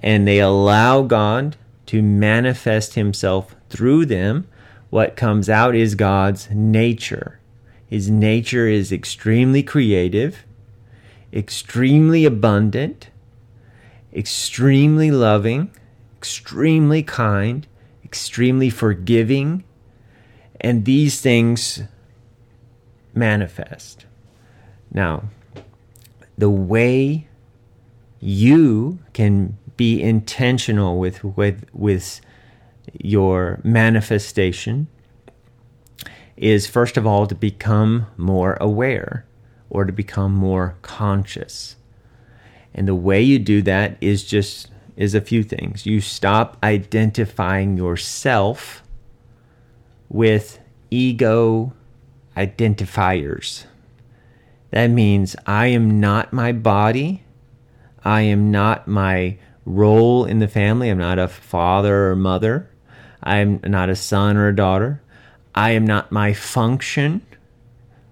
and 0.00 0.26
they 0.26 0.38
allow 0.38 1.02
God 1.02 1.56
to 1.86 2.02
manifest 2.02 2.94
himself 2.94 3.54
through 3.68 4.06
them, 4.06 4.46
what 4.90 5.16
comes 5.16 5.48
out 5.48 5.74
is 5.74 5.94
God's 5.94 6.48
nature. 6.50 7.40
His 7.86 8.10
nature 8.10 8.66
is 8.66 8.92
extremely 8.92 9.62
creative, 9.62 10.44
extremely 11.32 12.24
abundant, 12.24 13.10
extremely 14.12 15.10
loving, 15.10 15.70
extremely 16.16 17.02
kind, 17.02 17.66
extremely 18.04 18.70
forgiving, 18.70 19.64
and 20.60 20.84
these 20.84 21.20
things 21.20 21.82
manifest. 23.14 24.06
Now, 24.92 25.24
the 26.36 26.50
way 26.50 27.28
you 28.20 28.98
can 29.12 29.58
be 29.76 30.02
intentional 30.02 30.98
with 30.98 31.22
with 31.22 31.64
with 31.72 32.20
your 32.92 33.60
manifestation 33.62 34.88
is 36.36 36.66
first 36.66 36.96
of 36.96 37.06
all 37.06 37.26
to 37.26 37.34
become 37.34 38.06
more 38.16 38.56
aware. 38.60 39.24
Or 39.70 39.84
to 39.84 39.92
become 39.92 40.32
more 40.32 40.76
conscious. 40.82 41.76
And 42.74 42.86
the 42.86 42.94
way 42.94 43.22
you 43.22 43.38
do 43.38 43.62
that 43.62 43.96
is 44.00 44.24
just 44.24 44.70
is 44.96 45.14
a 45.14 45.20
few 45.20 45.42
things. 45.42 45.86
You 45.86 46.00
stop 46.00 46.56
identifying 46.62 47.76
yourself 47.76 48.82
with 50.08 50.58
ego 50.90 51.72
identifiers. 52.36 53.64
That 54.70 54.88
means 54.88 55.34
I 55.46 55.66
am 55.68 56.00
not 56.00 56.32
my 56.32 56.52
body. 56.52 57.24
I 58.04 58.22
am 58.22 58.50
not 58.50 58.86
my 58.86 59.38
role 59.64 60.24
in 60.24 60.38
the 60.38 60.48
family. 60.48 60.88
I'm 60.88 60.98
not 60.98 61.18
a 61.18 61.28
father 61.28 62.10
or 62.10 62.16
mother. 62.16 62.68
I'm 63.22 63.60
not 63.64 63.90
a 63.90 63.96
son 63.96 64.36
or 64.36 64.48
a 64.48 64.56
daughter. 64.56 65.02
I 65.54 65.70
am 65.70 65.86
not 65.86 66.12
my 66.12 66.32
function. 66.32 67.22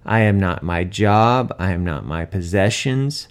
I 0.07 0.21
am 0.21 0.39
not 0.39 0.63
my 0.63 0.85
job. 0.85 1.55
I 1.59 1.73
am 1.73 1.85
not 1.85 2.07
my 2.07 2.25
possessions. 2.25 3.27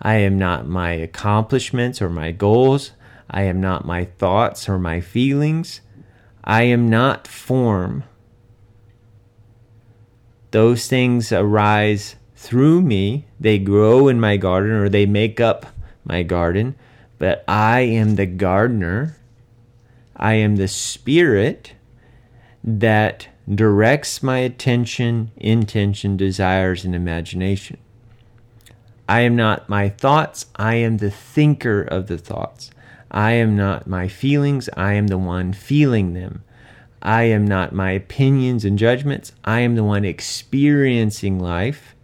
I 0.00 0.14
am 0.18 0.38
not 0.38 0.66
my 0.66 0.92
accomplishments 0.92 2.00
or 2.00 2.08
my 2.08 2.30
goals. 2.30 2.92
I 3.28 3.42
am 3.42 3.60
not 3.60 3.84
my 3.84 4.04
thoughts 4.04 4.68
or 4.68 4.78
my 4.78 5.00
feelings. 5.00 5.80
I 6.44 6.62
am 6.62 6.88
not 6.88 7.26
form. 7.26 8.04
Those 10.52 10.86
things 10.86 11.32
arise 11.32 12.14
through 12.36 12.82
me. 12.82 13.26
They 13.40 13.58
grow 13.58 14.06
in 14.06 14.20
my 14.20 14.36
garden 14.36 14.70
or 14.70 14.88
they 14.88 15.06
make 15.06 15.40
up 15.40 15.66
my 16.04 16.22
garden. 16.22 16.76
But 17.18 17.44
I 17.48 17.80
am 17.80 18.14
the 18.14 18.26
gardener. 18.26 19.16
I 20.16 20.34
am 20.34 20.56
the 20.56 20.68
spirit 20.68 21.74
that 22.62 23.28
directs 23.52 24.22
my 24.22 24.38
attention, 24.38 25.32
intention, 25.36 26.16
desires, 26.16 26.84
and 26.84 26.94
imagination. 26.94 27.78
I 29.08 29.22
am 29.22 29.34
not 29.34 29.68
my 29.68 29.88
thoughts, 29.88 30.46
I 30.54 30.76
am 30.76 30.98
the 30.98 31.10
thinker 31.10 31.82
of 31.82 32.06
the 32.06 32.18
thoughts. 32.18 32.70
I 33.10 33.32
am 33.32 33.56
not 33.56 33.88
my 33.88 34.06
feelings, 34.06 34.68
I 34.76 34.92
am 34.92 35.08
the 35.08 35.18
one 35.18 35.52
feeling 35.52 36.14
them. 36.14 36.44
I 37.02 37.24
am 37.24 37.44
not 37.44 37.72
my 37.72 37.90
opinions 37.90 38.64
and 38.64 38.78
judgments, 38.78 39.32
I 39.44 39.60
am 39.60 39.74
the 39.74 39.82
one 39.82 40.04
experiencing 40.04 41.40
life, 41.40 41.96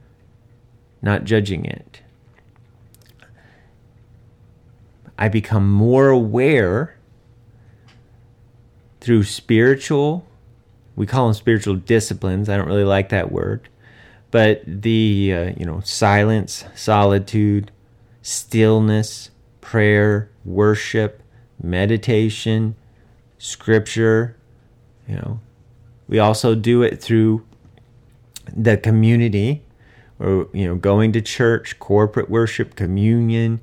not 1.00 1.24
judging 1.24 1.64
it. 1.64 2.00
I 5.16 5.28
become 5.28 5.70
more 5.70 6.08
aware 6.08 6.96
through 9.00 9.22
spiritual 9.22 10.26
we 10.96 11.06
call 11.06 11.26
them 11.26 11.34
spiritual 11.34 11.76
disciplines. 11.76 12.48
I 12.48 12.56
don't 12.56 12.66
really 12.66 12.84
like 12.84 13.10
that 13.10 13.30
word, 13.30 13.68
but 14.30 14.62
the 14.66 15.32
uh, 15.32 15.52
you 15.56 15.66
know 15.66 15.80
silence, 15.80 16.64
solitude, 16.74 17.70
stillness, 18.22 19.30
prayer, 19.60 20.30
worship, 20.44 21.22
meditation, 21.62 22.74
scripture. 23.38 24.36
You 25.06 25.16
know, 25.16 25.40
we 26.08 26.18
also 26.18 26.54
do 26.54 26.82
it 26.82 27.00
through 27.00 27.46
the 28.54 28.76
community, 28.76 29.62
or 30.18 30.48
you 30.52 30.66
know, 30.66 30.76
going 30.76 31.12
to 31.12 31.20
church, 31.20 31.78
corporate 31.78 32.30
worship, 32.30 32.74
communion. 32.74 33.60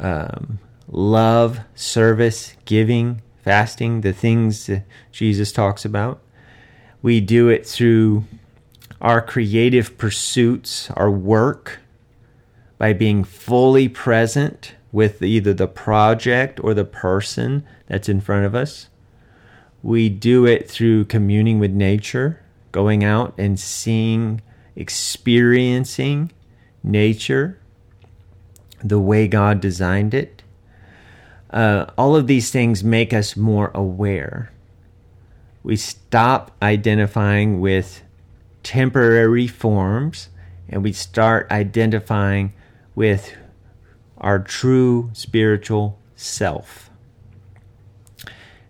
Um, 0.00 0.58
love, 0.88 1.60
service, 1.74 2.56
giving, 2.64 3.20
fasting, 3.42 4.02
the 4.02 4.12
things 4.12 4.70
Jesus 5.12 5.52
talks 5.52 5.84
about. 5.84 6.20
We 7.02 7.20
do 7.20 7.48
it 7.48 7.66
through 7.66 8.24
our 9.00 9.22
creative 9.22 9.96
pursuits, 9.96 10.90
our 10.90 11.10
work, 11.10 11.80
by 12.78 12.92
being 12.92 13.24
fully 13.24 13.88
present 13.88 14.74
with 14.92 15.22
either 15.22 15.54
the 15.54 15.68
project 15.68 16.60
or 16.62 16.74
the 16.74 16.84
person 16.84 17.64
that's 17.86 18.08
in 18.08 18.20
front 18.20 18.44
of 18.44 18.54
us. 18.54 18.88
We 19.82 20.08
do 20.08 20.46
it 20.46 20.70
through 20.70 21.06
communing 21.06 21.58
with 21.58 21.70
nature, 21.70 22.42
going 22.72 23.02
out 23.02 23.34
and 23.38 23.58
seeing, 23.58 24.42
experiencing 24.76 26.32
nature 26.82 27.58
the 28.82 28.98
way 28.98 29.28
God 29.28 29.60
designed 29.60 30.14
it 30.14 30.39
uh, 31.52 31.86
all 31.98 32.14
of 32.14 32.26
these 32.26 32.50
things 32.50 32.84
make 32.84 33.12
us 33.12 33.36
more 33.36 33.70
aware. 33.74 34.52
We 35.62 35.76
stop 35.76 36.56
identifying 36.62 37.60
with 37.60 38.02
temporary 38.62 39.46
forms 39.46 40.28
and 40.68 40.82
we 40.82 40.92
start 40.92 41.50
identifying 41.50 42.52
with 42.94 43.34
our 44.18 44.38
true 44.38 45.10
spiritual 45.12 45.98
self. 46.14 46.90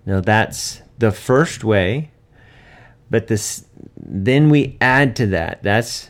Now, 0.06 0.20
that's 0.20 0.80
the 0.98 1.12
first 1.12 1.62
way, 1.62 2.10
but 3.10 3.26
this, 3.26 3.66
then 3.96 4.48
we 4.48 4.78
add 4.80 5.14
to 5.16 5.26
that. 5.26 5.62
That's 5.62 6.08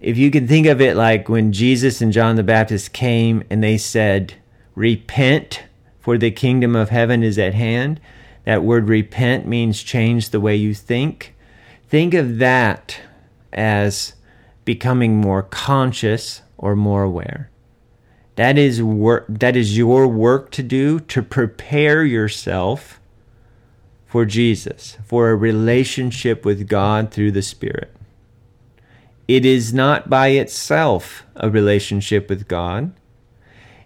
if 0.00 0.16
you 0.16 0.30
can 0.30 0.46
think 0.46 0.66
of 0.66 0.80
it 0.80 0.96
like 0.96 1.28
when 1.28 1.52
Jesus 1.52 2.00
and 2.00 2.12
John 2.12 2.36
the 2.36 2.42
Baptist 2.42 2.92
came 2.92 3.42
and 3.50 3.62
they 3.62 3.76
said, 3.76 4.34
Repent 4.74 5.64
for 6.08 6.16
the 6.16 6.30
kingdom 6.30 6.74
of 6.74 6.88
heaven 6.88 7.22
is 7.22 7.38
at 7.38 7.52
hand. 7.52 8.00
That 8.46 8.62
word 8.62 8.88
repent 8.88 9.46
means 9.46 9.82
change 9.82 10.30
the 10.30 10.40
way 10.40 10.56
you 10.56 10.72
think. 10.72 11.36
Think 11.86 12.14
of 12.14 12.38
that 12.38 12.98
as 13.52 14.14
becoming 14.64 15.18
more 15.18 15.42
conscious 15.42 16.40
or 16.56 16.74
more 16.74 17.02
aware. 17.02 17.50
That 18.36 18.56
is 18.56 18.82
work 18.82 19.26
that 19.28 19.54
is 19.54 19.76
your 19.76 20.08
work 20.08 20.50
to 20.52 20.62
do 20.62 20.98
to 20.98 21.20
prepare 21.20 22.02
yourself 22.06 23.02
for 24.06 24.24
Jesus, 24.24 24.96
for 25.04 25.28
a 25.28 25.36
relationship 25.36 26.42
with 26.42 26.68
God 26.68 27.10
through 27.10 27.32
the 27.32 27.42
Spirit. 27.42 27.94
It 29.28 29.44
is 29.44 29.74
not 29.74 30.08
by 30.08 30.28
itself 30.28 31.26
a 31.36 31.50
relationship 31.50 32.30
with 32.30 32.48
God. 32.48 32.94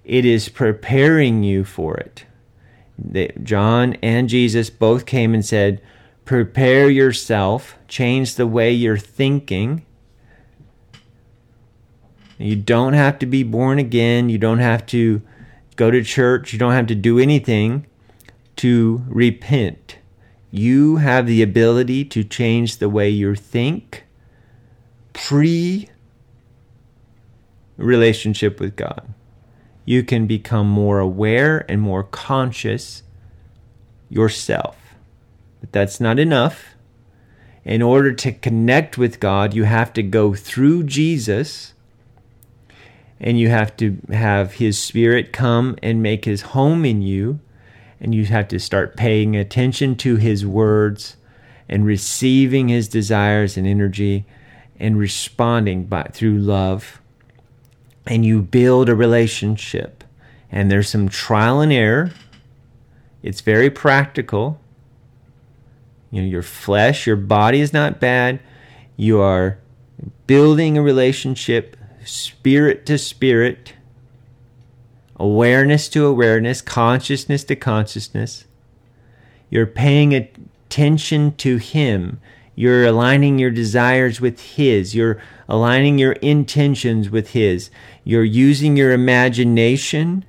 It 0.04 0.24
is 0.24 0.48
preparing 0.48 1.42
you 1.42 1.64
for 1.64 1.96
it. 1.96 2.24
John 3.42 3.94
and 4.02 4.28
Jesus 4.28 4.70
both 4.70 5.06
came 5.06 5.34
and 5.34 5.44
said, 5.44 5.80
Prepare 6.24 6.88
yourself, 6.88 7.76
change 7.88 8.36
the 8.36 8.46
way 8.46 8.72
you're 8.72 8.96
thinking. 8.96 9.84
You 12.38 12.56
don't 12.56 12.92
have 12.92 13.18
to 13.20 13.26
be 13.26 13.42
born 13.42 13.78
again. 13.78 14.28
You 14.28 14.38
don't 14.38 14.58
have 14.58 14.86
to 14.86 15.22
go 15.76 15.90
to 15.90 16.02
church. 16.02 16.52
You 16.52 16.58
don't 16.58 16.72
have 16.72 16.86
to 16.88 16.94
do 16.94 17.18
anything 17.18 17.86
to 18.56 19.04
repent. 19.08 19.98
You 20.50 20.96
have 20.96 21.26
the 21.26 21.42
ability 21.42 22.04
to 22.06 22.24
change 22.24 22.78
the 22.78 22.88
way 22.88 23.08
you 23.08 23.34
think 23.34 24.04
pre 25.12 25.88
relationship 27.76 28.60
with 28.60 28.76
God 28.76 29.12
you 29.84 30.02
can 30.02 30.26
become 30.26 30.68
more 30.68 30.98
aware 30.98 31.64
and 31.68 31.80
more 31.80 32.04
conscious 32.04 33.02
yourself. 34.08 34.76
But 35.60 35.72
that's 35.72 36.00
not 36.00 36.18
enough. 36.18 36.74
In 37.64 37.82
order 37.82 38.12
to 38.12 38.32
connect 38.32 38.98
with 38.98 39.20
God, 39.20 39.54
you 39.54 39.64
have 39.64 39.92
to 39.94 40.02
go 40.02 40.34
through 40.34 40.84
Jesus 40.84 41.74
and 43.20 43.38
you 43.38 43.48
have 43.48 43.76
to 43.76 43.98
have 44.10 44.54
His 44.54 44.78
Spirit 44.78 45.32
come 45.32 45.76
and 45.82 46.02
make 46.02 46.24
His 46.24 46.42
home 46.42 46.84
in 46.84 47.02
you. 47.02 47.40
And 48.00 48.12
you 48.12 48.24
have 48.24 48.48
to 48.48 48.58
start 48.58 48.96
paying 48.96 49.36
attention 49.36 49.94
to 49.96 50.16
His 50.16 50.44
words 50.44 51.16
and 51.68 51.86
receiving 51.86 52.68
His 52.68 52.88
desires 52.88 53.56
and 53.56 53.66
energy 53.66 54.26
and 54.80 54.98
responding 54.98 55.84
by, 55.84 56.02
through 56.12 56.38
love 56.38 57.01
and 58.06 58.24
you 58.24 58.42
build 58.42 58.88
a 58.88 58.94
relationship. 58.94 60.04
And 60.50 60.70
there's 60.70 60.88
some 60.88 61.08
trial 61.08 61.60
and 61.60 61.72
error. 61.72 62.12
It's 63.22 63.40
very 63.40 63.70
practical. 63.70 64.60
You 66.10 66.22
know, 66.22 66.28
your 66.28 66.42
flesh, 66.42 67.06
your 67.06 67.16
body 67.16 67.60
is 67.60 67.72
not 67.72 68.00
bad. 68.00 68.40
You 68.96 69.20
are 69.20 69.58
building 70.26 70.76
a 70.76 70.82
relationship, 70.82 71.76
spirit 72.04 72.84
to 72.86 72.98
spirit, 72.98 73.74
awareness 75.16 75.88
to 75.90 76.04
awareness, 76.04 76.60
consciousness 76.60 77.44
to 77.44 77.56
consciousness. 77.56 78.44
You're 79.48 79.66
paying 79.66 80.14
attention 80.14 81.34
to 81.36 81.56
Him. 81.58 82.20
You're 82.62 82.86
aligning 82.86 83.40
your 83.40 83.50
desires 83.50 84.20
with 84.20 84.40
His. 84.54 84.94
You're 84.94 85.20
aligning 85.48 85.98
your 85.98 86.12
intentions 86.12 87.10
with 87.10 87.30
His. 87.30 87.72
You're 88.04 88.22
using 88.22 88.76
your 88.76 88.92
imagination 88.92 90.24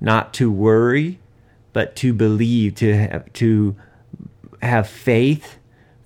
not 0.00 0.34
to 0.34 0.50
worry, 0.50 1.20
but 1.72 1.94
to 1.94 2.12
believe, 2.12 2.74
to 2.74 2.96
have, 2.96 3.32
to 3.34 3.76
have 4.62 4.88
faith 4.88 5.58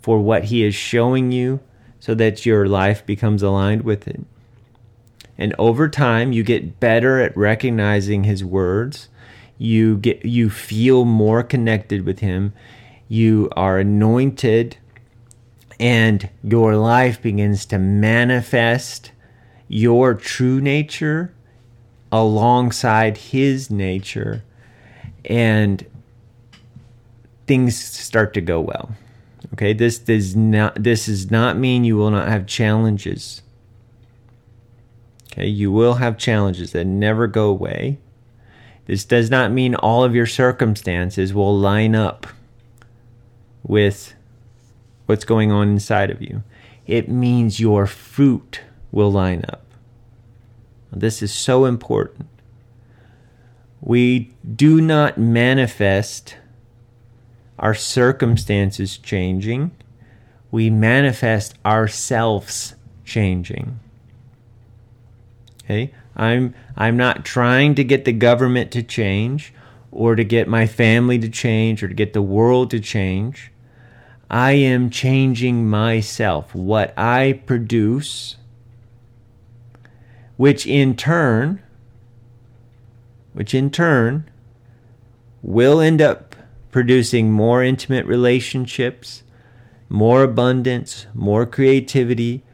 for 0.03 0.21
what 0.21 0.45
He 0.45 0.65
is 0.65 0.75
showing 0.75 1.33
you 1.33 1.61
so 1.99 2.15
that 2.15 2.45
your 2.45 2.69
life 2.69 3.07
becomes 3.07 3.43
aligned 3.43 3.81
with 3.81 4.07
it. 4.07 4.21
And 5.39 5.55
over 5.59 5.89
time, 5.89 6.35
you 6.35 6.43
get 6.43 6.79
better 6.79 7.23
at 7.23 7.35
recognizing 7.35 8.25
his 8.25 8.45
words. 8.45 9.09
You 9.57 9.97
get 9.97 10.27
you 10.27 10.51
feel 10.51 11.07
more 11.07 11.43
connected 11.43 12.05
with 12.05 12.19
him. 12.19 12.53
You 13.09 13.49
are 13.57 13.79
anointed 13.79 14.77
and 15.81 16.29
your 16.45 16.77
life 16.77 17.23
begins 17.23 17.65
to 17.65 17.79
manifest 17.79 19.13
your 19.67 20.15
true 20.15 20.61
nature 20.61 21.35
alongside 22.13 23.17
his 23.17 23.71
nature 23.71 24.45
and 25.25 25.87
things 27.47 27.77
start 27.83 28.35
to 28.35 28.43
go 28.43 28.61
well. 28.61 28.95
Okay 29.55 29.73
this 29.73 29.99
does 29.99 30.37
not 30.37 30.83
this 30.83 31.07
does 31.07 31.31
not 31.31 31.57
mean 31.57 31.85
you 31.85 31.97
will 31.97 32.11
not 32.11 32.29
have 32.29 32.47
challenges. 32.47 33.41
Okay 35.33 35.47
you 35.47 35.73
will 35.73 35.95
have 35.95 36.19
challenges 36.19 36.73
that 36.73 36.85
never 36.85 37.27
go 37.27 37.49
away. 37.49 37.99
This 38.85 39.05
does 39.05 39.31
not 39.31 39.51
mean 39.51 39.75
all 39.77 40.05
of 40.05 40.15
your 40.15 40.27
circumstances 40.27 41.33
will 41.33 41.57
line 41.57 41.95
up 41.95 42.27
with 43.63 44.15
what's 45.11 45.25
going 45.25 45.51
on 45.51 45.69
inside 45.69 46.09
of 46.09 46.23
you. 46.23 46.45
It 46.87 47.09
means 47.09 47.59
your 47.59 47.85
fruit 47.87 48.61
will 48.93 49.11
line 49.11 49.45
up. 49.49 49.65
This 50.93 51.21
is 51.21 51.35
so 51.35 51.65
important. 51.65 52.29
We 53.81 54.33
do 54.55 54.81
not 54.81 55.19
manifest 55.19 56.37
our 57.59 57.75
circumstances 57.75 58.97
changing, 58.99 59.73
we 60.53 60.71
manifest 60.71 61.55
ourselves 61.67 62.77
changing. 63.05 63.81
Okay? 65.65 65.93
I'm 66.15 66.55
I'm 66.77 66.97
not 66.97 67.25
trying 67.25 67.75
to 67.75 67.85
get 67.85 68.05
the 68.05 68.13
government 68.13 68.71
to 68.73 68.83
change 68.85 69.53
or 69.91 70.15
to 70.15 70.23
get 70.23 70.47
my 70.47 70.67
family 70.69 71.19
to 71.19 71.29
change 71.29 71.83
or 71.83 71.89
to 71.89 71.95
get 71.95 72.13
the 72.13 72.23
world 72.23 72.71
to 72.71 72.79
change. 72.79 73.51
I 74.31 74.53
am 74.53 74.91
changing 74.91 75.69
myself, 75.69 76.55
what 76.55 76.97
I 76.97 77.41
produce, 77.47 78.37
which 80.37 80.67
in 80.67 80.95
turn, 80.95 81.61
which 83.33 83.55
in 83.55 83.71
turn 83.71 84.31
will 85.43 85.81
end 85.81 86.01
up 86.01 86.37
producing 86.71 87.33
more 87.33 87.65
intimate 87.65 88.07
relationships, 88.07 89.25
more 89.89 90.23
abundance, 90.23 91.07
more 91.13 91.45
creativity, 91.45 92.45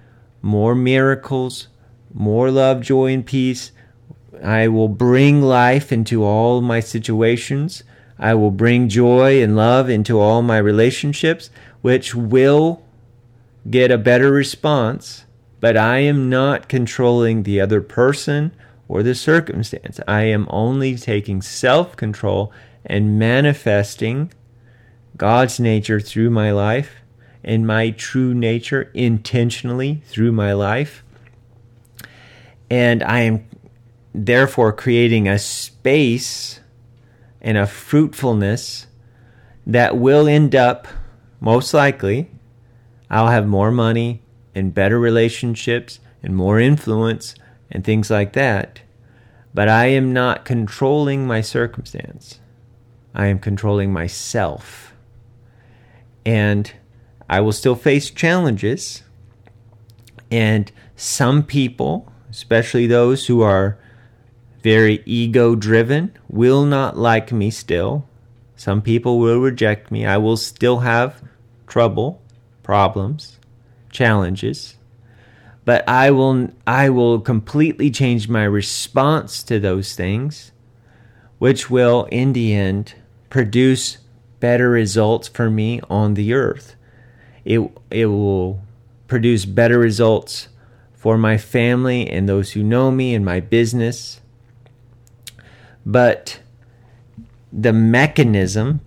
more 0.41 0.74
miracles, 0.74 1.68
more 2.14 2.51
love, 2.51 2.81
joy, 2.81 3.12
and 3.12 3.27
peace. 3.27 3.72
I 4.43 4.68
will 4.68 4.89
bring 4.89 5.43
life 5.43 5.93
into 5.93 6.24
all 6.24 6.62
my 6.62 6.81
situations. 6.81 7.85
I 8.19 8.35
will 8.35 8.51
bring 8.51 8.89
joy 8.89 9.43
and 9.43 9.57
love 9.57 9.91
into 9.91 10.19
all 10.19 10.43
my 10.43 10.59
relationships 10.59 11.51
which 11.83 12.14
will 12.14 12.83
get 13.69 13.91
a 13.91 13.99
better 13.99 14.31
response, 14.31 15.25
but 15.61 15.77
I 15.77 15.99
am 15.99 16.31
not 16.31 16.69
controlling 16.69 17.43
the 17.43 17.61
other 17.61 17.81
person 17.81 18.53
or 18.89 19.03
the 19.03 19.14
circumstance. 19.14 20.01
I 20.07 20.23
am 20.23 20.47
only 20.51 20.97
taking 20.97 21.43
self 21.43 21.97
control 21.97 22.53
and 22.85 23.19
manifesting 23.19 24.33
God's 25.17 25.59
nature 25.59 26.01
through 26.01 26.31
my 26.31 26.53
life 26.53 26.97
and 27.43 27.67
my 27.67 27.91
true 27.91 28.35
nature 28.35 28.91
intentionally 28.95 30.03
through 30.07 30.33
my 30.33 30.53
life. 30.53 31.05
And 32.71 33.03
I 33.03 33.21
am 33.21 33.47
therefore 34.12 34.73
creating 34.73 35.29
a 35.29 35.39
space 35.39 36.61
and 37.47 37.57
a 37.57 37.67
fruitfulness 37.67 38.89
that 39.65 39.97
will 39.97 40.27
end 40.27 40.57
up 40.57 40.89
most 41.39 41.73
likely, 41.73 42.29
I'll 43.09 43.29
have 43.29 43.47
more 43.47 43.71
money 43.71 44.21
and 44.53 44.75
better 44.75 44.99
relationships 44.99 46.01
and 46.25 46.35
more 46.35 46.59
influence 46.59 47.37
and 47.71 47.85
things 47.85 48.11
like 48.11 48.33
that. 48.33 48.81
But 49.55 49.69
I 49.69 49.87
am 49.87 50.13
not 50.13 50.45
controlling 50.45 51.25
my 51.25 51.41
circumstance. 51.41 52.41
I 53.15 53.27
am 53.27 53.39
controlling 53.39 53.93
myself. 53.93 54.93
And 56.25 56.73
I 57.31 57.41
will 57.41 57.53
still 57.53 57.77
face 57.77 58.11
challenges. 58.11 59.05
And 60.33 60.73
some 60.97 61.45
people, 61.45 62.13
especially 62.29 62.89
those 62.89 63.29
who 63.29 63.41
are 63.41 63.79
very 64.73 64.97
ego 65.07 65.55
driven, 65.55 66.05
will 66.29 66.64
not 66.64 66.97
like 66.97 67.31
me 67.33 67.51
still 67.51 68.05
some 68.57 68.81
people 68.81 69.19
will 69.19 69.39
reject 69.39 69.91
me. 69.91 70.07
I 70.07 70.17
will 70.17 70.39
still 70.39 70.79
have 70.79 71.23
trouble, 71.67 72.23
problems, 72.62 73.39
challenges. 73.91 74.77
But 75.67 75.87
I 75.87 76.11
will 76.11 76.51
I 76.67 76.89
will 76.89 77.21
completely 77.21 77.91
change 77.91 78.29
my 78.29 78.45
response 78.45 79.43
to 79.45 79.61
those 79.61 79.95
things, 79.95 80.53
which 81.39 81.69
will 81.69 82.09
in 82.11 82.33
the 82.33 82.55
end 82.55 82.95
produce 83.29 83.99
better 84.41 84.71
results 84.71 85.29
for 85.29 85.51
me 85.51 85.81
on 85.91 86.14
the 86.14 86.33
earth. 86.33 86.77
It 87.45 87.61
it 87.91 88.07
will 88.07 88.62
produce 89.07 89.45
better 89.45 89.79
results 89.79 90.49
for 90.95 91.19
my 91.19 91.37
family 91.37 92.09
and 92.09 92.29
those 92.29 92.53
who 92.53 92.62
know 92.62 92.91
me 92.91 93.14
and 93.14 93.25
my 93.25 93.41
business. 93.41 94.21
But 95.87 96.41
the 97.53 97.72
mechanism 97.72 98.80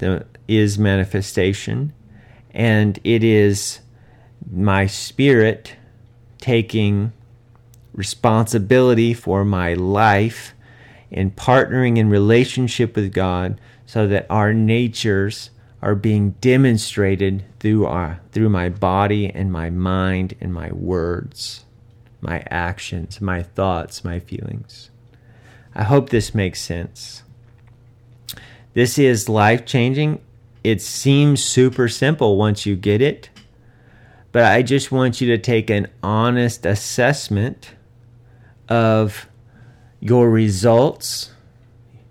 is 0.50 0.78
manifestation, 0.78 1.94
and 2.52 3.00
it 3.06 3.24
is 3.24 3.80
my 4.52 4.86
spirit 4.86 5.76
taking 6.40 7.14
responsibility 7.94 9.14
for 9.14 9.46
my 9.46 9.74
life 9.74 10.54
and 11.12 11.36
partnering 11.36 11.98
in 11.98 12.10
relationship 12.10 12.96
with 12.96 13.14
God 13.14 13.60
so 13.86 14.06
that 14.08 14.28
our 14.30 14.54
natures 14.54 15.50
are 15.82 15.96
being 15.96 16.32
demonstrated 16.42 17.46
through 17.60 17.86
our 17.86 18.20
through 18.32 18.50
my 18.50 18.70
body 18.70 19.30
and 19.30 19.52
my 19.52 19.70
mind 19.70 20.36
and 20.42 20.54
my 20.54 20.72
words, 20.72 21.66
my 22.22 22.44
actions, 22.50 23.22
my 23.22 23.42
thoughts, 23.42 24.04
my 24.04 24.20
feelings. 24.20 24.92
I 25.76 25.84
hope 25.84 26.10
this 26.10 26.34
makes 26.34 26.62
sense. 26.62 27.24
This 28.74 28.98
is 28.98 29.30
life 29.30 29.66
changing. 29.66 30.22
It 30.64 30.82
seems 30.82 31.44
super 31.44 31.88
simple 31.88 32.38
once 32.38 32.66
you 32.66 32.76
get 32.76 33.02
it, 33.02 33.30
but 34.32 34.44
I 34.44 34.62
just 34.62 34.92
want 34.92 35.22
you 35.22 35.28
to 35.28 35.38
take 35.38 35.70
an 35.70 35.88
honest 36.04 36.66
assessment 36.66 37.72
of 38.68 39.28
your 40.00 40.30
results, 40.30 41.32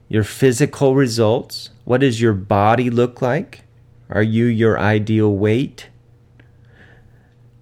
your 0.09 0.25
physical 0.25 0.95
results. 0.95 1.71
What 1.85 2.01
does 2.01 2.21
your 2.21 2.35
body 2.35 2.91
look 2.91 3.23
like? 3.23 3.63
Are 4.11 4.23
you 4.23 4.47
your 4.47 4.79
ideal 4.79 5.35
weight? 5.35 5.89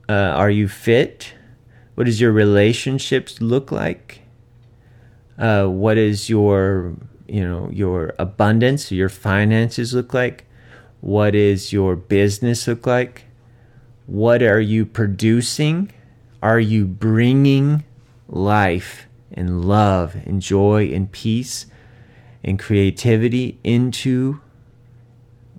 Uh, 0.09 0.12
are 0.12 0.51
you 0.51 0.68
fit? 0.68 1.34
What 1.97 2.05
does 2.05 2.20
your 2.20 2.32
relationships 2.32 3.40
look 3.40 3.72
like? 3.72 4.22
Uh, 5.39 5.66
what 5.66 5.99
is 5.99 6.30
your 6.30 6.95
you 7.28 7.47
know 7.47 7.68
your 7.72 8.14
abundance 8.18 8.91
your 8.91 9.09
finances 9.09 9.93
look 9.93 10.14
like? 10.14 10.45
What 11.01 11.34
is 11.34 11.72
your 11.72 11.97
business 11.97 12.66
look 12.66 12.87
like? 12.87 13.24
What 14.07 14.43
are 14.43 14.61
you 14.61 14.87
producing? 14.87 15.93
Are 16.43 16.61
you 16.61 16.87
bringing 16.87 17.84
life 18.28 19.07
and 19.32 19.64
love 19.64 20.14
and 20.24 20.41
joy 20.41 20.91
and 20.93 21.11
peace 21.11 21.66
and 22.43 22.59
creativity 22.59 23.59
into 23.62 24.41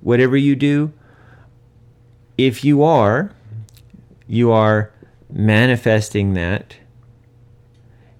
whatever 0.01 0.37
you 0.37 0.55
do? 0.55 0.93
If 2.37 2.63
you 2.63 2.83
are 2.83 3.31
you 4.27 4.51
are 4.51 4.91
manifesting 5.31 6.33
that 6.33 6.75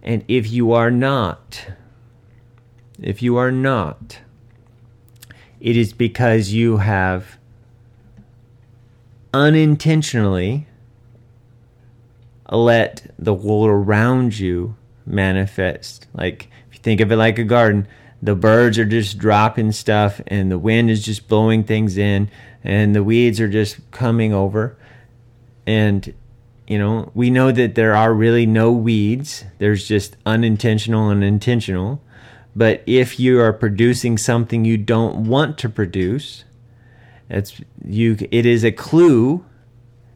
and 0.08 0.24
if 0.28 0.49
you 0.49 0.72
are 0.72 0.89
not 0.89 1.68
if 2.99 3.22
you 3.22 3.38
are 3.38 3.51
not, 3.51 4.20
it 5.60 5.78
is 5.78 5.93
because 5.93 6.51
you 6.51 6.78
have 6.78 7.38
unintentionally 9.34 10.68
let 12.49 13.12
the 13.20 13.34
world 13.34 13.70
around 13.70 14.39
you 14.39 14.76
manifest. 15.05 16.08
Like, 16.14 16.49
if 16.70 16.76
you 16.76 16.80
think 16.80 17.01
of 17.01 17.12
it 17.12 17.18
like 17.18 17.38
a 17.38 17.43
garden, 17.43 17.88
the 18.22 18.36
birds 18.36 18.80
are 18.80 18.86
just 18.86 19.18
dropping 19.18 19.72
stuff 19.74 20.22
and 20.28 20.51
the 20.51 20.58
wind 20.58 20.89
is 20.89 21.05
just 21.05 21.28
blowing 21.28 21.64
things 21.64 21.97
in 21.97 22.30
and 22.64 22.95
the 22.95 23.03
weeds 23.03 23.39
are 23.39 23.49
just 23.49 23.91
coming 23.91 24.34
over. 24.34 24.76
And 25.68 26.14
you 26.68 26.78
know, 26.78 27.11
we 27.13 27.30
know 27.30 27.51
that 27.51 27.76
there 27.76 27.95
are 27.95 28.13
really 28.13 28.45
no 28.45 28.72
weeds. 28.72 29.45
There's 29.57 29.88
just 29.88 30.18
unintentional 30.26 31.09
and 31.09 31.24
intentional. 31.24 32.01
But 32.55 32.84
if 32.86 33.20
you 33.20 33.39
are 33.39 33.53
producing 33.53 34.18
something 34.18 34.65
you 34.65 34.78
don't 34.78 35.28
want 35.28 35.57
to 35.59 35.70
produce, 35.70 36.43
it's 37.30 37.61
you 37.86 38.18
it 38.32 38.45
is 38.45 38.63
a 38.63 38.72
clue 38.72 39.45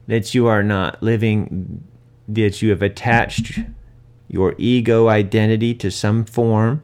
that 0.08 0.34
you 0.34 0.47
are 0.47 0.64
not 0.64 1.02
living 1.02 1.84
that 2.28 2.62
you 2.62 2.70
have 2.70 2.82
attached 2.82 3.60
your 4.28 4.56
ego 4.58 5.08
identity 5.08 5.74
to 5.76 5.91
some 5.91 6.26
form 6.26 6.84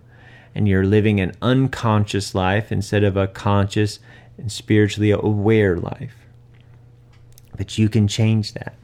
and 0.54 0.68
you're 0.68 0.86
living 0.86 1.20
an 1.20 1.32
unconscious 1.42 2.36
life 2.36 2.72
instead 2.72 3.04
of 3.04 3.18
a 3.18 3.28
conscious 3.28 4.00
and 4.38 4.52
spiritually 4.52 5.12
aware 5.12 5.78
life. 5.78 6.16
But 7.56 7.78
you 7.78 7.90
can 7.90 8.08
change 8.08 8.54
that. 8.54 8.76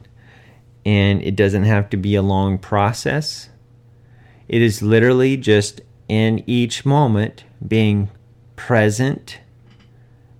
And 0.84 1.22
it 1.22 1.36
doesn't 1.36 1.64
have 1.64 1.88
to 1.90 1.96
be 1.96 2.14
a 2.14 2.22
long 2.22 2.58
process. 2.58 3.48
It 4.48 4.60
is 4.60 4.82
literally 4.82 5.36
just 5.36 5.80
in 6.08 6.44
each 6.46 6.84
moment 6.84 7.44
being 7.66 8.10
present, 8.56 9.40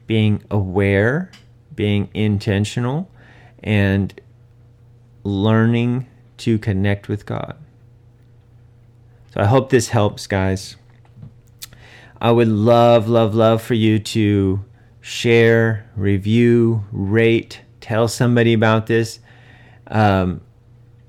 being 0.07 0.43
aware, 0.51 1.31
being 1.75 2.11
intentional, 2.13 3.11
and 3.63 4.21
learning 5.23 6.07
to 6.37 6.59
connect 6.59 7.09
with 7.09 7.25
God. 7.25 7.57
So 9.33 9.41
I 9.41 9.47
hope 9.47 9.71
this 9.71 9.89
helps, 9.89 10.27
guys. 10.27 10.77
I 12.21 12.31
would 12.31 12.49
love, 12.49 13.09
love, 13.09 13.35
love 13.35 13.63
for 13.63 13.75
you 13.75 13.99
to 13.99 14.65
share, 15.01 15.91
review, 15.97 16.85
rate, 16.93 17.61
tell 17.81 18.09
somebody 18.09 18.53
about 18.53 18.87
this. 18.87 19.19
Um, 19.87 20.41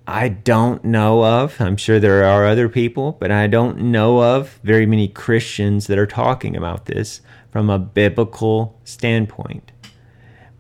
I 0.07 0.29
don't 0.29 0.83
know 0.85 1.25
of, 1.25 1.59
I'm 1.59 1.77
sure 1.77 1.99
there 1.99 2.23
are 2.23 2.45
other 2.45 2.69
people, 2.69 3.13
but 3.19 3.31
I 3.31 3.47
don't 3.47 3.79
know 3.79 4.21
of 4.21 4.59
very 4.63 4.85
many 4.85 5.07
Christians 5.07 5.87
that 5.87 5.97
are 5.97 6.05
talking 6.05 6.55
about 6.55 6.85
this 6.85 7.21
from 7.51 7.69
a 7.69 7.79
biblical 7.79 8.79
standpoint. 8.83 9.71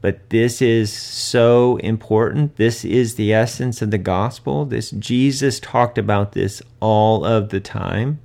But 0.01 0.29
this 0.29 0.61
is 0.61 0.91
so 0.93 1.77
important. 1.77 2.57
This 2.57 2.85
is 2.85 3.15
the 3.15 3.33
essence 3.33 3.81
of 3.81 3.91
the 3.91 3.97
gospel. 3.97 4.65
This 4.65 4.91
Jesus 4.91 5.59
talked 5.59 5.97
about 5.97 6.33
this 6.33 6.61
all 6.79 7.25
of 7.25 7.49
the 7.49 7.59
time, 7.59 8.19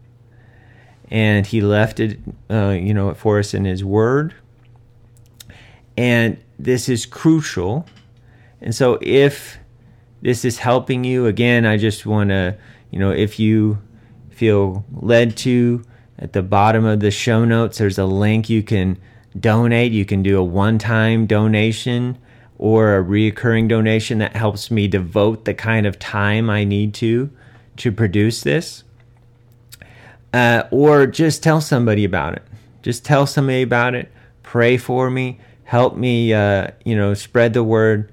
and 1.11 1.47
he 1.47 1.61
left 1.61 2.01
it, 2.01 2.19
uh, 2.51 2.77
you 2.81 2.93
know, 2.93 3.15
for 3.15 3.39
us 3.39 3.55
in 3.55 3.65
his 3.65 3.83
word. 3.83 4.35
And 5.97 6.39
this 6.59 6.89
is 6.89 7.07
crucial. 7.07 7.87
And 8.61 8.75
so, 8.75 8.99
if 9.01 9.59
this 10.23 10.45
is 10.45 10.59
helping 10.59 11.05
you, 11.05 11.27
again, 11.27 11.65
I 11.67 11.77
just 11.77 12.07
want 12.07 12.31
to, 12.31 12.57
you 12.91 12.99
know, 12.99 13.11
if 13.11 13.39
you 13.39 13.79
feel 14.31 14.85
led 14.93 15.37
to, 15.39 15.83
at 16.19 16.35
the 16.35 16.43
bottom 16.43 16.85
of 16.85 17.01
the 17.01 17.11
show 17.11 17.45
notes, 17.45 17.79
there's 17.79 17.99
a 17.99 18.05
link 18.05 18.51
you 18.51 18.63
can 18.63 18.99
donate. 19.39 19.93
You 19.93 20.05
can 20.05 20.23
do 20.23 20.39
a 20.39 20.45
one 20.45 20.79
time 20.79 21.27
donation 21.27 22.19
or 22.59 22.99
a 22.99 23.03
reoccurring 23.03 23.69
donation 23.69 24.19
that 24.19 24.37
helps 24.37 24.71
me 24.71 24.87
devote 24.87 25.47
the 25.47 25.55
kind 25.55 25.87
of 25.87 25.99
time 25.99 26.51
I 26.51 26.65
need 26.65 26.93
to 26.95 27.31
to 27.79 27.91
produce 27.91 28.43
this. 28.43 28.85
Uh, 30.33 30.65
or 30.71 31.07
just 31.07 31.43
tell 31.43 31.61
somebody 31.61 32.05
about 32.05 32.35
it. 32.35 32.43
Just 32.83 33.05
tell 33.05 33.27
somebody 33.27 33.63
about 33.63 33.95
it. 33.95 34.13
Pray 34.43 34.77
for 34.77 35.11
me. 35.11 35.41
Help 35.65 35.97
me, 35.97 36.35
uh, 36.35 36.69
you 36.85 36.95
know, 36.95 37.15
spread 37.15 37.55
the 37.55 37.65
word. 37.65 38.13